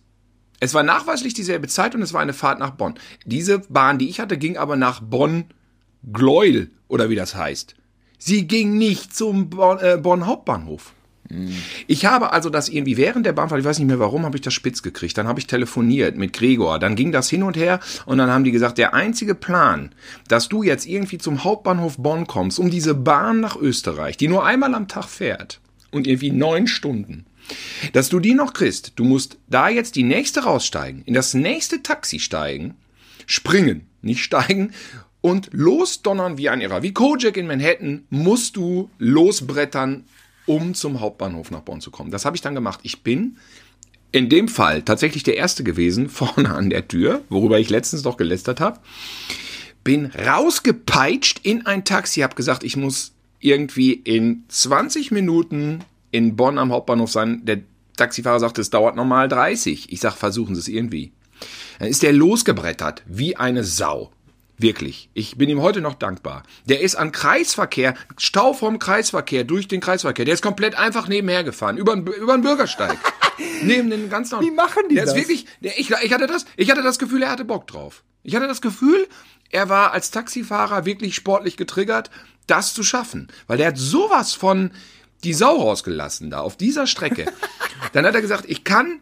Es 0.60 0.74
war 0.74 0.82
nachweislich 0.82 1.34
dieselbe 1.34 1.68
Zeit 1.68 1.94
und 1.94 2.02
es 2.02 2.12
war 2.12 2.20
eine 2.20 2.32
Fahrt 2.32 2.58
nach 2.60 2.70
Bonn. 2.70 2.94
Diese 3.24 3.58
Bahn, 3.58 3.98
die 3.98 4.08
ich 4.08 4.20
hatte, 4.20 4.38
ging 4.38 4.56
aber 4.56 4.76
nach 4.76 5.00
Bonn-Gleuel 5.00 6.70
oder 6.88 7.10
wie 7.10 7.16
das 7.16 7.34
heißt. 7.34 7.74
Sie 8.18 8.46
ging 8.46 8.78
nicht 8.78 9.14
zum 9.14 9.50
Bonn, 9.50 9.78
äh, 9.80 9.98
Bonn 10.00 10.26
Hauptbahnhof. 10.26 10.94
Ich 11.86 12.04
habe 12.04 12.32
also 12.32 12.50
das 12.50 12.68
irgendwie 12.68 12.96
während 12.96 13.24
der 13.24 13.32
Bahnfahrt, 13.32 13.60
ich 13.60 13.64
weiß 13.66 13.78
nicht 13.78 13.88
mehr 13.88 13.98
warum, 13.98 14.24
habe 14.24 14.36
ich 14.36 14.42
das 14.42 14.54
spitz 14.54 14.82
gekriegt. 14.82 15.16
Dann 15.16 15.28
habe 15.28 15.40
ich 15.40 15.46
telefoniert 15.46 16.16
mit 16.16 16.32
Gregor. 16.32 16.78
Dann 16.78 16.96
ging 16.96 17.12
das 17.12 17.30
hin 17.30 17.42
und 17.42 17.56
her 17.56 17.80
und 18.06 18.18
dann 18.18 18.30
haben 18.30 18.44
die 18.44 18.52
gesagt, 18.52 18.78
der 18.78 18.94
einzige 18.94 19.34
Plan, 19.34 19.94
dass 20.28 20.48
du 20.48 20.62
jetzt 20.62 20.86
irgendwie 20.86 21.18
zum 21.18 21.44
Hauptbahnhof 21.44 21.96
Bonn 21.96 22.26
kommst, 22.26 22.58
um 22.58 22.70
diese 22.70 22.94
Bahn 22.94 23.40
nach 23.40 23.56
Österreich, 23.56 24.16
die 24.16 24.28
nur 24.28 24.44
einmal 24.44 24.74
am 24.74 24.88
Tag 24.88 25.06
fährt 25.06 25.60
und 25.90 26.06
irgendwie 26.06 26.30
neun 26.30 26.66
Stunden, 26.66 27.26
dass 27.92 28.08
du 28.08 28.20
die 28.20 28.34
noch 28.34 28.52
kriegst. 28.52 28.92
Du 28.96 29.04
musst 29.04 29.38
da 29.48 29.68
jetzt 29.68 29.96
die 29.96 30.02
nächste 30.04 30.44
raussteigen, 30.44 31.02
in 31.06 31.14
das 31.14 31.34
nächste 31.34 31.82
Taxi 31.82 32.18
steigen, 32.18 32.74
springen, 33.26 33.86
nicht 34.02 34.22
steigen 34.22 34.72
und 35.20 35.48
losdonnern 35.52 36.36
wie 36.36 36.50
ein 36.50 36.60
Irrer. 36.60 36.82
Wie 36.82 36.92
Kojak 36.92 37.36
in 37.36 37.46
Manhattan 37.46 38.04
musst 38.10 38.56
du 38.56 38.90
losbrettern 38.98 40.04
um 40.46 40.74
zum 40.74 41.00
Hauptbahnhof 41.00 41.50
nach 41.50 41.60
Bonn 41.60 41.80
zu 41.80 41.90
kommen. 41.90 42.10
Das 42.10 42.24
habe 42.24 42.36
ich 42.36 42.42
dann 42.42 42.54
gemacht. 42.54 42.80
Ich 42.82 43.02
bin 43.02 43.36
in 44.10 44.28
dem 44.28 44.48
Fall 44.48 44.82
tatsächlich 44.82 45.22
der 45.22 45.36
Erste 45.36 45.64
gewesen, 45.64 46.08
vorne 46.10 46.54
an 46.54 46.70
der 46.70 46.88
Tür, 46.88 47.22
worüber 47.28 47.58
ich 47.58 47.70
letztens 47.70 48.02
doch 48.02 48.16
gelästert 48.16 48.60
habe. 48.60 48.80
Bin 49.84 50.06
rausgepeitscht 50.06 51.40
in 51.42 51.66
ein 51.66 51.84
Taxi, 51.84 52.20
habe 52.20 52.36
gesagt, 52.36 52.62
ich 52.62 52.76
muss 52.76 53.12
irgendwie 53.40 53.92
in 53.92 54.44
20 54.48 55.10
Minuten 55.10 55.80
in 56.12 56.36
Bonn 56.36 56.58
am 56.58 56.70
Hauptbahnhof 56.70 57.10
sein. 57.10 57.44
Der 57.44 57.62
Taxifahrer 57.96 58.38
sagte, 58.38 58.60
es 58.60 58.70
dauert 58.70 58.94
normal 58.94 59.28
30. 59.28 59.92
Ich 59.92 60.00
sag, 60.00 60.14
versuchen 60.14 60.54
Sie 60.54 60.60
es 60.60 60.68
irgendwie. 60.68 61.10
Dann 61.80 61.88
ist 61.88 62.04
der 62.04 62.12
losgebrettert, 62.12 63.02
wie 63.06 63.36
eine 63.36 63.64
Sau. 63.64 64.12
Wirklich. 64.62 65.10
Ich 65.12 65.36
bin 65.36 65.48
ihm 65.50 65.60
heute 65.60 65.80
noch 65.80 65.94
dankbar. 65.94 66.44
Der 66.66 66.80
ist 66.80 66.94
an 66.94 67.10
Kreisverkehr, 67.12 67.94
Stau 68.16 68.52
vom 68.52 68.78
Kreisverkehr, 68.78 69.44
durch 69.44 69.66
den 69.66 69.80
Kreisverkehr. 69.80 70.24
Der 70.24 70.34
ist 70.34 70.42
komplett 70.42 70.76
einfach 70.76 71.08
nebenher 71.08 71.42
gefahren, 71.42 71.76
über, 71.76 71.94
über 71.94 72.34
den 72.34 72.42
Bürgersteig. 72.42 72.96
Neben 73.62 73.90
den 73.90 74.08
ganzen. 74.08 74.40
Wie 74.40 74.50
machen 74.52 74.84
die 74.88 74.94
der 74.94 75.04
das? 75.04 75.14
Ist 75.14 75.20
wirklich, 75.20 75.46
der, 75.60 75.78
ich, 75.78 75.90
ich, 75.90 76.12
hatte 76.12 76.26
das, 76.26 76.46
ich 76.56 76.70
hatte 76.70 76.82
das 76.82 76.98
Gefühl, 76.98 77.22
er 77.22 77.30
hatte 77.30 77.44
Bock 77.44 77.66
drauf. 77.66 78.04
Ich 78.22 78.36
hatte 78.36 78.46
das 78.46 78.60
Gefühl, 78.60 79.08
er 79.50 79.68
war 79.68 79.92
als 79.92 80.10
Taxifahrer 80.12 80.84
wirklich 80.84 81.14
sportlich 81.14 81.56
getriggert, 81.56 82.10
das 82.46 82.72
zu 82.72 82.84
schaffen. 82.84 83.28
Weil 83.48 83.58
der 83.58 83.68
hat 83.68 83.78
sowas 83.78 84.32
von 84.32 84.70
die 85.24 85.34
Sau 85.34 85.56
rausgelassen 85.56 86.30
da 86.30 86.40
auf 86.40 86.56
dieser 86.56 86.86
Strecke. 86.86 87.26
Dann 87.92 88.06
hat 88.06 88.14
er 88.14 88.22
gesagt, 88.22 88.44
ich 88.48 88.64
kann 88.64 89.00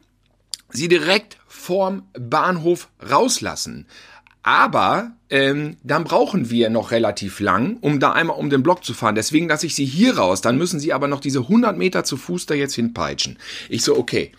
sie 0.70 0.88
direkt 0.88 1.36
vorm 1.46 2.08
Bahnhof 2.18 2.88
rauslassen. 3.10 3.86
Aber 4.42 5.12
ähm, 5.28 5.76
dann 5.82 6.04
brauchen 6.04 6.50
wir 6.50 6.70
noch 6.70 6.90
relativ 6.90 7.40
lang, 7.40 7.76
um 7.80 8.00
da 8.00 8.12
einmal 8.12 8.38
um 8.38 8.50
den 8.50 8.62
Block 8.62 8.84
zu 8.84 8.94
fahren. 8.94 9.14
Deswegen 9.14 9.48
lasse 9.48 9.66
ich 9.66 9.74
sie 9.74 9.84
hier 9.84 10.16
raus. 10.16 10.40
Dann 10.40 10.58
müssen 10.58 10.80
sie 10.80 10.92
aber 10.92 11.08
noch 11.08 11.20
diese 11.20 11.40
100 11.40 11.76
Meter 11.76 12.04
zu 12.04 12.16
Fuß 12.16 12.46
da 12.46 12.54
jetzt 12.54 12.74
hinpeitschen. 12.74 13.38
Ich 13.68 13.82
so, 13.82 13.96
okay. 13.96 14.32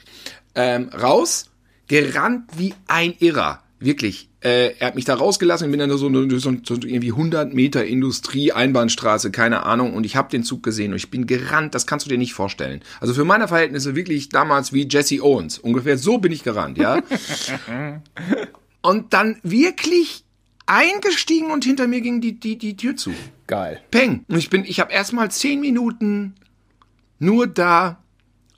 Ähm, 0.56 0.90
raus, 0.90 1.52
gerannt 1.88 2.50
wie 2.58 2.74
ein 2.88 3.14
Irrer. 3.20 3.62
Wirklich. 3.80 4.30
Äh, 4.42 4.76
er 4.80 4.88
hat 4.88 4.96
mich 4.96 5.06
da 5.06 5.16
rausgelassen. 5.16 5.68
Ich 5.68 5.72
bin 5.72 5.80
dann 5.80 5.90
so, 5.98 5.98
so, 5.98 6.40
so, 6.40 6.74
irgendwie 6.74 7.12
100 7.12 7.54
Meter 7.54 7.86
Industrie, 7.86 8.52
Einbahnstraße, 8.52 9.32
keine 9.32 9.64
Ahnung. 9.64 9.94
Und 9.94 10.06
ich 10.06 10.16
habe 10.16 10.30
den 10.30 10.44
Zug 10.44 10.62
gesehen 10.64 10.92
und 10.92 10.98
ich 10.98 11.10
bin 11.10 11.26
gerannt. 11.26 11.74
Das 11.74 11.88
kannst 11.88 12.06
du 12.06 12.10
dir 12.10 12.18
nicht 12.18 12.34
vorstellen. 12.34 12.82
Also 13.00 13.14
für 13.14 13.26
meine 13.26 13.48
Verhältnisse 13.48 13.96
wirklich 13.96 14.30
damals 14.30 14.74
wie 14.74 14.88
Jesse 14.88 15.24
Owens. 15.24 15.58
Ungefähr 15.58 15.98
so 15.98 16.18
bin 16.18 16.32
ich 16.32 16.44
gerannt, 16.44 16.78
ja. 16.78 17.02
Und 18.82 19.14
dann 19.14 19.40
wirklich 19.44 20.24
eingestiegen 20.66 21.52
und 21.52 21.64
hinter 21.64 21.88
mir 21.88 22.02
ging 22.02 22.22
die, 22.22 22.40
die, 22.40 22.58
die 22.58 22.76
Tür 22.76 22.96
zu. 22.96 23.14
Geil. 23.48 23.82
Peng. 23.92 24.26
Und 24.28 24.38
ich 24.38 24.50
bin, 24.50 24.64
ich 24.66 24.80
habe 24.80 24.92
erstmal 24.92 25.30
zehn 25.32 25.60
Minuten 25.60 26.36
nur 27.20 27.48
da 27.48 28.01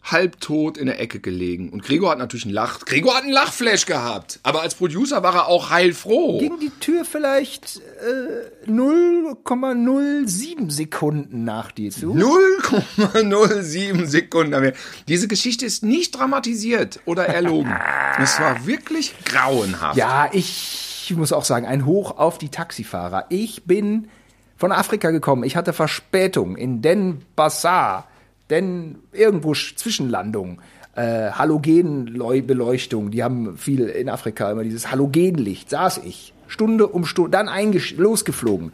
halbtot 0.04 0.78
in 0.78 0.88
der 0.88 1.00
Ecke 1.00 1.20
gelegen. 1.20 1.70
Und 1.70 1.84
Gregor 1.84 2.12
hat 2.12 2.18
natürlich 2.18 2.46
einen 2.46 2.54
Lach, 2.54 2.80
Gregor 2.86 3.16
hat 3.16 3.24
einen 3.24 3.32
Lachflash 3.32 3.86
gehabt. 3.86 4.40
Aber 4.44 4.62
als 4.62 4.76
Producer 4.76 5.24
war 5.24 5.36
er 5.36 5.48
auch 5.48 5.70
heilfroh. 5.70 6.40
Ging 6.40 6.60
die 6.60 6.72
Tür 6.80 7.06
vielleicht 7.06 7.82
äh, 8.02 8.70
0,07 8.70 10.70
Sekunden 10.70 11.46
nach 11.46 11.72
dir 11.72 11.92
zu? 11.92 12.14
0,07 12.14 14.06
Sekunden. 14.06 14.74
Diese 15.08 15.28
Geschichte 15.28 15.66
ist 15.66 15.84
nicht 15.84 16.18
dramatisiert 16.18 17.00
oder 17.06 17.28
erlogen. 17.28 17.74
Es 18.22 18.40
war 18.40 18.68
wirklich 18.68 19.16
grauenhaft. 19.26 19.98
Ja, 19.98 20.30
ich 20.32 21.12
muss 21.16 21.34
auch 21.34 21.46
sagen, 21.46 21.66
ein 21.66 21.86
Hoch 21.86 22.18
auf 22.18 22.38
die 22.38 22.50
Taxifahrer. 22.50 23.26
Ich 23.30 23.64
bin 23.64 24.10
von 24.56 24.72
Afrika 24.72 25.12
gekommen. 25.12 25.44
Ich 25.44 25.56
hatte 25.56 25.74
Verspätung 25.74 26.56
in 26.56 26.82
Den 26.82 27.22
Bassar. 27.36 28.08
Denn 28.50 28.96
irgendwo 29.12 29.52
Sch- 29.54 29.76
Zwischenlandung. 29.76 30.62
Äh, 30.96 31.32
Halogenbeleuchtung, 31.32 33.10
die 33.12 33.24
haben 33.24 33.58
viel 33.58 33.82
in 33.88 34.10
Afrika 34.10 34.52
immer 34.52 34.64
dieses 34.64 34.92
Halogenlicht, 34.92 35.70
saß 35.70 36.02
ich. 36.06 36.34
Stunde 36.48 36.86
um 36.88 37.04
Stunde, 37.06 37.32
dann 37.32 37.50
losgeflogen. 37.98 38.74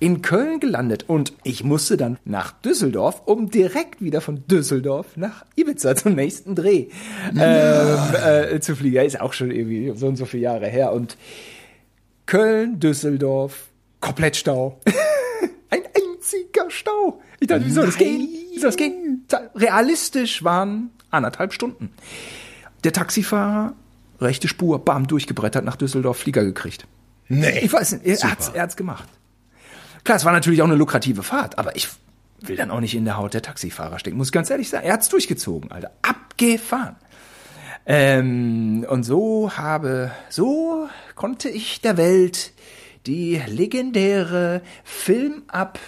In 0.00 0.22
Köln 0.22 0.58
gelandet 0.58 1.04
und 1.06 1.32
ich 1.44 1.62
musste 1.62 1.96
dann 1.96 2.18
nach 2.24 2.50
Düsseldorf, 2.50 3.22
um 3.26 3.48
direkt 3.48 4.02
wieder 4.02 4.20
von 4.20 4.42
Düsseldorf 4.48 5.16
nach 5.16 5.44
Ibiza 5.54 5.94
zum 5.96 6.16
nächsten 6.16 6.56
Dreh 6.56 6.88
ähm, 7.38 7.98
äh, 8.24 8.58
zu 8.58 8.74
fliegen. 8.74 8.96
Ja, 8.96 9.02
Ist 9.02 9.20
auch 9.20 9.34
schon 9.34 9.52
irgendwie 9.52 9.92
so 9.94 10.08
und 10.08 10.16
so 10.16 10.24
viele 10.24 10.42
Jahre 10.42 10.66
her. 10.66 10.92
Und 10.92 11.16
Köln, 12.26 12.80
Düsseldorf, 12.80 13.68
komplett 14.00 14.34
Stau. 14.34 14.80
Ein 15.70 15.82
einziger 15.94 16.70
Stau. 16.70 17.20
Ich 17.38 17.46
dachte, 17.46 17.66
wie 17.66 17.70
soll 17.70 17.86
das 17.86 17.98
gehen? 17.98 18.26
Soll 18.54 18.68
das 18.68 18.76
gehen? 18.76 19.26
Realistisch 19.54 20.44
waren 20.44 20.90
anderthalb 21.10 21.52
Stunden. 21.52 21.90
Der 22.84 22.92
Taxifahrer, 22.92 23.74
rechte 24.20 24.48
Spur, 24.48 24.84
bam, 24.84 25.06
durchgebrettert 25.06 25.64
nach 25.64 25.76
Düsseldorf, 25.76 26.18
Flieger 26.18 26.44
gekriegt. 26.44 26.86
Nee. 27.28 27.60
Ich 27.60 27.72
weiß 27.72 27.92
nicht, 27.92 28.06
er 28.06 28.30
hat's, 28.30 28.48
er 28.48 28.62
hat's 28.62 28.76
gemacht. 28.76 29.08
Klar, 30.04 30.16
es 30.16 30.24
war 30.24 30.32
natürlich 30.32 30.62
auch 30.62 30.66
eine 30.66 30.74
lukrative 30.74 31.22
Fahrt, 31.22 31.58
aber 31.58 31.76
ich 31.76 31.88
will 32.40 32.56
dann 32.56 32.70
auch 32.70 32.80
nicht 32.80 32.94
in 32.94 33.04
der 33.04 33.16
Haut 33.16 33.34
der 33.34 33.42
Taxifahrer 33.42 33.98
stecken, 33.98 34.16
muss 34.16 34.28
ich 34.28 34.32
ganz 34.32 34.50
ehrlich 34.50 34.68
sagen. 34.68 34.84
Er 34.84 34.94
hat's 34.94 35.08
durchgezogen, 35.08 35.70
Alter. 35.70 35.92
Abgefahren. 36.02 36.96
Ähm, 37.86 38.86
und 38.88 39.04
so 39.04 39.56
habe, 39.56 40.10
so 40.28 40.88
konnte 41.14 41.48
ich 41.48 41.80
der 41.80 41.96
Welt 41.96 42.52
die 43.06 43.40
legendäre 43.46 44.62
Film-Up 44.84 45.78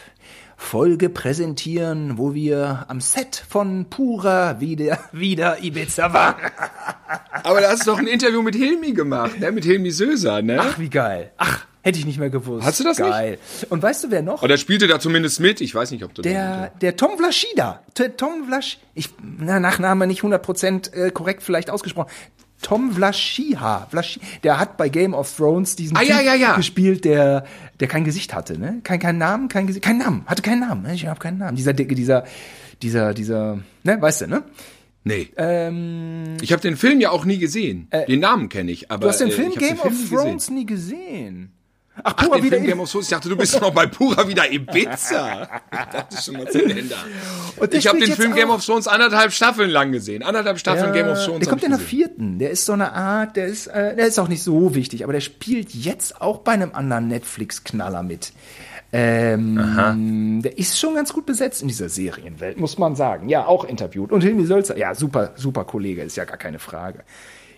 Folge 0.64 1.10
präsentieren, 1.10 2.16
wo 2.16 2.34
wir 2.34 2.86
am 2.88 3.00
Set 3.00 3.44
von 3.48 3.84
Pura 3.90 4.60
wieder, 4.60 4.98
wieder 5.12 5.58
Ibiza 5.62 6.12
waren. 6.12 6.36
Aber 7.44 7.60
da 7.60 7.68
hast 7.70 7.86
du 7.86 7.90
doch 7.92 7.98
ein 7.98 8.06
Interview 8.06 8.42
mit 8.42 8.54
Hilmi 8.56 8.92
gemacht, 8.92 9.38
ne? 9.38 9.52
Mit 9.52 9.64
Hilmi 9.64 9.90
Söser, 9.90 10.42
ne? 10.42 10.58
Ach, 10.60 10.78
wie 10.78 10.88
geil. 10.88 11.30
Ach, 11.36 11.66
hätte 11.82 11.98
ich 11.98 12.06
nicht 12.06 12.18
mehr 12.18 12.30
gewusst. 12.30 12.66
Hast 12.66 12.80
du 12.80 12.84
das 12.84 12.98
nicht? 12.98 13.08
geil. 13.08 13.38
Und 13.68 13.82
weißt 13.82 14.04
du, 14.04 14.10
wer 14.10 14.22
noch? 14.22 14.42
Oder 14.42 14.56
spielte 14.56 14.86
da 14.86 14.98
zumindest 14.98 15.38
mit? 15.38 15.60
Ich 15.60 15.74
weiß 15.74 15.90
nicht, 15.90 16.02
ob 16.02 16.14
du 16.14 16.22
Der, 16.22 16.72
der 16.80 16.96
Tom 16.96 17.18
Vlaschida. 17.18 17.82
Der 17.98 18.16
Tom 18.16 18.46
Vlasch, 18.46 18.78
ich, 18.94 19.10
na, 19.22 19.60
Nachname 19.60 20.06
nicht 20.06 20.22
100% 20.22 20.92
äh, 20.94 21.10
korrekt 21.10 21.42
vielleicht 21.42 21.68
ausgesprochen. 21.70 22.10
Tom 22.64 22.92
Vlaschiha, 22.92 23.86
Vlaschi, 23.90 24.20
der 24.42 24.58
hat 24.58 24.76
bei 24.78 24.88
Game 24.88 25.12
of 25.14 25.36
Thrones 25.36 25.76
diesen 25.76 25.96
Ah, 25.96 26.02
ja, 26.02 26.20
ja, 26.22 26.34
ja. 26.34 26.56
gespielt, 26.56 27.04
der, 27.04 27.44
der 27.78 27.88
kein 27.88 28.04
Gesicht 28.04 28.34
hatte, 28.34 28.58
ne? 28.58 28.80
Kein, 28.82 28.98
kein 28.98 29.18
Namen, 29.18 29.48
kein 29.48 29.66
Gesicht, 29.66 29.84
kein 29.84 29.98
Namen, 29.98 30.24
hatte 30.26 30.40
keinen 30.42 30.60
Namen, 30.60 30.82
ne? 30.82 30.94
Ich 30.94 31.06
habe 31.06 31.20
keinen 31.20 31.38
Namen. 31.38 31.56
Dieser, 31.56 31.74
dicke, 31.74 31.94
dieser, 31.94 32.24
dieser, 32.82 33.12
dieser, 33.14 33.58
ne, 33.82 34.00
weißt 34.00 34.22
du, 34.22 34.26
ne? 34.28 34.42
Nee. 35.04 35.28
Ähm, 35.36 36.38
Ich 36.40 36.52
habe 36.52 36.62
den 36.62 36.76
Film 36.78 37.00
ja 37.00 37.10
auch 37.10 37.26
nie 37.26 37.36
gesehen. 37.38 37.88
den 38.08 38.20
Namen 38.20 38.48
kenne 38.48 38.72
ich, 38.72 38.90
aber 38.90 39.02
du 39.02 39.08
hast 39.08 39.20
den 39.20 39.28
äh, 39.28 39.32
Film 39.32 39.52
hab 39.52 39.58
Game 39.58 39.76
Film 39.76 39.92
of 39.94 40.08
Thrones 40.08 40.50
nie 40.50 40.64
gesehen. 40.64 41.52
Ach, 42.03 42.12
Ach, 42.16 42.24
Pura 42.24 42.36
den 42.36 42.45
wieder 42.45 42.57
Film 42.57 42.66
Game 42.68 42.80
of 42.80 42.90
Thrones. 42.90 43.07
Ich 43.07 43.11
dachte, 43.11 43.28
du 43.28 43.36
bist 43.36 43.61
noch 43.61 43.72
bei 43.72 43.86
Pura 43.86 44.26
wieder 44.26 44.51
Ibiza. 44.51 45.42
Ich 45.70 45.78
dachte 45.92 46.16
schon, 46.22 46.38
was 46.38 46.55
ist 46.55 46.68
denn 46.68 46.88
da? 46.88 46.97
Und 47.57 47.72
der 47.72 47.78
Ich 47.78 47.86
habe 47.86 48.01
den 48.01 48.12
Film 48.12 48.34
Game 48.34 48.51
of 48.51 48.64
Thrones 48.64 48.88
anderthalb 48.88 49.32
Staffeln 49.32 49.70
lang 49.70 49.92
gesehen. 49.92 50.22
Anderthalb 50.22 50.59
Staffeln 50.59 50.92
Game 50.92 51.07
of 51.09 51.24
Thrones. 51.24 51.40
Der 51.40 51.49
kommt 51.49 51.62
der 51.62 51.70
gesehen. 51.70 51.86
vierten. 51.86 52.38
Der 52.38 52.51
ist 52.51 52.64
so 52.64 52.72
eine 52.72 52.92
Art, 52.92 53.36
der 53.36 53.47
ist, 53.47 53.68
äh, 53.68 53.95
der 53.95 54.07
ist 54.07 54.18
auch 54.18 54.28
nicht 54.28 54.42
so 54.42 54.74
wichtig, 54.74 55.05
aber 55.05 55.12
der 55.12 55.20
spielt 55.20 55.72
jetzt 55.72 56.20
auch 56.20 56.38
bei 56.38 56.53
einem 56.53 56.72
anderen 56.74 57.09
Netflix-Knaller 57.09 58.03
mit. 58.03 58.32
Ähm, 58.97 60.40
der 60.45 60.57
ist 60.57 60.78
schon 60.78 60.95
ganz 60.95 61.12
gut 61.12 61.26
besetzt 61.26 61.62
in 61.62 61.68
dieser 61.68 61.88
Serienwelt, 61.88 62.59
muss 62.61 62.78
man 62.78 62.95
sagen. 62.95 63.28
Ja, 63.28 63.45
auch 63.45 63.64
interviewt. 63.64 64.12
Und 64.12 64.22
Hilmi 64.22 64.47
Sölzer, 64.47 64.76
ja, 64.76 64.95
super, 64.95 65.32
super 65.34 65.64
Kollege, 65.64 66.03
ist 66.03 66.16
ja 66.16 66.24
gar 66.24 66.36
keine 66.36 66.61
Frage. 66.61 67.03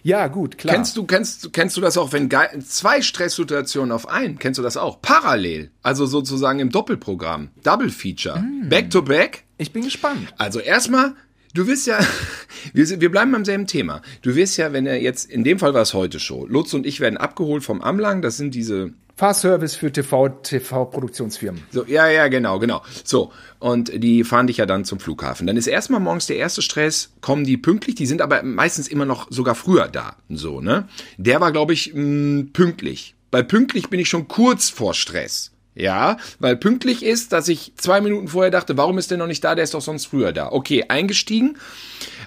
Ja, 0.06 0.28
gut, 0.28 0.56
klar. 0.56 0.72
Kennst 0.72 0.96
du, 0.96 1.02
kennst, 1.02 1.52
kennst 1.52 1.76
du 1.76 1.80
das 1.80 1.98
auch, 1.98 2.12
wenn 2.12 2.30
zwei 2.64 3.02
Stresssituationen 3.02 3.90
auf 3.90 4.08
einen, 4.08 4.38
kennst 4.38 4.56
du 4.56 4.62
das 4.62 4.76
auch? 4.76 5.02
Parallel. 5.02 5.72
Also 5.82 6.06
sozusagen 6.06 6.60
im 6.60 6.70
Doppelprogramm. 6.70 7.50
Double 7.64 7.90
Feature. 7.90 8.38
Mm. 8.38 8.68
Back 8.68 8.90
to 8.90 9.02
back. 9.02 9.42
ich 9.58 9.72
bin 9.72 9.82
gespannt. 9.82 10.32
Also 10.38 10.60
erstmal, 10.60 11.14
du 11.54 11.66
wirst 11.66 11.88
ja, 11.88 11.98
wir, 12.72 13.00
wir 13.00 13.10
bleiben 13.10 13.32
beim 13.32 13.44
selben 13.44 13.66
Thema. 13.66 14.00
Du 14.22 14.36
wirst 14.36 14.56
ja, 14.58 14.72
wenn 14.72 14.86
er 14.86 15.02
jetzt, 15.02 15.28
in 15.28 15.42
dem 15.42 15.58
Fall 15.58 15.74
war 15.74 15.82
es 15.82 15.92
heute 15.92 16.20
Show, 16.20 16.46
Lutz 16.46 16.72
und 16.72 16.86
ich 16.86 17.00
werden 17.00 17.16
abgeholt 17.16 17.64
vom 17.64 17.80
Amlang, 17.82 18.22
das 18.22 18.36
sind 18.36 18.54
diese 18.54 18.92
Fahrservice 19.16 19.74
für 19.74 19.90
TV, 19.90 20.28
TV-Produktionsfirmen. 20.28 21.62
So, 21.70 21.84
ja, 21.86 22.06
ja, 22.08 22.28
genau, 22.28 22.58
genau. 22.58 22.82
So, 23.02 23.32
und 23.58 23.90
die 23.94 24.24
fahren 24.24 24.46
dich 24.46 24.58
ja 24.58 24.66
dann 24.66 24.84
zum 24.84 25.00
Flughafen. 25.00 25.46
Dann 25.46 25.56
ist 25.56 25.66
erstmal 25.66 26.00
morgens 26.00 26.26
der 26.26 26.36
erste 26.36 26.60
Stress, 26.60 27.12
kommen 27.22 27.44
die 27.44 27.56
pünktlich, 27.56 27.94
die 27.94 28.04
sind 28.04 28.20
aber 28.20 28.42
meistens 28.42 28.88
immer 28.88 29.06
noch 29.06 29.28
sogar 29.30 29.54
früher 29.54 29.88
da. 29.88 30.16
So, 30.28 30.60
ne? 30.60 30.86
Der 31.16 31.40
war, 31.40 31.50
glaube 31.50 31.72
ich, 31.72 31.94
mh, 31.94 32.48
pünktlich. 32.52 33.14
Bei 33.30 33.42
pünktlich 33.42 33.88
bin 33.88 34.00
ich 34.00 34.10
schon 34.10 34.28
kurz 34.28 34.68
vor 34.68 34.92
Stress. 34.92 35.52
Ja, 35.74 36.16
weil 36.38 36.56
pünktlich 36.56 37.04
ist, 37.04 37.32
dass 37.32 37.48
ich 37.48 37.72
zwei 37.76 38.00
Minuten 38.00 38.28
vorher 38.28 38.50
dachte, 38.50 38.78
warum 38.78 38.96
ist 38.96 39.10
der 39.10 39.18
noch 39.18 39.26
nicht 39.26 39.44
da? 39.44 39.54
Der 39.54 39.64
ist 39.64 39.74
doch 39.74 39.82
sonst 39.82 40.06
früher 40.06 40.32
da. 40.32 40.50
Okay, 40.50 40.86
eingestiegen, 40.88 41.58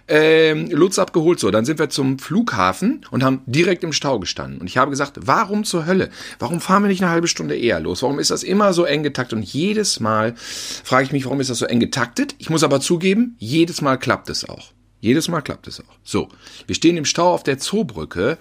ähm, 0.09 0.69
Lutz 0.71 0.99
abgeholt. 0.99 1.39
So, 1.39 1.51
dann 1.51 1.65
sind 1.65 1.79
wir 1.79 1.89
zum 1.89 2.19
Flughafen 2.19 3.05
und 3.11 3.23
haben 3.23 3.41
direkt 3.45 3.83
im 3.83 3.93
Stau 3.93 4.19
gestanden. 4.19 4.59
Und 4.59 4.67
ich 4.67 4.77
habe 4.77 4.91
gesagt, 4.91 5.19
warum 5.21 5.63
zur 5.63 5.85
Hölle? 5.85 6.09
Warum 6.39 6.59
fahren 6.59 6.83
wir 6.83 6.89
nicht 6.89 7.01
eine 7.01 7.11
halbe 7.11 7.27
Stunde 7.27 7.57
eher 7.57 7.79
los? 7.79 8.01
Warum 8.01 8.19
ist 8.19 8.31
das 8.31 8.43
immer 8.43 8.73
so 8.73 8.85
eng 8.85 9.03
getaktet? 9.03 9.37
Und 9.37 9.43
jedes 9.43 9.99
Mal 9.99 10.33
frage 10.35 11.05
ich 11.05 11.11
mich, 11.11 11.25
warum 11.25 11.39
ist 11.39 11.49
das 11.49 11.59
so 11.59 11.65
eng 11.65 11.79
getaktet? 11.79 12.35
Ich 12.39 12.49
muss 12.49 12.63
aber 12.63 12.81
zugeben, 12.81 13.35
jedes 13.37 13.81
Mal 13.81 13.97
klappt 13.97 14.29
es 14.29 14.47
auch. 14.47 14.71
Jedes 14.99 15.27
Mal 15.29 15.41
klappt 15.41 15.67
es 15.67 15.79
auch. 15.79 15.97
So, 16.03 16.29
wir 16.67 16.75
stehen 16.75 16.97
im 16.97 17.05
Stau 17.05 17.33
auf 17.33 17.43
der 17.43 17.57
Zoobrücke 17.57 18.37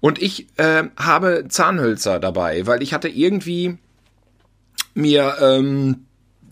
und 0.00 0.20
ich 0.20 0.46
äh, 0.56 0.84
habe 0.96 1.46
Zahnhölzer 1.48 2.20
dabei, 2.20 2.66
weil 2.66 2.82
ich 2.82 2.92
hatte 2.92 3.08
irgendwie 3.08 3.78
mir 4.94 5.36
ähm, 5.40 6.05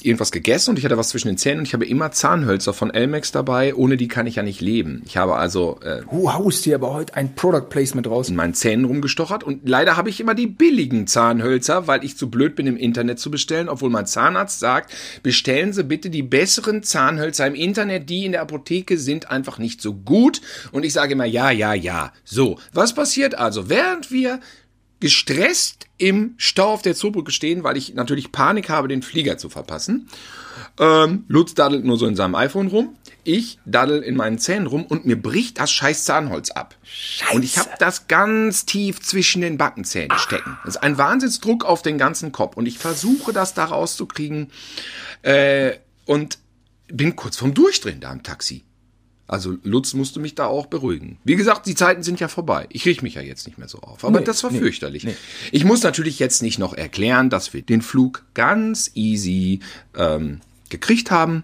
irgendwas 0.05 0.33
gegessen 0.33 0.71
und 0.71 0.79
ich 0.79 0.85
hatte 0.85 0.99
was 0.99 1.09
zwischen 1.09 1.29
den 1.29 1.39
Zähnen 1.39 1.61
und 1.61 1.67
ich 1.67 1.75
habe 1.75 1.87
immer 1.87 2.13
Zahnhölzer 2.13 2.75
von 2.75 2.93
Elmex 2.93 3.33
dabei. 3.33 3.75
Ohne 3.75 3.97
die 3.97 4.09
kann 4.09 4.27
ich 4.27 4.37
ja 4.37 4.43
nicht 4.43 4.61
leben. 4.61 5.03
Ich 5.07 5.17
habe 5.17 5.37
also 5.37 5.79
äh, 5.83 6.03
Du 6.11 6.33
haust 6.33 6.65
dir 6.67 6.77
aber 6.77 6.93
heute 6.93 7.15
ein 7.15 7.35
Product 7.35 7.69
Placement 7.71 8.07
raus. 8.07 8.29
in 8.29 8.37
meinen 8.37 8.55
Zähnen 8.55 8.85
rumgestochert 8.85 9.45
und 9.45 9.69
leider 9.69 9.97
habe 9.97 10.11
ich 10.11 10.21
immer 10.21 10.35
die 10.35 10.47
billigen 10.47 11.07
Zahnhölzer, 11.07 11.87
weil 11.87 12.05
ich 12.05 12.17
zu 12.17 12.31
blöd 12.31 12.57
bin, 12.57 12.67
im 12.67 12.77
Internet 12.77 13.19
zu 13.19 13.31
bestellen, 13.31 13.69
obwohl 13.69 13.91
mein 13.91 14.07
Zahnarzt 14.07 14.61
sagt, 14.61 14.93
bestellen 15.23 15.73
Sie 15.73 15.85
bitte 15.85 16.11
die 16.11 16.23
besseren 16.23 16.83
Zahnhölzer 16.83 17.47
im 17.47 17.55
Internet, 17.55 18.09
die 18.11 18.25
in 18.25 18.33
der 18.33 18.43
Apotheke 18.43 18.99
sind 18.99 19.31
einfach 19.31 19.59
nicht 19.59 19.81
so 19.81 19.95
gut. 19.95 20.41
Und 20.73 20.85
ich 20.85 20.93
sage 20.93 21.13
immer, 21.13 21.25
ja, 21.25 21.51
ja, 21.51 21.75
ja. 21.75 22.13
So, 22.25 22.59
was 22.73 22.95
passiert 22.95 23.35
also? 23.37 23.69
Während 23.69 24.11
wir 24.11 24.41
gestresst 25.01 25.87
im 25.99 26.35
Stau 26.37 26.73
auf 26.73 26.83
der 26.83 26.95
Zoobrücke 26.95 27.33
stehen, 27.33 27.65
weil 27.65 27.77
ich 27.77 27.95
natürlich 27.95 28.33
Panik 28.33 28.69
habe, 28.69 28.89
den 28.89 29.03
Flieger 29.03 29.39
zu 29.39 29.49
verpassen. 29.49 30.09
Ähm, 30.79 31.25
Lutz 31.29 31.55
daddelt 31.55 31.85
nur 31.85 31.97
so 31.97 32.07
in 32.07 32.17
seinem 32.17 32.35
iPhone 32.35 32.69
rum. 32.69 32.97
Ich 33.23 33.59
daddel 33.65 34.03
in 34.03 34.17
meinen 34.17 34.39
Zähnen 34.39 34.67
rum 34.67 34.85
und 34.85 35.07
mir 35.07 35.21
bricht 35.21 35.59
das 35.59 35.71
scheiß 35.71 36.05
Zahnholz 36.05 36.51
ab. 36.51 36.77
Scheiße. 36.83 37.35
Und 37.35 37.43
ich 37.43 37.59
habe 37.59 37.71
das 37.79 38.07
ganz 38.07 38.67
tief 38.67 39.01
zwischen 39.01 39.41
den 39.41 39.57
Backenzähnen 39.57 40.19
stecken. 40.19 40.59
Das 40.65 40.77
ist 40.77 40.83
ein 40.83 40.99
Wahnsinnsdruck 40.99 41.65
auf 41.65 41.83
den 41.83 41.97
ganzen 41.97 42.33
Kopf. 42.33 42.57
Und 42.57 42.67
ich 42.67 42.79
versuche 42.79 43.33
das 43.33 43.55
da 43.55 43.65
rauszukriegen. 43.65 44.51
Äh, 45.23 45.73
und 46.05 46.39
bin 46.89 47.17
kurz 47.17 47.39
vorm 47.39 47.55
Durchdrehen 47.55 48.01
da 48.01 48.13
im 48.13 48.23
Taxi. 48.23 48.65
Also 49.27 49.57
Lutz 49.63 49.95
musste 49.95 50.21
mich 50.21 50.35
da 50.35 50.47
auch 50.47 50.67
beruhigen. 50.67 51.19
Wie 51.25 51.37
gesagt, 51.37 51.67
die 51.67 51.75
Zeiten 51.75 52.03
sind 52.03 52.21
ja 52.21 52.29
vorbei. 52.29 52.67
Ich 52.69 52.85
riech 52.85 53.01
mich 53.03 53.15
ja 53.15 53.23
jetzt 53.23 53.47
nicht 53.47 53.57
mehr 53.59 53.69
so 53.69 53.79
auf. 53.79 54.05
Aber 54.05 54.19
Nee, 54.21 54.27
das 54.27 54.45
war 54.45 54.51
nee, 54.53 54.59
fürchterlich. 54.59 55.05
nee. 55.05 55.17
Ich 55.51 55.65
muss 55.65 55.83
natürlich 55.83 56.19
jetzt 56.19 56.43
nicht 56.43 56.59
noch 56.59 56.75
erklären, 56.75 57.31
dass 57.31 57.55
wir 57.55 57.63
den 57.63 57.81
Flug 57.81 58.25
ganz 58.35 58.91
easy 58.95 59.61
ähm, 59.97 60.41
gekriegt 60.69 61.11
haben 61.11 61.43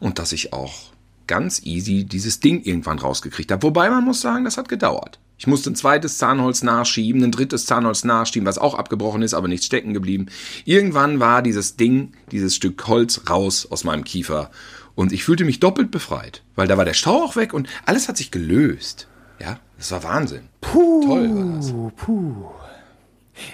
und 0.00 0.18
dass 0.18 0.32
ich 0.32 0.52
auch 0.52 0.92
ganz 1.26 1.62
easy 1.64 2.04
dieses 2.04 2.40
Ding 2.40 2.62
irgendwann 2.62 2.98
rausgekriegt 2.98 3.50
habe. 3.50 3.62
Wobei 3.62 3.88
man 3.88 4.04
muss 4.04 4.20
sagen, 4.20 4.44
das 4.44 4.58
hat 4.58 4.68
gedauert. 4.68 5.18
Ich 5.38 5.46
musste 5.46 5.70
ein 5.70 5.76
zweites 5.76 6.18
Zahnholz 6.18 6.62
nachschieben, 6.62 7.24
ein 7.24 7.32
drittes 7.32 7.66
Zahnholz 7.66 8.04
nachschieben, 8.04 8.46
was 8.46 8.58
auch 8.58 8.74
abgebrochen 8.74 9.22
ist, 9.22 9.34
aber 9.34 9.48
nichts 9.48 9.66
stecken 9.66 9.94
geblieben. 9.94 10.26
Irgendwann 10.64 11.20
war 11.20 11.42
dieses 11.42 11.76
Ding, 11.76 12.12
dieses 12.30 12.54
Stück 12.54 12.86
Holz 12.86 13.22
raus 13.28 13.66
aus 13.70 13.82
meinem 13.84 14.04
Kiefer. 14.04 14.50
Und 14.94 15.12
ich 15.12 15.24
fühlte 15.24 15.44
mich 15.44 15.60
doppelt 15.60 15.90
befreit, 15.90 16.42
weil 16.54 16.68
da 16.68 16.76
war 16.78 16.84
der 16.84 16.94
Stau 16.94 17.22
auch 17.24 17.36
weg 17.36 17.52
und 17.52 17.68
alles 17.84 18.08
hat 18.08 18.16
sich 18.16 18.30
gelöst. 18.30 19.08
Ja, 19.40 19.58
das 19.76 19.90
war 19.90 20.04
Wahnsinn. 20.04 20.48
Puh, 20.60 21.04
Toll 21.06 21.34
war 21.34 21.56
das. 21.56 21.72
puh. 21.96 22.34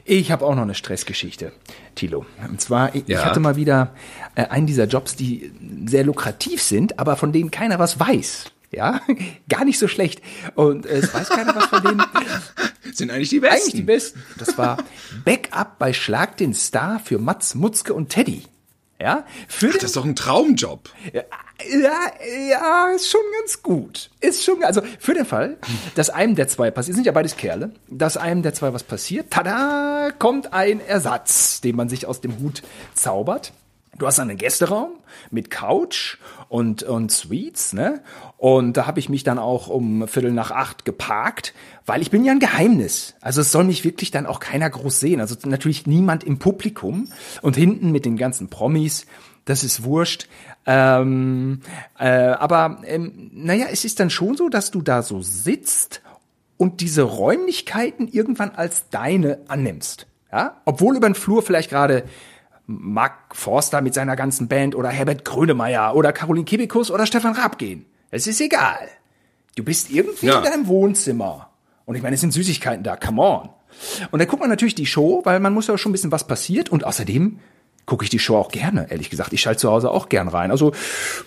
Ich 0.05 0.31
habe 0.31 0.45
auch 0.45 0.55
noch 0.55 0.63
eine 0.63 0.75
Stressgeschichte, 0.75 1.53
Tilo. 1.95 2.27
Und 2.47 2.61
zwar, 2.61 2.95
ich 2.95 3.09
Ja. 3.09 3.25
hatte 3.25 3.41
mal 3.41 3.57
wieder 3.57 3.95
äh, 4.35 4.45
einen 4.47 4.67
dieser 4.67 4.85
Jobs, 4.85 5.17
die 5.17 5.51
sehr 5.87 6.05
lukrativ 6.05 6.61
sind, 6.63 6.99
aber 6.99 7.17
von 7.17 7.33
denen 7.33 7.51
keiner 7.51 7.79
was 7.79 7.99
weiß. 7.99 8.51
Ja, 8.73 9.01
gar 9.49 9.65
nicht 9.65 9.79
so 9.79 9.89
schlecht. 9.89 10.21
Und 10.55 10.85
äh, 10.85 10.99
es 10.99 11.15
weiß 11.15 11.31
keiner 11.31 11.57
was 11.57 11.67
von 11.67 11.83
denen. 11.83 12.03
Sind 12.93 13.11
eigentlich 13.11 13.31
die 13.31 13.41
besten. 13.41 13.55
Eigentlich 13.57 13.75
die 13.75 13.83
besten. 13.83 14.23
Das 14.39 14.59
war 14.59 14.77
Backup 15.25 15.79
bei 15.79 15.93
Schlag 15.95 16.37
den 16.37 16.53
Star 16.55 17.01
für 17.01 17.19
Mats, 17.19 17.55
Mutzke 17.55 17.95
und 17.95 18.11
Teddy. 18.11 18.43
Ja, 19.01 19.25
für 19.49 19.69
den 19.69 19.75
Das 19.75 19.85
ist 19.85 19.97
doch 19.97 20.05
ein 20.05 20.15
Traumjob. 20.15 20.91
ja, 21.13 21.23
ja, 22.51 22.89
ist 22.95 23.11
schon 23.11 23.23
ganz 23.39 23.63
gut. 23.63 24.11
Ist 24.21 24.45
schon, 24.45 24.63
also 24.63 24.83
für 24.99 25.15
den 25.15 25.25
Fall, 25.25 25.57
dass 25.95 26.11
einem 26.11 26.35
der 26.35 26.49
zwei 26.49 26.71
passiert, 26.71 26.97
sind 26.97 27.07
ja 27.07 27.13
beides 27.13 27.37
Kerle, 27.37 27.73
dass 27.89 28.19
einem 28.19 28.43
der 28.43 28.53
zwei 28.53 28.75
was 28.75 28.83
passiert, 28.83 29.31
tada, 29.31 30.11
kommt 30.19 30.53
ein 30.53 30.81
Ersatz, 30.81 31.63
den 31.63 31.77
man 31.77 31.89
sich 31.89 32.07
aus 32.07 32.21
dem 32.21 32.39
Hut 32.41 32.63
zaubert. 32.93 33.55
Du 33.97 34.07
hast 34.07 34.21
einen 34.21 34.37
Gästeraum 34.37 34.91
mit 35.31 35.51
Couch 35.51 36.19
und, 36.51 36.83
und 36.83 37.13
Suites, 37.13 37.73
ne? 37.73 38.03
Und 38.37 38.77
da 38.77 38.85
habe 38.89 38.99
ich 38.99 39.09
mich 39.09 39.23
dann 39.23 39.39
auch 39.39 39.69
um 39.69 40.09
Viertel 40.09 40.33
nach 40.33 40.51
acht 40.51 40.85
geparkt, 40.85 41.55
weil 41.87 42.03
ich 42.03 42.11
bin 42.11 42.25
ja 42.25 42.33
ein 42.33 42.41
Geheimnis. 42.41 43.15
Also 43.21 43.41
es 43.41 43.53
soll 43.53 43.63
mich 43.63 43.85
wirklich 43.85 44.11
dann 44.11 44.27
auch 44.27 44.41
keiner 44.41 44.69
groß 44.69 44.99
sehen. 44.99 45.21
Also 45.21 45.37
natürlich 45.45 45.87
niemand 45.87 46.25
im 46.25 46.41
Publikum 46.41 47.07
und 47.41 47.57
hinten 47.57 47.93
mit 47.93 48.05
den 48.05 48.17
ganzen 48.17 48.49
Promis. 48.49 49.07
Das 49.45 49.63
ist 49.63 49.85
wurscht. 49.85 50.27
Ähm, 50.67 51.61
äh, 51.97 52.09
aber 52.09 52.83
ähm, 52.85 53.31
naja, 53.33 53.67
es 53.71 53.85
ist 53.85 54.01
dann 54.01 54.11
schon 54.11 54.37
so, 54.37 54.49
dass 54.49 54.73
du 54.73 54.83
da 54.83 55.03
so 55.03 55.23
sitzt 55.23 56.03
und 56.57 56.81
diese 56.81 57.03
Räumlichkeiten 57.03 58.09
irgendwann 58.09 58.51
als 58.51 58.89
deine 58.91 59.39
annimmst. 59.47 60.09
Ja? 60.33 60.61
Obwohl 60.65 60.97
über 60.97 61.09
den 61.09 61.15
Flur 61.15 61.45
vielleicht 61.45 61.71
gerade 61.71 62.03
Mark 62.79 63.35
Forster 63.35 63.81
mit 63.81 63.95
seiner 63.95 64.15
ganzen 64.17 64.47
Band 64.49 64.75
oder 64.77 64.89
Herbert 64.91 65.25
Grönemeyer 65.25 65.95
oder 65.97 66.13
Caroline 66.13 66.45
Kebekus 66.45 66.91
oder 66.91 67.07
Stefan 67.07 67.33
Raab 67.35 67.59
gehen. 67.59 67.87
Es 68.11 68.27
ist 68.27 68.41
egal. 68.41 68.89
Du 69.57 69.65
bist 69.65 69.91
irgendwie 69.91 70.27
Ja. 70.27 70.39
in 70.39 70.45
deinem 70.45 70.67
Wohnzimmer. 70.69 71.51
Und 71.85 71.97
ich 71.97 72.03
meine, 72.03 72.15
es 72.15 72.21
sind 72.21 72.33
Süßigkeiten 72.33 72.85
da, 72.85 72.97
come 72.97 73.21
on. 73.21 73.49
Und 74.11 74.19
dann 74.21 74.29
guckt 74.29 74.41
man 74.41 74.49
natürlich 74.51 74.75
die 74.75 74.87
Show, 74.87 75.23
weil 75.25 75.41
man 75.41 75.53
muss 75.53 75.67
ja 75.67 75.77
schon 75.79 75.91
ein 75.91 75.93
bisschen 75.93 76.13
was 76.13 76.27
passiert. 76.27 76.69
Und 76.69 76.85
außerdem 76.85 77.39
gucke 77.87 78.05
ich 78.05 78.11
die 78.11 78.19
Show 78.21 78.37
auch 78.37 78.51
gerne, 78.51 78.87
ehrlich 78.91 79.11
gesagt. 79.11 79.33
Ich 79.33 79.41
schalte 79.41 79.61
zu 79.61 79.71
Hause 79.71 79.91
auch 79.91 80.09
gern 80.09 80.29
rein. 80.29 80.51
Also, 80.53 80.73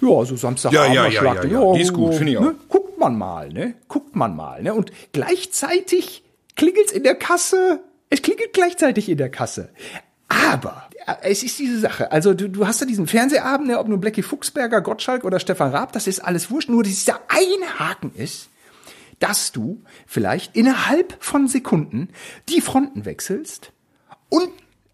ja, 0.01 0.23
so 0.25 0.35
Samstagabend. 0.37 0.95
Ja, 0.95 1.05
ja, 1.07 1.09
ja, 1.21 1.33
ja, 1.35 1.43
ja. 1.43 1.73
Die 1.73 1.81
ist 1.81 1.93
gut, 1.93 2.13
finde 2.15 2.31
ich 2.31 2.37
auch. 2.37 2.41
ne? 2.43 2.55
Guckt 2.69 2.97
man 2.99 3.17
mal, 3.17 3.49
ne? 3.49 3.75
Guckt 3.89 4.15
man 4.15 4.35
mal, 4.35 4.61
ne? 4.63 4.73
Und 4.73 4.91
gleichzeitig 5.11 6.23
klingelt's 6.55 6.91
in 6.91 7.03
der 7.03 7.15
Kasse. 7.15 7.81
Es 8.09 8.21
klingelt 8.21 8.53
gleichzeitig 8.53 9.09
in 9.09 9.17
der 9.17 9.29
Kasse. 9.29 9.69
Aber 10.51 10.89
es 11.21 11.43
ist 11.43 11.59
diese 11.59 11.79
Sache. 11.79 12.11
Also 12.11 12.33
du, 12.33 12.49
du 12.49 12.65
hast 12.67 12.81
ja 12.81 12.87
diesen 12.87 13.07
Fernsehabend, 13.07 13.67
ne, 13.67 13.79
ob 13.79 13.87
nun 13.87 13.99
Blackie 13.99 14.23
Fuchsberger, 14.23 14.81
Gottschalk 14.81 15.23
oder 15.23 15.39
Stefan 15.39 15.71
Raab, 15.71 15.91
das 15.91 16.07
ist 16.07 16.19
alles 16.19 16.49
wurscht. 16.49 16.69
Nur 16.69 16.83
dieser 16.83 17.19
eine 17.27 17.79
Haken 17.79 18.13
ist, 18.15 18.49
dass 19.19 19.51
du 19.51 19.81
vielleicht 20.05 20.55
innerhalb 20.55 21.15
von 21.19 21.47
Sekunden 21.47 22.09
die 22.49 22.61
Fronten 22.61 23.05
wechselst 23.05 23.71
und 24.29 24.49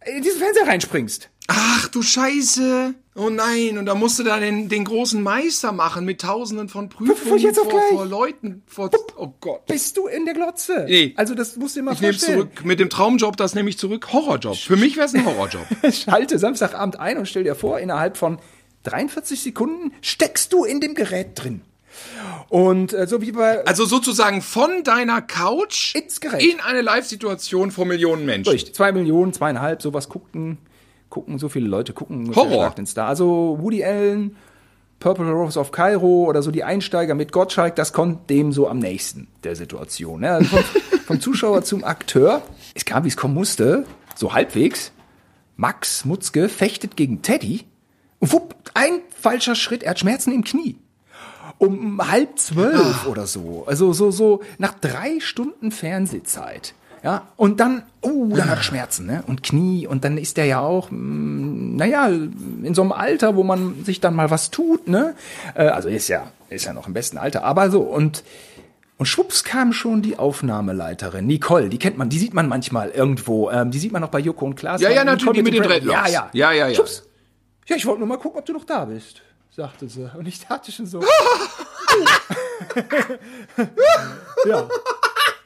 in 0.06 0.22
diesen 0.22 0.40
Fernseher 0.40 0.68
reinspringst. 0.68 1.30
Ach 1.48 1.88
du 1.88 2.02
Scheiße. 2.02 2.94
Oh 3.20 3.30
nein, 3.30 3.78
und 3.78 3.86
da 3.86 3.96
musst 3.96 4.18
du 4.20 4.24
da 4.24 4.40
den, 4.40 4.70
den 4.70 4.86
großen 4.86 5.22
Meister 5.22 5.72
machen 5.72 6.06
mit 6.06 6.22
tausenden 6.22 6.70
von 6.70 6.88
Prüfungen 6.90 7.36
ich 7.38 7.44
jetzt 7.44 7.60
auch 7.60 7.70
vor, 7.70 7.82
vor 7.90 8.06
Leuten. 8.06 8.64
Vor, 8.66 8.90
oh 9.18 9.34
Gott. 9.42 9.66
Bist 9.66 9.98
du 9.98 10.08
in 10.08 10.26
der 10.26 10.34
Glotze? 10.34 10.86
Nee. 10.88 11.14
Also 11.18 11.36
das 11.36 11.56
musst 11.58 11.76
du 11.76 11.82
dir 11.82 11.84
mal 11.86 11.94
Ich 11.94 12.02
nehme 12.02 12.14
vorstellen. 12.14 12.40
zurück. 12.40 12.66
Mit 12.66 12.80
dem 12.80 12.90
Traumjob, 12.90 13.36
das 13.38 13.56
nehme 13.56 13.70
ich 13.70 13.78
zurück. 13.78 14.14
Horrorjob. 14.14 14.56
Für 14.56 14.78
mich 14.78 14.96
wäre 14.96 15.06
es 15.08 15.14
ein 15.14 15.26
Horrorjob. 15.26 15.66
Schalte 15.94 16.40
Samstagabend 16.40 17.00
ein 17.00 17.18
und 17.18 17.28
stell 17.28 17.44
dir 17.44 17.56
vor, 17.56 17.80
innerhalb 17.80 18.16
von 18.16 18.40
43 18.84 19.42
Sekunden 19.42 19.92
steckst 20.02 20.54
du 20.54 20.64
in 20.64 20.80
dem 20.80 20.94
Gerät 20.96 21.32
drin. 21.36 21.62
Und 22.48 22.94
äh, 22.94 23.06
so 23.08 23.22
wie 23.22 23.32
bei 23.32 23.66
Also 23.66 23.86
sozusagen 23.86 24.42
von 24.42 24.84
deiner 24.84 25.22
Couch 25.22 25.94
Ins 25.96 26.22
Gerät. 26.22 26.42
in 26.42 26.60
eine 26.62 26.82
Live-Situation 26.82 27.72
vor 27.72 27.86
Millionen 27.86 28.26
Menschen. 28.26 28.52
Richtig, 28.52 28.74
zwei 28.74 28.92
Millionen, 28.92 29.34
zweieinhalb, 29.34 29.82
sowas 29.82 30.08
guckten, 30.10 30.58
gucken 31.10 31.40
so 31.40 31.50
viele 31.50 31.68
Leute, 31.68 31.94
gucken 31.94 32.36
Horror. 32.36 32.72
Den 32.72 32.86
Star. 32.86 33.08
Also 33.08 33.58
Woody 33.60 33.84
Allen, 33.84 34.36
Purple 35.00 35.32
Rose 35.32 35.60
of 35.60 35.72
Cairo 35.72 36.26
oder 36.26 36.44
so 36.44 36.52
die 36.52 36.64
Einsteiger 36.64 37.16
mit 37.16 37.32
Gottschalk, 37.32 37.76
das 37.76 37.94
kommt 37.94 38.30
dem 38.30 38.52
so 38.52 38.68
am 38.68 38.80
nächsten 38.80 39.28
der 39.44 39.56
Situation. 39.56 40.22
Ne? 40.22 40.32
Also 40.32 40.58
vom, 40.58 40.64
vom 41.06 41.22
Zuschauer 41.22 41.64
zum 41.64 41.84
Akteur. 41.84 42.42
Es 42.76 42.86
kam, 42.86 43.04
wie 43.04 43.08
es 43.08 43.18
kommen 43.18 43.34
musste, 43.34 43.86
so 44.16 44.34
halbwegs. 44.34 44.92
Max 45.56 46.06
Mutzke 46.06 46.48
fechtet 46.48 46.96
gegen 46.96 47.22
Teddy 47.22 47.66
und 48.20 48.32
wupp, 48.32 48.56
ein 48.74 49.02
falscher 49.10 49.56
Schritt, 49.56 49.84
er 49.84 49.92
hat 49.92 50.00
Schmerzen 50.00 50.32
im 50.32 50.44
Knie. 50.44 50.78
Um 51.58 52.00
halb 52.10 52.40
zwölf 52.40 53.06
oder 53.08 53.28
so. 53.28 53.66
Also 53.68 53.92
so, 53.92 54.12
so 54.12 54.42
nach 54.58 54.74
drei 54.80 55.20
Stunden 55.20 55.72
Fernsehzeit. 55.72 56.74
Ja, 57.04 57.28
und 57.38 57.60
dann, 57.60 57.84
uh, 58.04 58.36
dann 58.36 58.50
hat 58.50 58.58
er 58.58 58.64
Schmerzen, 58.64 59.06
ne? 59.06 59.24
Und 59.26 59.42
Knie, 59.42 59.88
und 59.88 60.04
dann 60.04 60.18
ist 60.18 60.38
der 60.38 60.46
ja 60.46 60.60
auch, 60.60 60.90
mm, 60.92 61.78
naja, 61.78 62.08
in 62.08 62.74
so 62.74 62.82
einem 62.82 62.92
Alter, 62.92 63.36
wo 63.36 63.44
man 63.44 63.86
sich 63.86 64.02
dann 64.02 64.16
mal 64.16 64.32
was 64.32 64.52
tut, 64.52 64.88
ne? 64.88 65.16
Äh, 65.56 65.68
also 65.68 65.88
ist 65.88 66.10
ja, 66.10 66.32
ist 66.50 66.66
ja 66.66 66.74
noch 66.74 66.88
im 66.88 66.94
besten 66.94 67.18
Alter, 67.18 67.44
aber 67.44 67.72
so, 67.72 67.82
und, 67.82 68.24
und 68.98 69.06
schwupps 69.06 69.46
kam 69.46 69.72
schon 69.72 70.02
die 70.02 70.20
Aufnahmeleiterin, 70.20 71.26
Nicole, 71.26 71.70
die 71.70 71.80
kennt 71.80 71.98
man, 71.98 72.10
die 72.10 72.20
sieht 72.20 72.34
man 72.34 72.50
manchmal 72.50 72.90
irgendwo, 72.90 73.50
ähm, 73.50 73.72
die 73.72 73.80
sieht 73.80 73.94
man 73.94 74.02
noch 74.02 74.10
bei 74.10 74.20
Joko 74.20 74.46
und 74.46 74.56
Klaas. 74.56 74.82
Ja, 74.82 74.90
ja, 74.90 75.06
natürlich, 75.06 75.36
die 75.36 75.44
mit 75.44 75.54
den 75.54 75.64
Dreadlocks. 75.64 76.00
Ja, 76.08 76.08
ja. 76.08 76.30
Ja, 76.34 76.52
ja, 76.52 76.68
ja. 76.68 76.76
Schwupps. 76.76 77.04
Ja, 77.68 77.78
ich 77.78 77.86
wollte 77.86 78.00
nur 78.00 78.10
mal 78.10 78.18
gucken, 78.18 78.40
ob 78.40 78.46
du 78.46 78.52
noch 78.52 78.66
da 78.66 78.84
bist, 78.86 79.22
sagte 79.56 79.88
sie. 79.88 80.12
Und 80.18 80.28
ich 80.28 80.46
dachte 80.46 80.72
schon 80.72 80.86
so. 80.86 81.02
ja. 84.46 84.68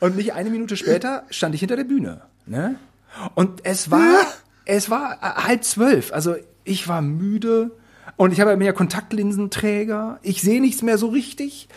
Und 0.04 0.18
nicht 0.18 0.34
eine 0.34 0.50
Minute 0.50 0.76
später 0.76 1.24
stand 1.30 1.56
ich 1.56 1.62
hinter 1.62 1.78
der 1.78 1.86
Bühne. 1.86 2.24
Ne? 2.46 2.76
Und 3.36 3.62
es 3.64 3.90
war, 3.90 4.20
es 4.66 4.90
war 4.90 5.14
äh, 5.22 5.44
halb 5.44 5.64
zwölf. 5.64 6.12
Also 6.12 6.36
ich 6.66 6.90
war 6.90 7.02
müde. 7.02 7.72
Und 8.18 8.34
ich 8.34 8.42
habe 8.42 8.58
mehr 8.58 8.74
Kontaktlinsenträger. 8.74 10.20
Ich 10.22 10.42
sehe 10.42 10.60
nichts 10.60 10.82
mehr 10.82 10.98
so 10.98 11.08
richtig. 11.08 11.70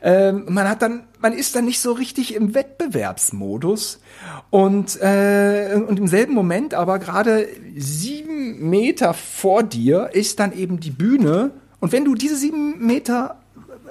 Ähm, 0.00 0.46
man 0.48 0.66
hat 0.66 0.80
dann, 0.80 1.02
man 1.18 1.34
ist 1.34 1.56
dann 1.56 1.66
nicht 1.66 1.78
so 1.78 1.92
richtig 1.92 2.34
im 2.34 2.54
Wettbewerbsmodus. 2.54 4.00
Und, 4.48 4.98
äh, 5.02 5.78
und 5.86 5.98
im 5.98 6.06
selben 6.06 6.32
Moment, 6.32 6.72
aber 6.72 6.98
gerade 6.98 7.46
sieben 7.76 8.70
Meter 8.70 9.12
vor 9.12 9.62
dir 9.62 10.08
ist 10.14 10.40
dann 10.40 10.54
eben 10.54 10.80
die 10.80 10.90
Bühne. 10.90 11.50
Und 11.80 11.92
wenn 11.92 12.06
du 12.06 12.14
diese 12.14 12.36
sieben 12.36 12.78
Meter 12.86 13.42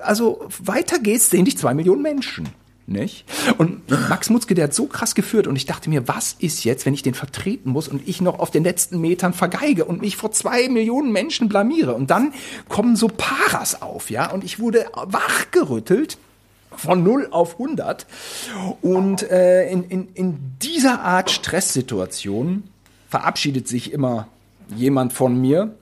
also 0.02 0.48
weiter 0.64 0.98
gehst, 0.98 1.30
sehen 1.30 1.46
dich 1.46 1.60
zwei 1.60 1.76
Millionen 1.76 2.02
Menschen. 2.02 2.50
Nicht? 2.86 3.26
Und 3.58 3.90
Max 4.10 4.30
Mutzke, 4.30 4.56
der 4.56 4.66
hat 4.66 4.74
so 4.74 4.88
krass 4.88 5.16
geführt 5.16 5.48
und 5.48 5.56
ich 5.56 5.66
dachte 5.66 5.90
mir, 5.90 6.08
was 6.10 6.36
ist 6.40 6.66
jetzt, 6.66 6.86
wenn 6.86 6.94
ich 6.94 7.02
den 7.02 7.14
vertreten 7.14 7.70
muss 7.70 7.88
und 7.88 8.06
ich 8.08 8.20
noch 8.20 8.40
auf 8.40 8.52
den 8.52 8.66
letzten 8.66 9.00
Metern 9.00 9.34
vergeige 9.34 9.86
und 9.86 10.02
mich 10.02 10.18
vor 10.18 10.32
zwei 10.32 10.68
Millionen 10.68 11.14
Menschen 11.14 11.48
blamiere? 11.48 11.94
Und 11.94 12.12
dann 12.12 12.34
kommen 12.68 12.98
so 12.98 13.08
Paras 13.08 13.82
auf, 13.82 14.10
ja, 14.10 14.30
und 14.32 14.44
ich 14.44 14.60
wurde 14.60 14.86
wachgerüttelt 14.94 16.18
von 16.76 17.04
0 17.04 17.30
auf 17.32 17.54
100. 17.54 18.06
Und 18.82 19.30
äh, 19.32 19.70
in, 19.70 19.84
in, 19.86 20.08
in 20.14 20.56
dieser 20.62 21.02
Art 21.02 21.32
Stresssituation 21.32 22.64
verabschiedet 23.10 23.68
sich 23.68 23.94
immer 23.94 24.28
jemand 24.76 25.14
von 25.14 25.40
mir, 25.40 25.74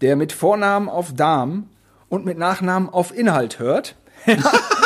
der 0.00 0.16
mit 0.16 0.32
Vornamen 0.32 0.88
auf 0.88 1.14
Darm 1.14 1.68
und 2.08 2.24
mit 2.24 2.38
Nachnamen 2.38 2.88
auf 2.88 3.16
Inhalt 3.16 3.58
hört. 3.58 3.96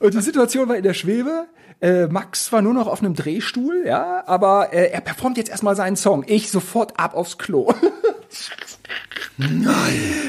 und 0.00 0.14
die 0.14 0.20
Situation 0.20 0.68
war 0.68 0.76
in 0.76 0.82
der 0.82 0.94
Schwebe. 0.94 1.46
Äh, 1.80 2.06
Max 2.08 2.50
war 2.52 2.60
nur 2.60 2.74
noch 2.74 2.88
auf 2.88 3.00
einem 3.02 3.14
Drehstuhl, 3.14 3.84
ja, 3.86 4.24
aber 4.26 4.72
äh, 4.72 4.90
er 4.90 5.00
performt 5.00 5.36
jetzt 5.36 5.48
erstmal 5.48 5.76
seinen 5.76 5.94
Song. 5.96 6.24
Ich 6.26 6.50
sofort 6.50 6.98
ab 6.98 7.14
aufs 7.14 7.38
Klo. 7.38 7.72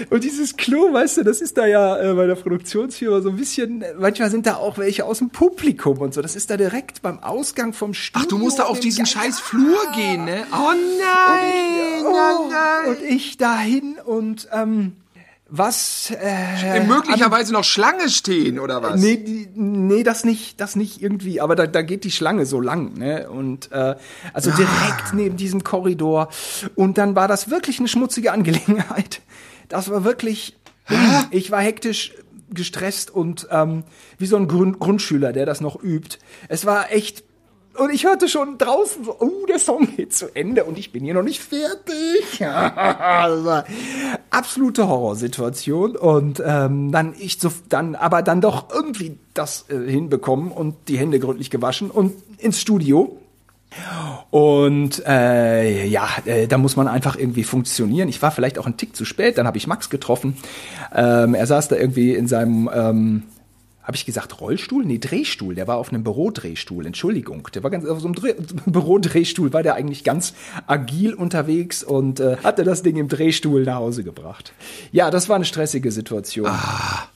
Und 0.09 0.23
dieses 0.23 0.55
Klo, 0.57 0.93
weißt 0.93 1.17
du, 1.17 1.23
das 1.23 1.41
ist 1.41 1.57
da 1.57 1.65
ja 1.65 1.97
äh, 1.99 2.13
bei 2.13 2.27
der 2.27 2.35
Produktionsfirma 2.35 3.21
so 3.21 3.29
ein 3.29 3.37
bisschen, 3.37 3.83
manchmal 3.97 4.29
sind 4.29 4.45
da 4.45 4.55
auch 4.57 4.77
welche 4.77 5.05
aus 5.05 5.17
dem 5.19 5.31
Publikum 5.31 5.97
und 5.99 6.13
so. 6.13 6.21
Das 6.21 6.35
ist 6.35 6.49
da 6.51 6.57
direkt 6.57 7.01
beim 7.01 7.17
Ausgang 7.23 7.73
vom 7.73 7.93
Studio. 7.95 8.25
Ach, 8.25 8.29
du 8.29 8.37
musst 8.37 8.59
da 8.59 8.63
auf 8.65 8.79
diesen 8.79 9.05
Ga- 9.05 9.09
scheiß 9.09 9.39
Flur 9.39 9.79
gehen, 9.95 10.25
ne? 10.25 10.43
Oh 10.53 10.71
nein! 10.73 12.05
oh, 12.05 12.13
nein, 12.13 12.51
nein. 12.51 12.89
Und 12.95 13.01
ich 13.03 13.37
dahin 13.37 13.95
und 14.05 14.47
ähm, 14.53 14.93
was 15.51 16.11
äh, 16.11 16.83
möglicherweise 16.83 17.53
noch 17.53 17.63
Schlange 17.63 18.09
stehen 18.09 18.59
oder 18.59 18.83
was? 18.83 18.99
Nee, 18.99 19.17
die, 19.17 19.49
nee, 19.55 20.03
das 20.03 20.23
nicht, 20.23 20.61
das 20.61 20.75
nicht 20.75 21.01
irgendwie, 21.01 21.41
aber 21.41 21.55
da, 21.55 21.67
da 21.67 21.81
geht 21.81 22.03
die 22.03 22.11
Schlange 22.11 22.45
so 22.45 22.61
lang, 22.61 22.93
ne? 22.93 23.29
Und 23.29 23.71
äh, 23.71 23.95
also 24.33 24.51
direkt 24.51 25.13
neben 25.13 25.37
diesem 25.37 25.63
Korridor. 25.63 26.29
Und 26.75 26.97
dann 26.97 27.15
war 27.15 27.27
das 27.27 27.49
wirklich 27.49 27.79
eine 27.79 27.87
schmutzige 27.87 28.31
Angelegenheit. 28.31 29.21
Das 29.67 29.89
war 29.89 30.03
wirklich. 30.03 30.55
Ich 31.29 31.51
war 31.51 31.61
hektisch 31.61 32.13
gestresst 32.51 33.11
und 33.11 33.47
ähm, 33.51 33.83
wie 34.17 34.25
so 34.25 34.37
ein 34.37 34.47
Grund 34.47 34.79
Grundschüler, 34.79 35.33
der 35.33 35.45
das 35.45 35.61
noch 35.61 35.81
übt. 35.81 36.17
Es 36.47 36.65
war 36.65 36.91
echt 36.91 37.23
und 37.79 37.93
ich 37.93 38.03
hörte 38.05 38.27
schon 38.27 38.57
draußen 38.57 39.05
so, 39.05 39.15
oh, 39.19 39.45
der 39.47 39.59
Song 39.59 39.95
geht 39.95 40.13
zu 40.13 40.27
Ende 40.35 40.65
und 40.65 40.77
ich 40.77 40.91
bin 40.91 41.03
hier 41.03 41.13
noch 41.13 41.23
nicht 41.23 41.39
fertig. 41.41 42.41
absolute 44.29 44.87
Horrorsituation. 44.87 45.95
Und 45.95 46.43
ähm, 46.45 46.91
dann 46.91 47.13
ich 47.17 47.39
so, 47.39 47.51
dann 47.69 47.95
aber 47.95 48.21
dann 48.21 48.41
doch 48.41 48.65
irgendwie 48.73 49.17
das 49.33 49.65
äh, 49.69 49.89
hinbekommen 49.89 50.51
und 50.51 50.75
die 50.87 50.97
Hände 50.97 51.19
gründlich 51.19 51.49
gewaschen 51.49 51.89
und 51.89 52.13
ins 52.37 52.59
Studio. 52.59 53.17
Und 54.31 55.05
äh, 55.05 55.85
ja, 55.85 56.07
äh, 56.25 56.47
da 56.47 56.57
muss 56.57 56.75
man 56.75 56.87
einfach 56.87 57.15
irgendwie 57.15 57.43
funktionieren. 57.43 58.09
Ich 58.09 58.21
war 58.21 58.31
vielleicht 58.31 58.57
auch 58.59 58.65
einen 58.65 58.77
Tick 58.77 58.95
zu 58.95 59.05
spät, 59.05 59.37
dann 59.37 59.47
habe 59.47 59.57
ich 59.57 59.67
Max 59.67 59.89
getroffen. 59.89 60.37
Ähm, 60.93 61.35
er 61.35 61.45
saß 61.45 61.67
da 61.67 61.75
irgendwie 61.75 62.13
in 62.15 62.27
seinem 62.27 62.69
ähm, 62.73 63.23
habe 63.89 63.95
ich 63.95 64.05
gesagt 64.05 64.39
Rollstuhl? 64.39 64.85
Nee, 64.85 64.99
Drehstuhl. 64.99 65.55
Der 65.55 65.67
war 65.67 65.77
auf 65.77 65.91
einem 65.91 66.03
Bürodrehstuhl. 66.03 66.85
Entschuldigung. 66.85 67.49
Der 67.55 67.63
war 67.63 67.71
ganz 67.71 67.87
auf 67.87 67.99
so 67.99 68.05
einem 68.05 68.13
Dreh 68.13 68.35
Bürodrehstuhl 68.67 69.51
war 69.51 69.63
der 69.63 69.73
eigentlich 69.73 70.03
ganz 70.03 70.35
agil 70.67 71.15
unterwegs 71.15 71.81
und 71.81 72.19
äh, 72.19 72.37
hatte 72.43 72.63
das 72.63 72.83
Ding 72.83 72.97
im 72.97 73.07
Drehstuhl 73.07 73.63
nach 73.63 73.77
Hause 73.77 74.03
gebracht. 74.03 74.53
Ja, 74.91 75.09
das 75.09 75.27
war 75.27 75.37
eine 75.37 75.45
stressige 75.45 75.91
Situation. 75.91 76.45
Ah, 76.45 77.07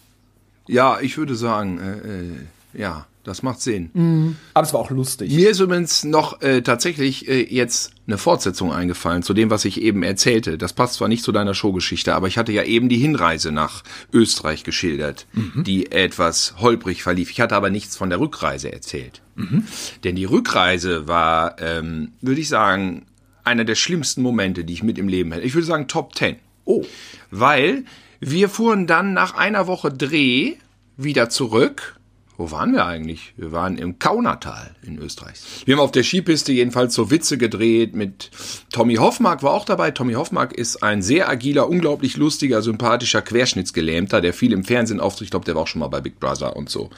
ja, 0.67 0.99
ich 0.99 1.15
würde 1.15 1.35
sagen, 1.35 1.77
äh, 1.77 2.79
äh, 2.79 2.81
ja. 2.81 3.05
Das 3.23 3.41
macht 3.41 3.61
Sinn. 3.61 3.89
Mhm. 3.93 4.35
Aber 4.53 4.67
es 4.67 4.73
war 4.73 4.81
auch 4.81 4.91
lustig. 4.91 5.31
Mir 5.31 5.49
ist 5.49 5.61
übrigens 5.61 6.03
noch 6.03 6.41
äh, 6.41 6.61
tatsächlich 6.61 7.27
äh, 7.29 7.41
jetzt 7.43 7.93
eine 8.05 8.17
Fortsetzung 8.17 8.73
eingefallen 8.73 9.23
zu 9.23 9.33
dem, 9.33 9.49
was 9.49 9.63
ich 9.63 9.81
eben 9.81 10.03
erzählte. 10.03 10.57
Das 10.57 10.73
passt 10.73 10.95
zwar 10.95 11.07
nicht 11.07 11.23
zu 11.23 11.31
deiner 11.31 11.53
Showgeschichte, 11.53 12.13
aber 12.13 12.27
ich 12.27 12.37
hatte 12.37 12.51
ja 12.51 12.63
eben 12.63 12.89
die 12.89 12.97
Hinreise 12.97 13.53
nach 13.53 13.83
Österreich 14.11 14.65
geschildert, 14.65 15.25
mhm. 15.31 15.63
die 15.63 15.91
etwas 15.91 16.55
holprig 16.59 17.01
verlief. 17.01 17.31
Ich 17.31 17.39
hatte 17.39 17.55
aber 17.55 17.69
nichts 17.69 17.95
von 17.95 18.09
der 18.09 18.19
Rückreise 18.19 18.73
erzählt. 18.73 19.21
Mhm. 19.35 19.63
Denn 20.03 20.17
die 20.17 20.25
Rückreise 20.25 21.07
war, 21.07 21.61
ähm, 21.61 22.11
würde 22.19 22.41
ich 22.41 22.49
sagen, 22.49 23.05
einer 23.45 23.63
der 23.63 23.75
schlimmsten 23.75 24.21
Momente, 24.21 24.65
die 24.65 24.73
ich 24.73 24.83
mit 24.83 24.97
im 24.97 25.07
Leben 25.07 25.31
hätte. 25.31 25.45
Ich 25.45 25.53
würde 25.53 25.67
sagen 25.67 25.87
Top 25.87 26.13
Ten. 26.13 26.35
Oh. 26.65 26.83
Weil 27.31 27.85
wir 28.19 28.49
fuhren 28.49 28.85
dann 28.85 29.13
nach 29.13 29.33
einer 29.33 29.67
Woche 29.67 29.91
Dreh 29.91 30.55
wieder 30.97 31.29
zurück 31.29 31.95
wo 32.37 32.49
waren 32.49 32.73
wir 32.73 32.85
eigentlich? 32.85 33.33
Wir 33.37 33.51
waren 33.51 33.77
im 33.77 33.99
Kaunertal 33.99 34.75
in 34.81 34.97
Österreich. 34.97 35.39
Wir 35.65 35.75
haben 35.75 35.83
auf 35.83 35.91
der 35.91 36.03
Skipiste 36.03 36.51
jedenfalls 36.51 36.95
so 36.95 37.11
Witze 37.11 37.37
gedreht 37.37 37.93
mit 37.93 38.31
Tommy 38.71 38.95
Hoffmark 38.95 39.43
war 39.43 39.51
auch 39.51 39.65
dabei. 39.65 39.91
Tommy 39.91 40.13
Hoffmark 40.13 40.51
ist 40.53 40.81
ein 40.81 41.03
sehr 41.03 41.29
agiler, 41.29 41.69
unglaublich 41.69 42.17
lustiger, 42.17 42.61
sympathischer 42.63 43.21
Querschnittsgelähmter, 43.21 44.19
der 44.19 44.33
viel 44.33 44.51
im 44.51 44.63
Fernsehen 44.63 44.99
auftritt. 44.99 45.25
Ich 45.25 45.31
glaube, 45.31 45.45
der 45.45 45.55
war 45.55 45.63
auch 45.63 45.67
schon 45.67 45.79
mal 45.79 45.89
bei 45.89 46.01
Big 46.01 46.19
Brother 46.19 46.55
und 46.55 46.69
so. 46.69 46.89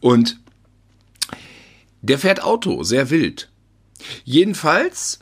Und 0.00 0.38
der 2.02 2.18
fährt 2.18 2.42
Auto, 2.42 2.82
sehr 2.82 3.08
wild. 3.10 3.48
Jedenfalls 4.24 5.20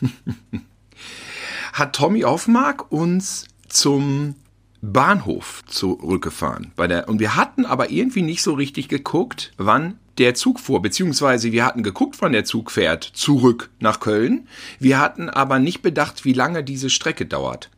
hat 1.72 1.96
Tommy 1.96 2.20
Hoffmark 2.20 2.92
uns 2.92 3.46
zum 3.68 4.36
Bahnhof 4.82 5.62
zurückgefahren. 5.66 6.72
Bei 6.74 6.88
der, 6.88 7.08
und 7.08 7.20
wir 7.20 7.36
hatten 7.36 7.64
aber 7.64 7.90
irgendwie 7.90 8.22
nicht 8.22 8.42
so 8.42 8.52
richtig 8.52 8.88
geguckt, 8.88 9.52
wann 9.56 9.98
der 10.18 10.34
Zug 10.34 10.60
fuhr, 10.60 10.82
beziehungsweise 10.82 11.52
wir 11.52 11.64
hatten 11.64 11.82
geguckt, 11.82 12.16
wann 12.20 12.32
der 12.32 12.44
Zug 12.44 12.70
fährt, 12.70 13.04
zurück 13.04 13.70
nach 13.78 14.00
Köln. 14.00 14.48
Wir 14.78 14.98
hatten 14.98 15.30
aber 15.30 15.58
nicht 15.58 15.82
bedacht, 15.82 16.24
wie 16.24 16.32
lange 16.32 16.64
diese 16.64 16.90
Strecke 16.90 17.24
dauert. 17.24 17.70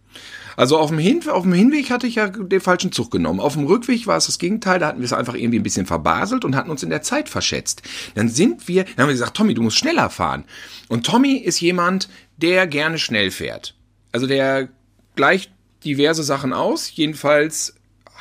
Also 0.56 0.78
auf 0.78 0.90
dem, 0.90 0.98
Hin 0.98 1.28
auf 1.28 1.42
dem 1.42 1.52
Hinweg 1.52 1.90
hatte 1.90 2.06
ich 2.06 2.14
ja 2.14 2.28
den 2.28 2.60
falschen 2.60 2.92
Zug 2.92 3.10
genommen. 3.10 3.40
Auf 3.40 3.54
dem 3.54 3.66
Rückweg 3.66 4.06
war 4.06 4.16
es 4.16 4.26
das 4.26 4.38
Gegenteil, 4.38 4.78
da 4.78 4.86
hatten 4.86 5.00
wir 5.00 5.04
es 5.04 5.12
einfach 5.12 5.34
irgendwie 5.34 5.58
ein 5.58 5.64
bisschen 5.64 5.86
verbaselt 5.86 6.44
und 6.44 6.56
hatten 6.56 6.70
uns 6.70 6.82
in 6.82 6.90
der 6.90 7.02
Zeit 7.02 7.28
verschätzt. 7.28 7.82
Dann 8.14 8.28
sind 8.28 8.66
wir, 8.68 8.84
dann 8.84 8.98
haben 8.98 9.08
wir 9.08 9.14
gesagt, 9.14 9.36
Tommy, 9.36 9.54
du 9.54 9.62
musst 9.62 9.78
schneller 9.78 10.10
fahren. 10.10 10.44
Und 10.88 11.04
Tommy 11.04 11.36
ist 11.36 11.60
jemand, 11.60 12.08
der 12.36 12.66
gerne 12.66 12.98
schnell 12.98 13.30
fährt. 13.30 13.74
Also 14.12 14.26
der 14.26 14.68
gleich 15.16 15.50
diverse 15.84 16.22
Sachen 16.22 16.52
aus. 16.52 16.90
Jedenfalls 16.94 17.74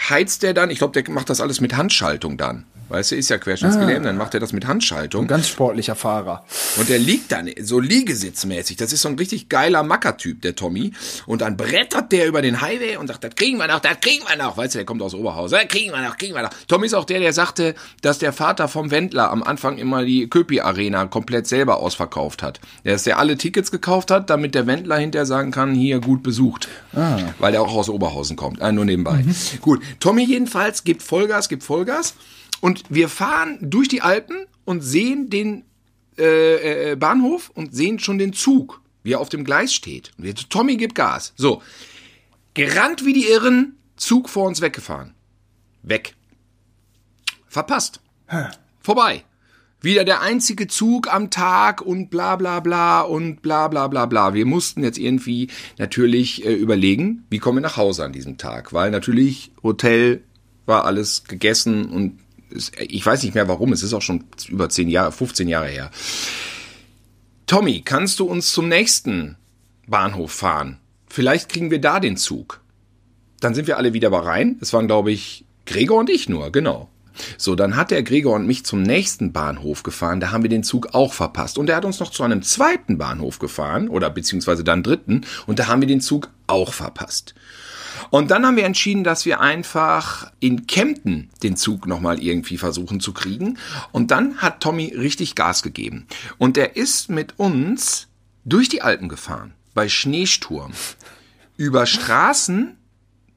heizt 0.10 0.44
er 0.44 0.54
dann, 0.54 0.70
ich 0.70 0.80
glaube, 0.80 1.02
der 1.02 1.12
macht 1.14 1.30
das 1.30 1.42
alles 1.42 1.62
mit 1.62 1.76
Handschaltung 1.76 2.38
dann. 2.38 2.66
Weißt 2.94 3.10
du, 3.10 3.16
ist 3.16 3.30
ja 3.30 3.40
querschnittsgelähmt, 3.40 4.02
ah. 4.02 4.10
dann 4.10 4.18
macht 4.18 4.36
er 4.36 4.40
das 4.40 4.54
mit 4.54 4.68
Handschaltung. 4.68 5.24
Ein 5.24 5.28
ganz 5.28 5.48
sportlicher 5.48 5.96
Fahrer. 5.96 6.46
Und 6.78 6.90
der 6.90 7.00
liegt 7.00 7.32
dann 7.32 7.50
so 7.60 7.80
liegesitzmäßig. 7.80 8.78
Das 8.78 8.94
ist 8.94 9.02
so 9.02 9.10
ein 9.10 9.16
richtig 9.16 9.50
geiler 9.50 9.82
Mackertyp, 9.82 10.44
der 10.44 10.54
Tommy. 10.54 10.94
Und 11.26 11.42
dann 11.42 11.58
brettert 11.58 12.12
der 12.12 12.28
über 12.28 12.44
den 12.44 12.62
Highway 12.62 12.98
und 12.98 13.08
sagt, 13.08 13.24
das 13.24 13.34
kriegen 13.34 13.58
wir 13.58 13.68
noch, 13.68 13.80
das 13.80 14.00
kriegen 14.00 14.24
wir 14.28 14.36
noch. 14.38 14.58
Weißt 14.58 14.76
du, 14.76 14.78
der 14.78 14.86
kommt 14.86 15.02
aus 15.02 15.16
Oberhausen. 15.16 15.58
Das 15.58 15.68
kriegen 15.70 15.92
wir 15.92 16.02
noch, 16.08 16.18
kriegen 16.18 16.36
wir 16.36 16.44
noch. 16.44 16.52
Tommy 16.68 16.86
ist 16.86 16.94
auch 16.94 17.06
der, 17.06 17.20
der 17.20 17.34
sagte, 17.34 17.74
dass 18.04 18.20
der 18.20 18.32
Vater 18.32 18.68
vom 18.68 18.92
Wendler 18.92 19.32
am 19.32 19.42
Anfang 19.42 19.80
immer 19.80 20.06
die 20.06 20.30
Köpi-Arena 20.30 21.06
komplett 21.06 21.48
selber 21.48 21.78
ausverkauft 21.78 22.44
hat. 22.44 22.60
Der 22.86 22.94
ist 22.94 23.08
der 23.08 23.18
alle 23.18 23.40
Tickets 23.40 23.72
gekauft 23.72 24.12
hat, 24.12 24.30
damit 24.30 24.54
der 24.54 24.68
Wendler 24.68 24.98
hinterher 24.98 25.26
sagen 25.26 25.50
kann, 25.50 25.74
hier 25.74 26.00
gut 26.00 26.22
besucht. 26.22 26.68
Ah. 26.96 27.18
Weil 27.40 27.54
der 27.54 27.64
auch 27.64 27.74
aus 27.74 27.90
Oberhausen 27.90 28.36
kommt. 28.36 28.62
Äh, 28.62 28.72
nur 28.72 28.86
nebenbei. 28.86 29.24
Mhm. 29.24 29.36
Gut. 29.62 29.82
Tommy 30.00 30.26
jedenfalls 30.26 30.84
gibt 30.84 31.02
Vollgas, 31.02 31.50
gibt 31.50 31.64
Vollgas. 31.64 32.14
Und 32.64 32.86
wir 32.88 33.10
fahren 33.10 33.58
durch 33.60 33.90
die 33.90 34.02
Alpen 34.02 34.46
und 34.64 34.80
sehen 34.80 35.30
den 35.30 35.66
äh, 36.18 36.92
äh, 36.92 36.96
Bahnhof 36.96 37.52
und 37.54 37.76
sehen 37.76 38.00
schon 38.00 38.18
den 38.18 38.32
Zug, 38.32 38.82
wie 39.04 39.12
er 39.12 39.20
auf 39.20 39.28
dem 39.28 39.44
Gleis 39.44 39.74
steht. 39.74 40.14
Und 40.18 40.24
wir, 40.24 40.34
Tommy 40.34 40.78
gibt 40.78 40.96
Gas. 40.96 41.34
So, 41.36 41.62
gerannt 42.54 43.06
wie 43.06 43.12
die 43.12 43.28
Irren, 43.28 43.76
Zug 43.98 44.30
vor 44.30 44.48
uns 44.48 44.62
weggefahren. 44.62 45.14
Weg. 45.82 46.16
Verpasst. 47.50 48.00
Hä? 48.28 48.46
Vorbei. 48.80 49.26
Wieder 49.82 50.06
der 50.06 50.22
einzige 50.22 50.70
Zug 50.70 51.14
am 51.14 51.32
Tag 51.32 51.82
und 51.82 52.10
bla 52.10 52.38
bla 52.38 52.62
bla 52.62 53.02
und 53.02 53.42
bla 53.42 53.68
bla 53.68 53.90
bla 53.90 54.06
bla. 54.06 54.34
Wir 54.34 54.46
mussten 54.46 54.84
jetzt 54.84 54.98
irgendwie 54.98 55.50
natürlich 55.78 56.46
äh, 56.46 56.54
überlegen, 56.54 57.26
wie 57.30 57.40
kommen 57.40 57.58
wir 57.58 57.62
nach 57.62 57.76
Hause 57.76 58.06
an 58.06 58.14
diesem 58.14 58.38
Tag, 58.38 58.72
weil 58.72 58.90
natürlich 58.90 59.52
Hotel 59.64 60.24
war 60.66 60.86
alles 60.86 61.26
gegessen 61.26 61.90
und 61.90 62.24
ich 62.78 63.06
weiß 63.06 63.24
nicht 63.24 63.36
mehr 63.36 63.48
warum, 63.48 63.74
es 63.74 63.84
ist 63.84 63.94
auch 63.94 64.02
schon 64.02 64.26
über 64.48 64.70
10 64.70 64.90
Jahre, 64.90 65.12
15 65.12 65.48
Jahre 65.48 65.68
her. 65.68 65.92
Tommy, 67.48 67.82
kannst 67.82 68.20
du 68.20 68.26
uns 68.26 68.52
zum 68.52 68.70
nächsten 68.70 69.38
Bahnhof 69.88 70.32
fahren? 70.32 70.80
Vielleicht 71.08 71.50
kriegen 71.50 71.72
wir 71.72 71.82
da 71.82 72.00
den 72.00 72.18
Zug. 72.18 72.62
Dann 73.40 73.54
sind 73.54 73.68
wir 73.68 73.78
alle 73.78 73.94
wieder 73.94 74.10
bei 74.10 74.20
rein. 74.20 74.58
Es 74.62 74.74
waren, 74.74 74.88
glaube 74.88 75.12
ich, 75.12 75.46
Gregor 75.66 76.00
und 76.00 76.10
ich 76.10 76.30
nur, 76.30 76.52
genau. 76.52 76.90
So, 77.38 77.56
dann 77.56 77.76
hat 77.76 77.92
der 77.92 78.04
Gregor 78.04 78.36
und 78.36 78.48
mich 78.48 78.66
zum 78.66 78.82
nächsten 78.82 79.34
Bahnhof 79.34 79.84
gefahren. 79.84 80.20
Da 80.20 80.32
haben 80.32 80.44
wir 80.44 80.50
den 80.50 80.64
Zug 80.64 80.94
auch 80.94 81.14
verpasst. 81.14 81.58
Und 81.58 81.70
er 81.70 81.76
hat 81.76 81.86
uns 81.86 82.00
noch 82.00 82.10
zu 82.10 82.24
einem 82.24 82.42
zweiten 82.42 82.98
Bahnhof 82.98 83.40
gefahren, 83.40 83.90
oder 83.90 84.10
beziehungsweise 84.10 84.64
dann 84.64 84.84
dritten. 84.84 85.22
Und 85.46 85.60
da 85.60 85.68
haben 85.68 85.82
wir 85.82 85.88
den 85.88 86.02
Zug 86.02 86.30
auch 86.48 86.74
verpasst. 86.74 87.36
Und 88.10 88.32
dann 88.32 88.46
haben 88.46 88.58
wir 88.58 88.66
entschieden, 88.66 89.04
dass 89.04 89.26
wir 89.26 89.40
einfach 89.40 90.32
in 90.40 90.68
Kempten 90.68 91.30
den 91.42 91.56
Zug 91.56 91.88
nochmal 91.88 92.22
irgendwie 92.22 92.58
versuchen 92.58 93.00
zu 93.00 93.14
kriegen. 93.14 93.58
Und 93.92 94.12
dann 94.12 94.38
hat 94.38 94.62
Tommy 94.62 94.94
richtig 94.98 95.36
Gas 95.36 95.64
gegeben. 95.64 96.08
Und 96.38 96.58
er 96.58 96.76
ist 96.76 97.10
mit 97.10 97.40
uns 97.40 98.08
durch 98.46 98.70
die 98.70 98.82
Alpen 98.82 99.10
gefahren, 99.10 99.54
bei 99.74 99.90
Schneesturm, 99.90 100.74
über 101.58 101.86
Straßen, 101.86 102.78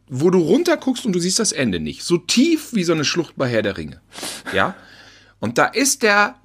wo 0.08 0.30
du 0.30 0.38
runterguckst 0.38 1.04
und 1.04 1.12
du 1.12 1.18
siehst 1.18 1.38
das 1.38 1.52
Ende 1.52 1.80
nicht. 1.80 2.02
So 2.02 2.16
tief 2.16 2.72
wie 2.72 2.84
so 2.84 2.92
eine 2.92 3.04
Schlucht 3.04 3.34
bei 3.36 3.48
Herr 3.48 3.62
der 3.62 3.76
Ringe. 3.76 4.00
Ja? 4.52 4.74
Und 5.40 5.58
da 5.58 5.66
ist 5.66 6.02
der 6.02 6.36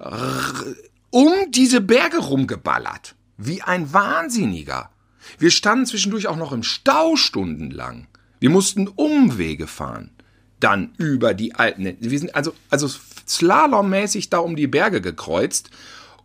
um 1.10 1.32
diese 1.50 1.80
Berge 1.80 2.18
rumgeballert. 2.18 3.14
Wie 3.36 3.62
ein 3.62 3.92
Wahnsinniger. 3.92 4.90
Wir 5.38 5.50
standen 5.50 5.86
zwischendurch 5.86 6.26
auch 6.26 6.36
noch 6.36 6.52
im 6.52 6.62
Stau 6.62 7.16
stundenlang. 7.16 8.06
Wir 8.42 8.50
mussten 8.50 8.88
Umwege 8.88 9.68
fahren. 9.68 10.10
Dann 10.58 10.94
über 10.98 11.32
die 11.32 11.54
alten. 11.54 11.96
Wir 12.00 12.18
sind 12.18 12.34
also, 12.34 12.52
also 12.70 12.88
slalommäßig 13.24 14.30
da 14.30 14.38
um 14.38 14.56
die 14.56 14.66
Berge 14.66 15.00
gekreuzt. 15.00 15.70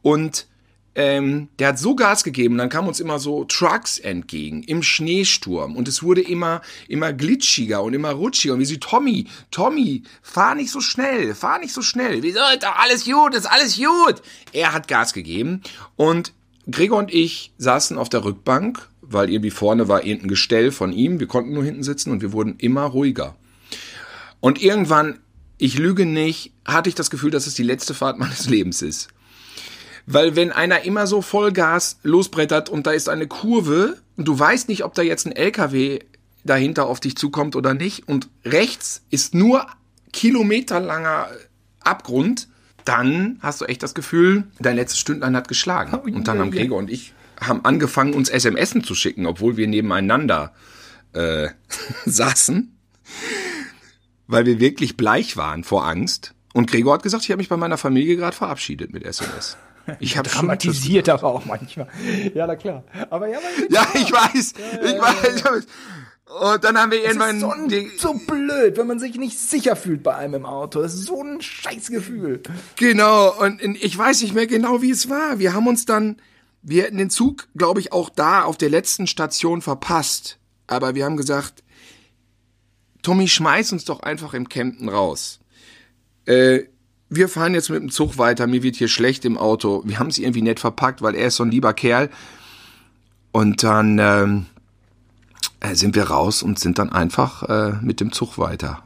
Und 0.01 0.47
ähm, 0.95 1.49
der 1.59 1.68
hat 1.68 1.78
so 1.78 1.95
Gas 1.95 2.24
gegeben, 2.24 2.57
dann 2.57 2.70
kamen 2.70 2.88
uns 2.88 2.99
immer 2.99 3.20
so 3.20 3.43
Trucks 3.43 3.99
entgegen 3.99 4.63
im 4.63 4.82
Schneesturm 4.82 5.76
und 5.76 5.88
es 5.88 6.01
wurde 6.01 6.22
immer, 6.22 6.63
immer 6.88 7.13
glitschiger 7.13 7.84
und 7.84 7.93
immer 7.93 8.13
rutschiger. 8.13 8.55
Und 8.55 8.61
wir 8.61 8.65
sie, 8.65 8.80
Tommy, 8.80 9.28
Tommy, 9.51 10.01
fahr 10.24 10.55
nicht 10.55 10.72
so 10.72 10.82
schnell, 10.82 11.36
fahr 11.36 11.59
nicht 11.59 11.74
so 11.74 11.84
schnell. 11.84 12.26
Ist 12.26 12.38
doch 12.38 12.76
alles 12.78 13.05
gut, 13.05 13.36
ist 13.36 13.45
alles 13.45 13.78
gut. 13.78 14.24
Er 14.53 14.74
hat 14.74 14.88
Gas 14.88 15.13
gegeben 15.13 15.61
und 15.95 16.34
Gregor 16.65 16.97
und 16.97 17.13
ich 17.13 17.53
saßen 17.59 17.95
auf 17.95 18.09
der 18.09 18.26
Rückbank 18.26 18.89
weil 19.10 19.30
irgendwie 19.30 19.51
vorne 19.51 19.88
war 19.88 20.03
irgendein 20.03 20.30
Gestell 20.30 20.72
von 20.72 20.91
ihm. 20.91 21.20
Wir 21.20 21.28
konnten 21.28 21.53
nur 21.53 21.64
hinten 21.64 21.84
sitzen 21.84 22.12
und 22.12 22.22
wir 22.22 22.34
wurden 22.34 22.55
immer 22.58 22.84
ruhiger. 22.84 23.36
Und 24.39 24.62
irgendwann, 24.62 25.20
ich 25.58 25.78
lüge 25.78 26.05
nicht, 26.05 26.53
hatte 26.66 26.89
ich 26.89 26.95
das 26.95 27.10
Gefühl, 27.10 27.32
dass 27.32 27.47
es 27.47 27.55
die 27.55 27.64
letzte 27.64 27.93
Fahrt 27.93 28.20
meines 28.20 28.47
Lebens 28.49 28.82
ist. 28.82 29.10
Weil 30.05 30.36
wenn 30.36 30.51
einer 30.51 30.84
immer 30.84 31.05
so 31.05 31.22
Vollgas 31.22 31.99
losbrettert 32.03 32.70
und 32.70 32.88
da 32.88 32.91
ist 32.91 33.10
eine 33.10 33.28
Kurve 33.28 33.97
und 34.16 34.28
du 34.28 34.38
weißt 34.38 34.70
nicht, 34.70 34.86
ob 34.86 34.93
da 34.93 35.01
jetzt 35.01 35.26
ein 35.26 35.34
LKW 35.34 35.99
dahinter 36.45 36.88
auf 36.88 37.01
dich 37.01 37.18
zukommt 37.18 37.58
oder 37.58 37.74
nicht 37.74 38.08
und 38.08 38.30
rechts 38.45 39.01
ist 39.10 39.36
nur 39.36 39.68
kilometerlanger 40.14 41.28
Abgrund, 41.82 42.47
dann 42.86 43.38
hast 43.41 43.60
du 43.60 43.66
echt 43.66 43.84
das 43.84 43.93
Gefühl, 43.93 44.45
dein 44.60 44.78
letztes 44.78 44.99
Stündlein 44.99 45.36
hat 45.36 45.49
geschlagen. 45.49 45.93
Und 45.97 46.28
dann 46.28 46.39
haben 46.39 46.51
Gregor 46.51 46.78
und 46.78 46.89
ich 46.89 47.14
haben 47.39 47.63
angefangen, 47.65 48.13
uns 48.13 48.29
SMSen 48.29 48.83
zu 48.83 48.95
schicken, 48.95 49.25
obwohl 49.25 49.57
wir 49.57 49.67
nebeneinander 49.67 50.53
äh, 51.13 51.49
saßen, 52.05 52.77
weil 54.27 54.45
wir 54.45 54.59
wirklich 54.59 54.97
bleich 54.97 55.38
waren 55.38 55.63
vor 55.63 55.88
Angst. 55.88 56.33
Und 56.53 56.69
Gregor 56.69 56.95
hat 56.95 57.03
gesagt, 57.03 57.23
ich 57.23 57.31
habe 57.31 57.38
mich 57.38 57.49
bei 57.49 57.57
meiner 57.57 57.77
Familie 57.77 58.15
gerade 58.15 58.35
verabschiedet 58.35 58.91
mit 58.91 59.03
SMS. 59.03 59.57
Ich 59.99 60.17
habe 60.17 60.29
dramatisiert 60.29 61.07
aber 61.07 61.25
auch 61.25 61.45
manchmal. 61.45 61.88
Ja, 62.33 62.45
na 62.45 62.55
klar. 62.55 62.83
Aber 63.09 63.27
ja, 63.27 63.39
ja, 63.69 63.88
ich 63.93 64.11
weiß, 64.11 64.53
ich 64.83 64.99
weiß. 64.99 65.35
Ich 65.38 65.45
weiß. 65.45 65.67
Und 66.27 66.63
dann 66.63 66.77
haben 66.77 66.91
wir 66.91 67.03
irgendwann. 67.03 67.39
So, 67.39 67.53
so 67.97 68.13
blöd, 68.13 68.77
wenn 68.77 68.88
man 68.88 68.99
sich 68.99 69.15
nicht 69.15 69.39
sicher 69.39 69.75
fühlt 69.77 70.03
bei 70.03 70.15
einem 70.15 70.33
im 70.33 70.45
Auto. 70.45 70.81
Das 70.81 70.93
ist 70.93 71.05
so 71.05 71.23
ein 71.23 71.41
Scheißgefühl. 71.41 72.43
Genau, 72.75 73.33
und 73.39 73.61
ich 73.61 73.97
weiß 73.97 74.21
nicht 74.21 74.33
mehr 74.33 74.47
genau, 74.47 74.81
wie 74.81 74.91
es 74.91 75.09
war. 75.09 75.39
Wir 75.39 75.53
haben 75.53 75.67
uns 75.67 75.85
dann, 75.85 76.17
wir 76.62 76.84
hätten 76.84 76.97
den 76.97 77.10
Zug, 77.10 77.47
glaube 77.55 77.80
ich, 77.80 77.93
auch 77.93 78.10
da 78.10 78.43
auf 78.43 78.58
der 78.58 78.70
letzten 78.70 79.08
Station 79.08 79.62
verpasst. 79.62 80.38
Aber 80.68 80.95
wir 80.95 81.05
haben 81.05 81.18
gesagt, 81.18 81.64
Tommy, 83.01 83.28
schmeiß 83.28 83.72
uns 83.72 83.86
doch 83.86 84.01
einfach 84.01 84.34
im 84.34 84.49
Campen 84.49 84.89
raus. 84.89 85.39
Äh, 86.26 86.64
wir 87.10 87.30
fahren 87.30 87.53
jetzt 87.53 87.70
mit 87.70 87.82
dem 87.82 87.89
Zug 87.89 88.18
weiter, 88.18 88.47
mir 88.47 88.64
wird 88.64 88.76
hier 88.76 88.89
schlecht 88.89 89.24
im 89.24 89.38
Auto. 89.38 89.82
Wir 89.86 89.99
haben 89.99 90.10
es 90.10 90.18
irgendwie 90.18 90.41
nett 90.41 90.60
verpackt, 90.60 91.01
weil 91.01 91.16
er 91.16 91.28
ist 91.28 91.38
so 91.38 91.43
ein 91.43 91.51
lieber 91.51 91.74
Kerl. 91.74 92.10
Und 93.32 93.64
dann 93.64 93.97
ähm, 93.99 94.45
äh, 95.60 95.76
sind 95.76 95.95
wir 95.95 96.05
raus 96.05 96.43
und 96.43 96.60
sind 96.60 96.80
dann 96.80 96.91
einfach 96.91 97.43
äh, 97.43 97.74
mit 97.82 97.99
dem 98.01 98.12
Zug 98.12 98.38
weiter. 98.38 98.84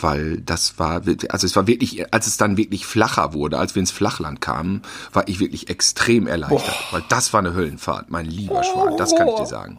Weil 0.00 0.40
das 0.40 0.78
war, 0.78 1.02
also 1.28 1.46
es 1.46 1.56
war 1.56 1.66
wirklich, 1.66 2.12
als 2.12 2.26
es 2.26 2.36
dann 2.36 2.56
wirklich 2.56 2.86
flacher 2.86 3.32
wurde, 3.32 3.58
als 3.58 3.74
wir 3.74 3.80
ins 3.80 3.90
Flachland 3.90 4.40
kamen, 4.40 4.82
war 5.12 5.28
ich 5.28 5.40
wirklich 5.40 5.68
extrem 5.68 6.26
erleichtert. 6.26 6.66
Boah. 6.66 6.92
Weil 6.92 7.04
das 7.08 7.32
war 7.32 7.40
eine 7.40 7.54
Höllenfahrt, 7.54 8.10
mein 8.10 8.26
lieber 8.26 8.62
Schwan, 8.64 8.96
das 8.96 9.14
kann 9.14 9.28
ich 9.28 9.34
dir 9.34 9.46
sagen. 9.46 9.78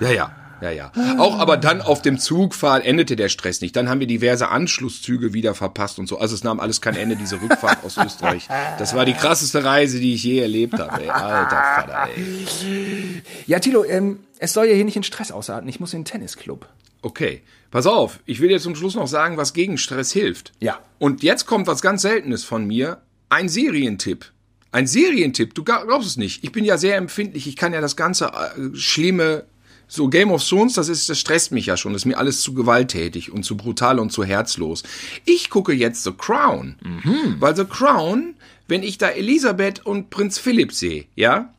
Ja, 0.00 0.10
ja. 0.10 0.30
Ja, 0.62 0.70
ja. 0.70 0.92
Auch 1.18 1.40
aber 1.40 1.56
dann 1.56 1.80
auf 1.80 2.02
dem 2.02 2.20
Zugfahrt 2.20 2.84
endete 2.86 3.16
der 3.16 3.28
Stress 3.28 3.60
nicht. 3.62 3.74
Dann 3.74 3.88
haben 3.88 3.98
wir 3.98 4.06
diverse 4.06 4.48
Anschlusszüge 4.48 5.32
wieder 5.34 5.56
verpasst 5.56 5.98
und 5.98 6.06
so. 6.06 6.20
Also 6.20 6.36
es 6.36 6.44
nahm 6.44 6.60
alles 6.60 6.80
kein 6.80 6.94
Ende, 6.94 7.16
diese 7.16 7.42
Rückfahrt 7.42 7.84
aus 7.84 7.96
Österreich. 7.96 8.46
Das 8.78 8.94
war 8.94 9.04
die 9.04 9.14
krasseste 9.14 9.64
Reise, 9.64 9.98
die 9.98 10.14
ich 10.14 10.22
je 10.22 10.38
erlebt 10.38 10.78
habe. 10.78 11.02
Ey. 11.02 11.10
Alter 11.10 11.56
Vater, 11.56 12.08
ey. 12.14 13.22
Ja, 13.48 13.58
Tilo, 13.58 13.84
ähm, 13.84 14.20
es 14.38 14.52
soll 14.52 14.66
ja 14.66 14.74
hier 14.74 14.84
nicht 14.84 14.96
in 14.96 15.02
Stress 15.02 15.32
ausarten. 15.32 15.68
Ich 15.68 15.80
muss 15.80 15.94
in 15.94 16.00
den 16.00 16.04
Tennisclub. 16.04 16.68
Okay. 17.02 17.42
Pass 17.70 17.86
auf, 17.86 18.20
ich 18.26 18.40
will 18.40 18.48
dir 18.48 18.60
zum 18.60 18.76
Schluss 18.76 18.94
noch 18.94 19.06
sagen, 19.06 19.38
was 19.38 19.54
gegen 19.54 19.78
Stress 19.78 20.12
hilft. 20.12 20.52
Ja. 20.60 20.80
Und 20.98 21.22
jetzt 21.22 21.46
kommt 21.46 21.66
was 21.66 21.80
ganz 21.80 22.02
Seltenes 22.02 22.44
von 22.44 22.66
mir. 22.66 23.00
Ein 23.30 23.48
Serientipp. 23.48 24.26
Ein 24.72 24.86
Serientipp, 24.86 25.54
du 25.54 25.64
glaubst 25.64 26.06
es 26.06 26.16
nicht. 26.16 26.44
Ich 26.44 26.52
bin 26.52 26.64
ja 26.66 26.76
sehr 26.76 26.96
empfindlich. 26.96 27.46
Ich 27.46 27.56
kann 27.56 27.72
ja 27.72 27.80
das 27.80 27.96
ganze 27.96 28.26
äh, 28.26 28.74
schlimme 28.74 29.44
so 29.92 30.08
Game 30.08 30.30
of 30.30 30.46
Thrones, 30.46 30.72
das 30.72 30.88
ist, 30.88 31.10
das 31.10 31.18
stresst 31.18 31.52
mich 31.52 31.66
ja 31.66 31.76
schon. 31.76 31.92
Das 31.92 32.02
ist 32.02 32.06
mir 32.06 32.16
alles 32.16 32.40
zu 32.40 32.54
gewalttätig 32.54 33.30
und 33.30 33.42
zu 33.42 33.58
brutal 33.58 33.98
und 33.98 34.10
zu 34.10 34.24
herzlos. 34.24 34.82
Ich 35.26 35.50
gucke 35.50 35.74
jetzt 35.74 36.04
The 36.04 36.12
Crown. 36.12 36.76
Mhm. 36.82 37.36
Weil 37.38 37.54
The 37.54 37.66
Crown, 37.66 38.34
wenn 38.68 38.82
ich 38.82 38.96
da 38.96 39.10
Elisabeth 39.10 39.84
und 39.84 40.08
Prinz 40.08 40.38
Philipp 40.38 40.72
sehe, 40.72 41.04
ja, 41.14 41.52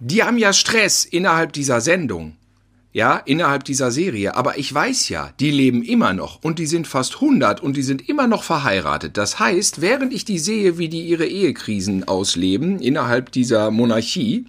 die 0.00 0.24
haben 0.24 0.38
ja 0.38 0.52
Stress 0.52 1.04
innerhalb 1.04 1.52
dieser 1.52 1.80
Sendung. 1.80 2.36
Ja, 2.94 3.16
innerhalb 3.16 3.64
dieser 3.64 3.90
Serie. 3.90 4.36
Aber 4.36 4.56
ich 4.56 4.72
weiß 4.72 5.08
ja, 5.08 5.30
die 5.40 5.50
leben 5.50 5.82
immer 5.82 6.12
noch 6.12 6.38
und 6.44 6.60
die 6.60 6.66
sind 6.66 6.86
fast 6.86 7.16
100 7.16 7.60
und 7.60 7.76
die 7.76 7.82
sind 7.82 8.08
immer 8.08 8.28
noch 8.28 8.44
verheiratet. 8.44 9.16
Das 9.16 9.40
heißt, 9.40 9.80
während 9.80 10.14
ich 10.14 10.24
die 10.24 10.38
sehe, 10.38 10.78
wie 10.78 10.88
die 10.88 11.02
ihre 11.02 11.26
Ehekrisen 11.26 12.06
ausleben 12.06 12.78
innerhalb 12.78 13.32
dieser 13.32 13.72
Monarchie, 13.72 14.46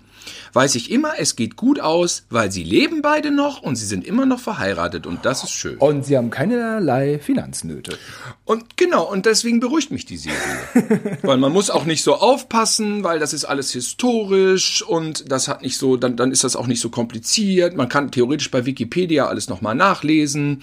weiß 0.53 0.75
ich 0.75 0.91
immer, 0.91 1.13
es 1.17 1.35
geht 1.35 1.55
gut 1.55 1.79
aus, 1.79 2.25
weil 2.29 2.51
sie 2.51 2.63
leben 2.63 3.01
beide 3.01 3.31
noch 3.31 3.61
und 3.61 3.75
sie 3.75 3.85
sind 3.85 4.05
immer 4.05 4.25
noch 4.25 4.39
verheiratet 4.39 5.07
und 5.07 5.25
das 5.25 5.43
ist 5.43 5.51
schön. 5.51 5.77
Und 5.77 6.05
sie 6.05 6.17
haben 6.17 6.29
keinerlei 6.29 7.19
Finanznöte. 7.19 7.97
Und 8.45 8.77
genau, 8.77 9.11
und 9.11 9.25
deswegen 9.25 9.59
beruhigt 9.59 9.91
mich 9.91 10.05
die 10.05 10.17
Serie. 10.17 10.37
weil 11.21 11.37
man 11.37 11.51
muss 11.51 11.69
auch 11.69 11.85
nicht 11.85 12.03
so 12.03 12.15
aufpassen, 12.15 13.03
weil 13.03 13.19
das 13.19 13.33
ist 13.33 13.45
alles 13.45 13.71
historisch 13.71 14.81
und 14.81 15.31
das 15.31 15.47
hat 15.47 15.61
nicht 15.61 15.77
so, 15.77 15.97
dann, 15.97 16.15
dann 16.15 16.31
ist 16.31 16.43
das 16.43 16.55
auch 16.55 16.67
nicht 16.67 16.79
so 16.79 16.89
kompliziert. 16.89 17.75
Man 17.75 17.89
kann 17.89 18.11
theoretisch 18.11 18.51
bei 18.51 18.65
Wikipedia 18.65 19.27
alles 19.27 19.49
nochmal 19.49 19.75
nachlesen 19.75 20.61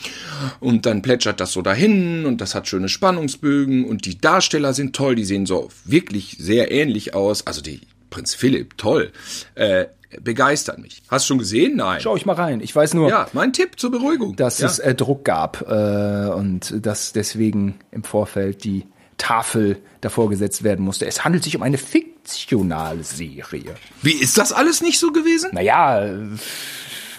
und 0.61 0.87
dann 0.87 1.03
plätschert 1.03 1.41
das 1.41 1.53
so 1.53 1.63
dahin 1.63 2.27
und 2.27 2.41
das 2.41 2.55
hat 2.55 2.69
schöne 2.69 2.89
Spannungsbögen 2.89 3.85
und 3.85 4.07
die 4.07 4.19
Darsteller 4.19 4.75
sind 4.75 4.95
toll, 4.95 5.15
die 5.15 5.25
sehen 5.25 5.47
so 5.47 5.69
wirklich 5.85 6.37
sehr 6.39 6.71
ähnlich 6.71 7.15
aus. 7.15 7.47
Also 7.47 7.63
die 7.63 7.81
Prinz 8.13 8.35
Philipp, 8.35 8.79
toll. 8.79 9.11
Äh, 9.57 9.87
begeistert 10.21 10.79
mich. 10.79 11.03
Hast 11.09 11.25
du 11.25 11.29
schon 11.29 11.39
gesehen? 11.39 11.77
Nein. 11.77 12.01
Schau 12.01 12.15
ich 12.15 12.27
mal 12.27 12.35
rein. 12.35 12.61
Ich 12.61 12.77
weiß 12.77 12.95
nur. 12.95 13.09
Ja, 13.09 13.27
mein 13.33 13.53
Tipp 13.53 13.81
zur 13.81 13.91
Beruhigung. 13.91 14.37
Dass 14.37 14.61
ja. 14.61 14.67
es 14.67 14.79
äh, 14.79 14.95
Druck 14.95 15.25
gab 15.25 15.63
äh, 15.69 16.29
und 16.29 16.87
dass 16.87 17.13
deswegen 17.13 17.81
im 17.91 18.05
Vorfeld 18.05 18.65
die 18.65 18.87
Tafel 19.17 19.79
davor 20.01 20.29
gesetzt 20.29 20.63
werden 20.63 20.85
musste. 20.85 21.07
Es 21.07 21.25
handelt 21.25 21.43
sich 21.45 21.57
um 21.57 21.63
eine 21.63 21.79
fiktionale 21.79 23.03
Serie. 23.03 23.75
Wie 24.03 24.15
ist 24.15 24.37
das 24.37 24.53
alles 24.53 24.83
nicht 24.83 24.99
so 24.99 25.13
gewesen? 25.13 25.51
Naja, 25.53 26.07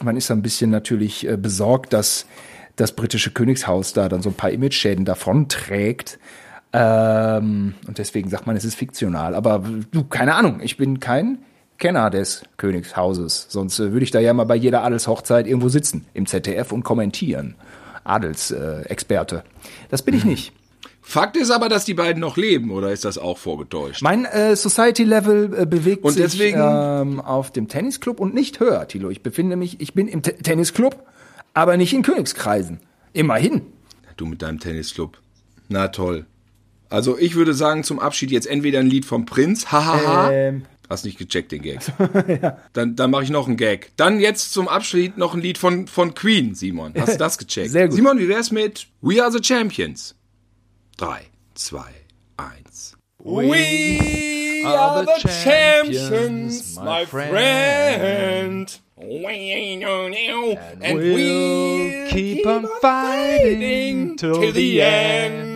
man 0.02 0.16
ist 0.16 0.30
ein 0.30 0.42
bisschen 0.42 0.70
natürlich 0.70 1.28
äh, 1.28 1.38
besorgt, 1.38 1.94
dass 1.94 2.28
das 2.76 2.94
britische 2.96 3.32
Königshaus 3.32 3.94
da 3.94 4.10
dann 4.10 4.22
so 4.22 4.30
ein 4.30 4.36
paar 4.36 4.52
Image-Schäden 4.52 5.06
davonträgt. 5.06 6.20
Ähm, 6.74 7.76
und 7.88 7.98
deswegen 8.00 8.30
sagt 8.30 8.48
man, 8.48 8.56
es 8.56 8.66
ist 8.66 8.76
fiktional. 8.76 9.36
Aber 9.36 9.64
du, 9.92 10.04
keine 10.04 10.36
Ahnung, 10.36 10.60
ich 10.62 10.76
bin 10.76 11.00
kein 11.00 11.40
Kenner 11.78 12.10
des 12.10 12.44
Königshauses. 12.58 13.48
Sonst 13.50 13.80
äh, 13.80 13.92
würde 13.92 14.04
ich 14.04 14.12
da 14.12 14.20
ja 14.20 14.34
mal 14.34 14.46
bei 14.46 14.56
jeder 14.56 14.84
Adelshochzeit 14.84 15.48
irgendwo 15.48 15.70
sitzen 15.70 16.06
im 16.14 16.26
ZDF 16.26 16.72
und 16.72 16.84
kommentieren. 16.84 17.56
Adelsexperte. 18.04 19.38
Äh, 19.38 19.42
das 19.90 20.02
bin 20.02 20.16
ich 20.16 20.24
mhm. 20.24 20.32
nicht. 20.32 20.54
Fakt 21.06 21.36
ist 21.36 21.52
aber, 21.52 21.68
dass 21.68 21.84
die 21.84 21.94
beiden 21.94 22.22
noch 22.22 22.38
leben, 22.38 22.72
oder 22.72 22.92
ist 22.92 23.04
das 23.04 23.18
auch 23.18 23.38
vorgetäuscht? 23.38 24.02
Mein 24.02 24.24
äh, 24.24 24.56
Society-Level 24.56 25.54
äh, 25.60 25.66
bewegt 25.66 26.06
und 26.06 26.14
sich 26.14 26.40
ähm, 26.56 27.20
auf 27.20 27.52
dem 27.52 27.68
Tennisclub 27.68 28.22
und 28.22 28.34
nicht 28.34 28.62
höher, 28.62 28.88
Tilo. 28.88 29.10
Ich 29.10 29.22
befinde 29.22 29.58
mich, 29.58 29.82
ich 29.82 29.94
bin 29.94 30.08
im 30.08 30.22
T 30.22 30.32
Tennisclub, 30.32 30.96
aber 31.54 31.76
nicht 31.76 31.94
in 31.94 32.04
Königskreisen. 32.04 32.80
Immerhin. 33.12 33.64
Du 34.16 34.26
mit 34.26 34.42
deinem 34.42 34.60
Tennisclub. 34.60 35.20
Na 35.68 35.90
toll. 35.90 36.26
Also 36.94 37.18
ich 37.18 37.34
würde 37.34 37.56
sagen, 37.56 37.84
zum 37.84 37.98
Abschied 37.98 38.30
jetzt 38.30 38.46
entweder 38.46 38.78
ein 38.78 38.86
Lied 38.86 39.06
vom 39.06 39.26
Prinz, 39.26 39.72
hahaha. 39.72 40.32
Ähm. 40.32 40.66
Hast 40.88 41.06
nicht 41.06 41.18
gecheckt, 41.18 41.52
den 41.52 41.64
Gag. 41.64 41.80
ja. 42.44 42.60
Dann, 42.74 42.96
dann 42.96 43.10
mache 43.10 43.24
ich 43.24 43.32
noch 43.32 43.48
einen 43.48 43.58
Gag. 43.58 43.94
Dann 43.98 44.20
jetzt 44.20 44.54
zum 44.54 44.68
Abschied 44.68 45.18
noch 45.18 45.34
ein 45.34 45.42
Lied 45.42 45.58
von, 45.58 45.88
von 45.88 46.14
Queen, 46.14 46.54
Simon. 46.54 46.94
Hast 46.96 47.14
du 47.14 47.18
das 47.18 47.40
gecheckt? 47.40 47.72
Sehr 47.72 47.88
gut. 47.88 47.96
Simon, 47.96 48.20
wie 48.20 48.28
wär's 48.28 48.52
mit 48.52 48.86
We 49.02 49.24
Are 49.24 49.32
the 49.32 49.42
Champions? 49.42 50.14
Drei, 50.96 51.22
zwei, 51.56 51.90
eins. 52.38 52.96
We 53.18 54.62
are 54.64 55.04
the 55.04 55.28
champions, 55.28 56.76
my 56.76 57.08
friend. 57.08 57.34
And 57.40 58.80
we'll 60.94 62.08
keep 62.10 62.46
on 62.46 62.68
fighting 62.82 64.16
till 64.16 64.52
the 64.52 64.82
end. 64.82 65.53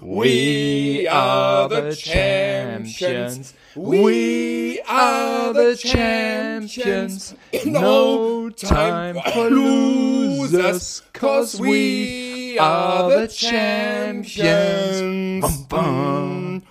We 0.00 1.08
are 1.08 1.68
the 1.68 1.94
champions. 1.96 3.54
We 3.74 4.80
are 4.82 5.52
the 5.52 5.76
champions. 5.76 7.34
No 7.64 8.50
time 8.50 9.18
for 9.32 9.50
losers, 9.50 11.02
cause 11.12 11.58
we 11.58 12.58
are 12.58 13.08
the 13.10 13.28
champions 13.28 14.64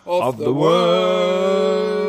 of 0.05 0.37
the 0.37 0.53
world. 0.53 2.02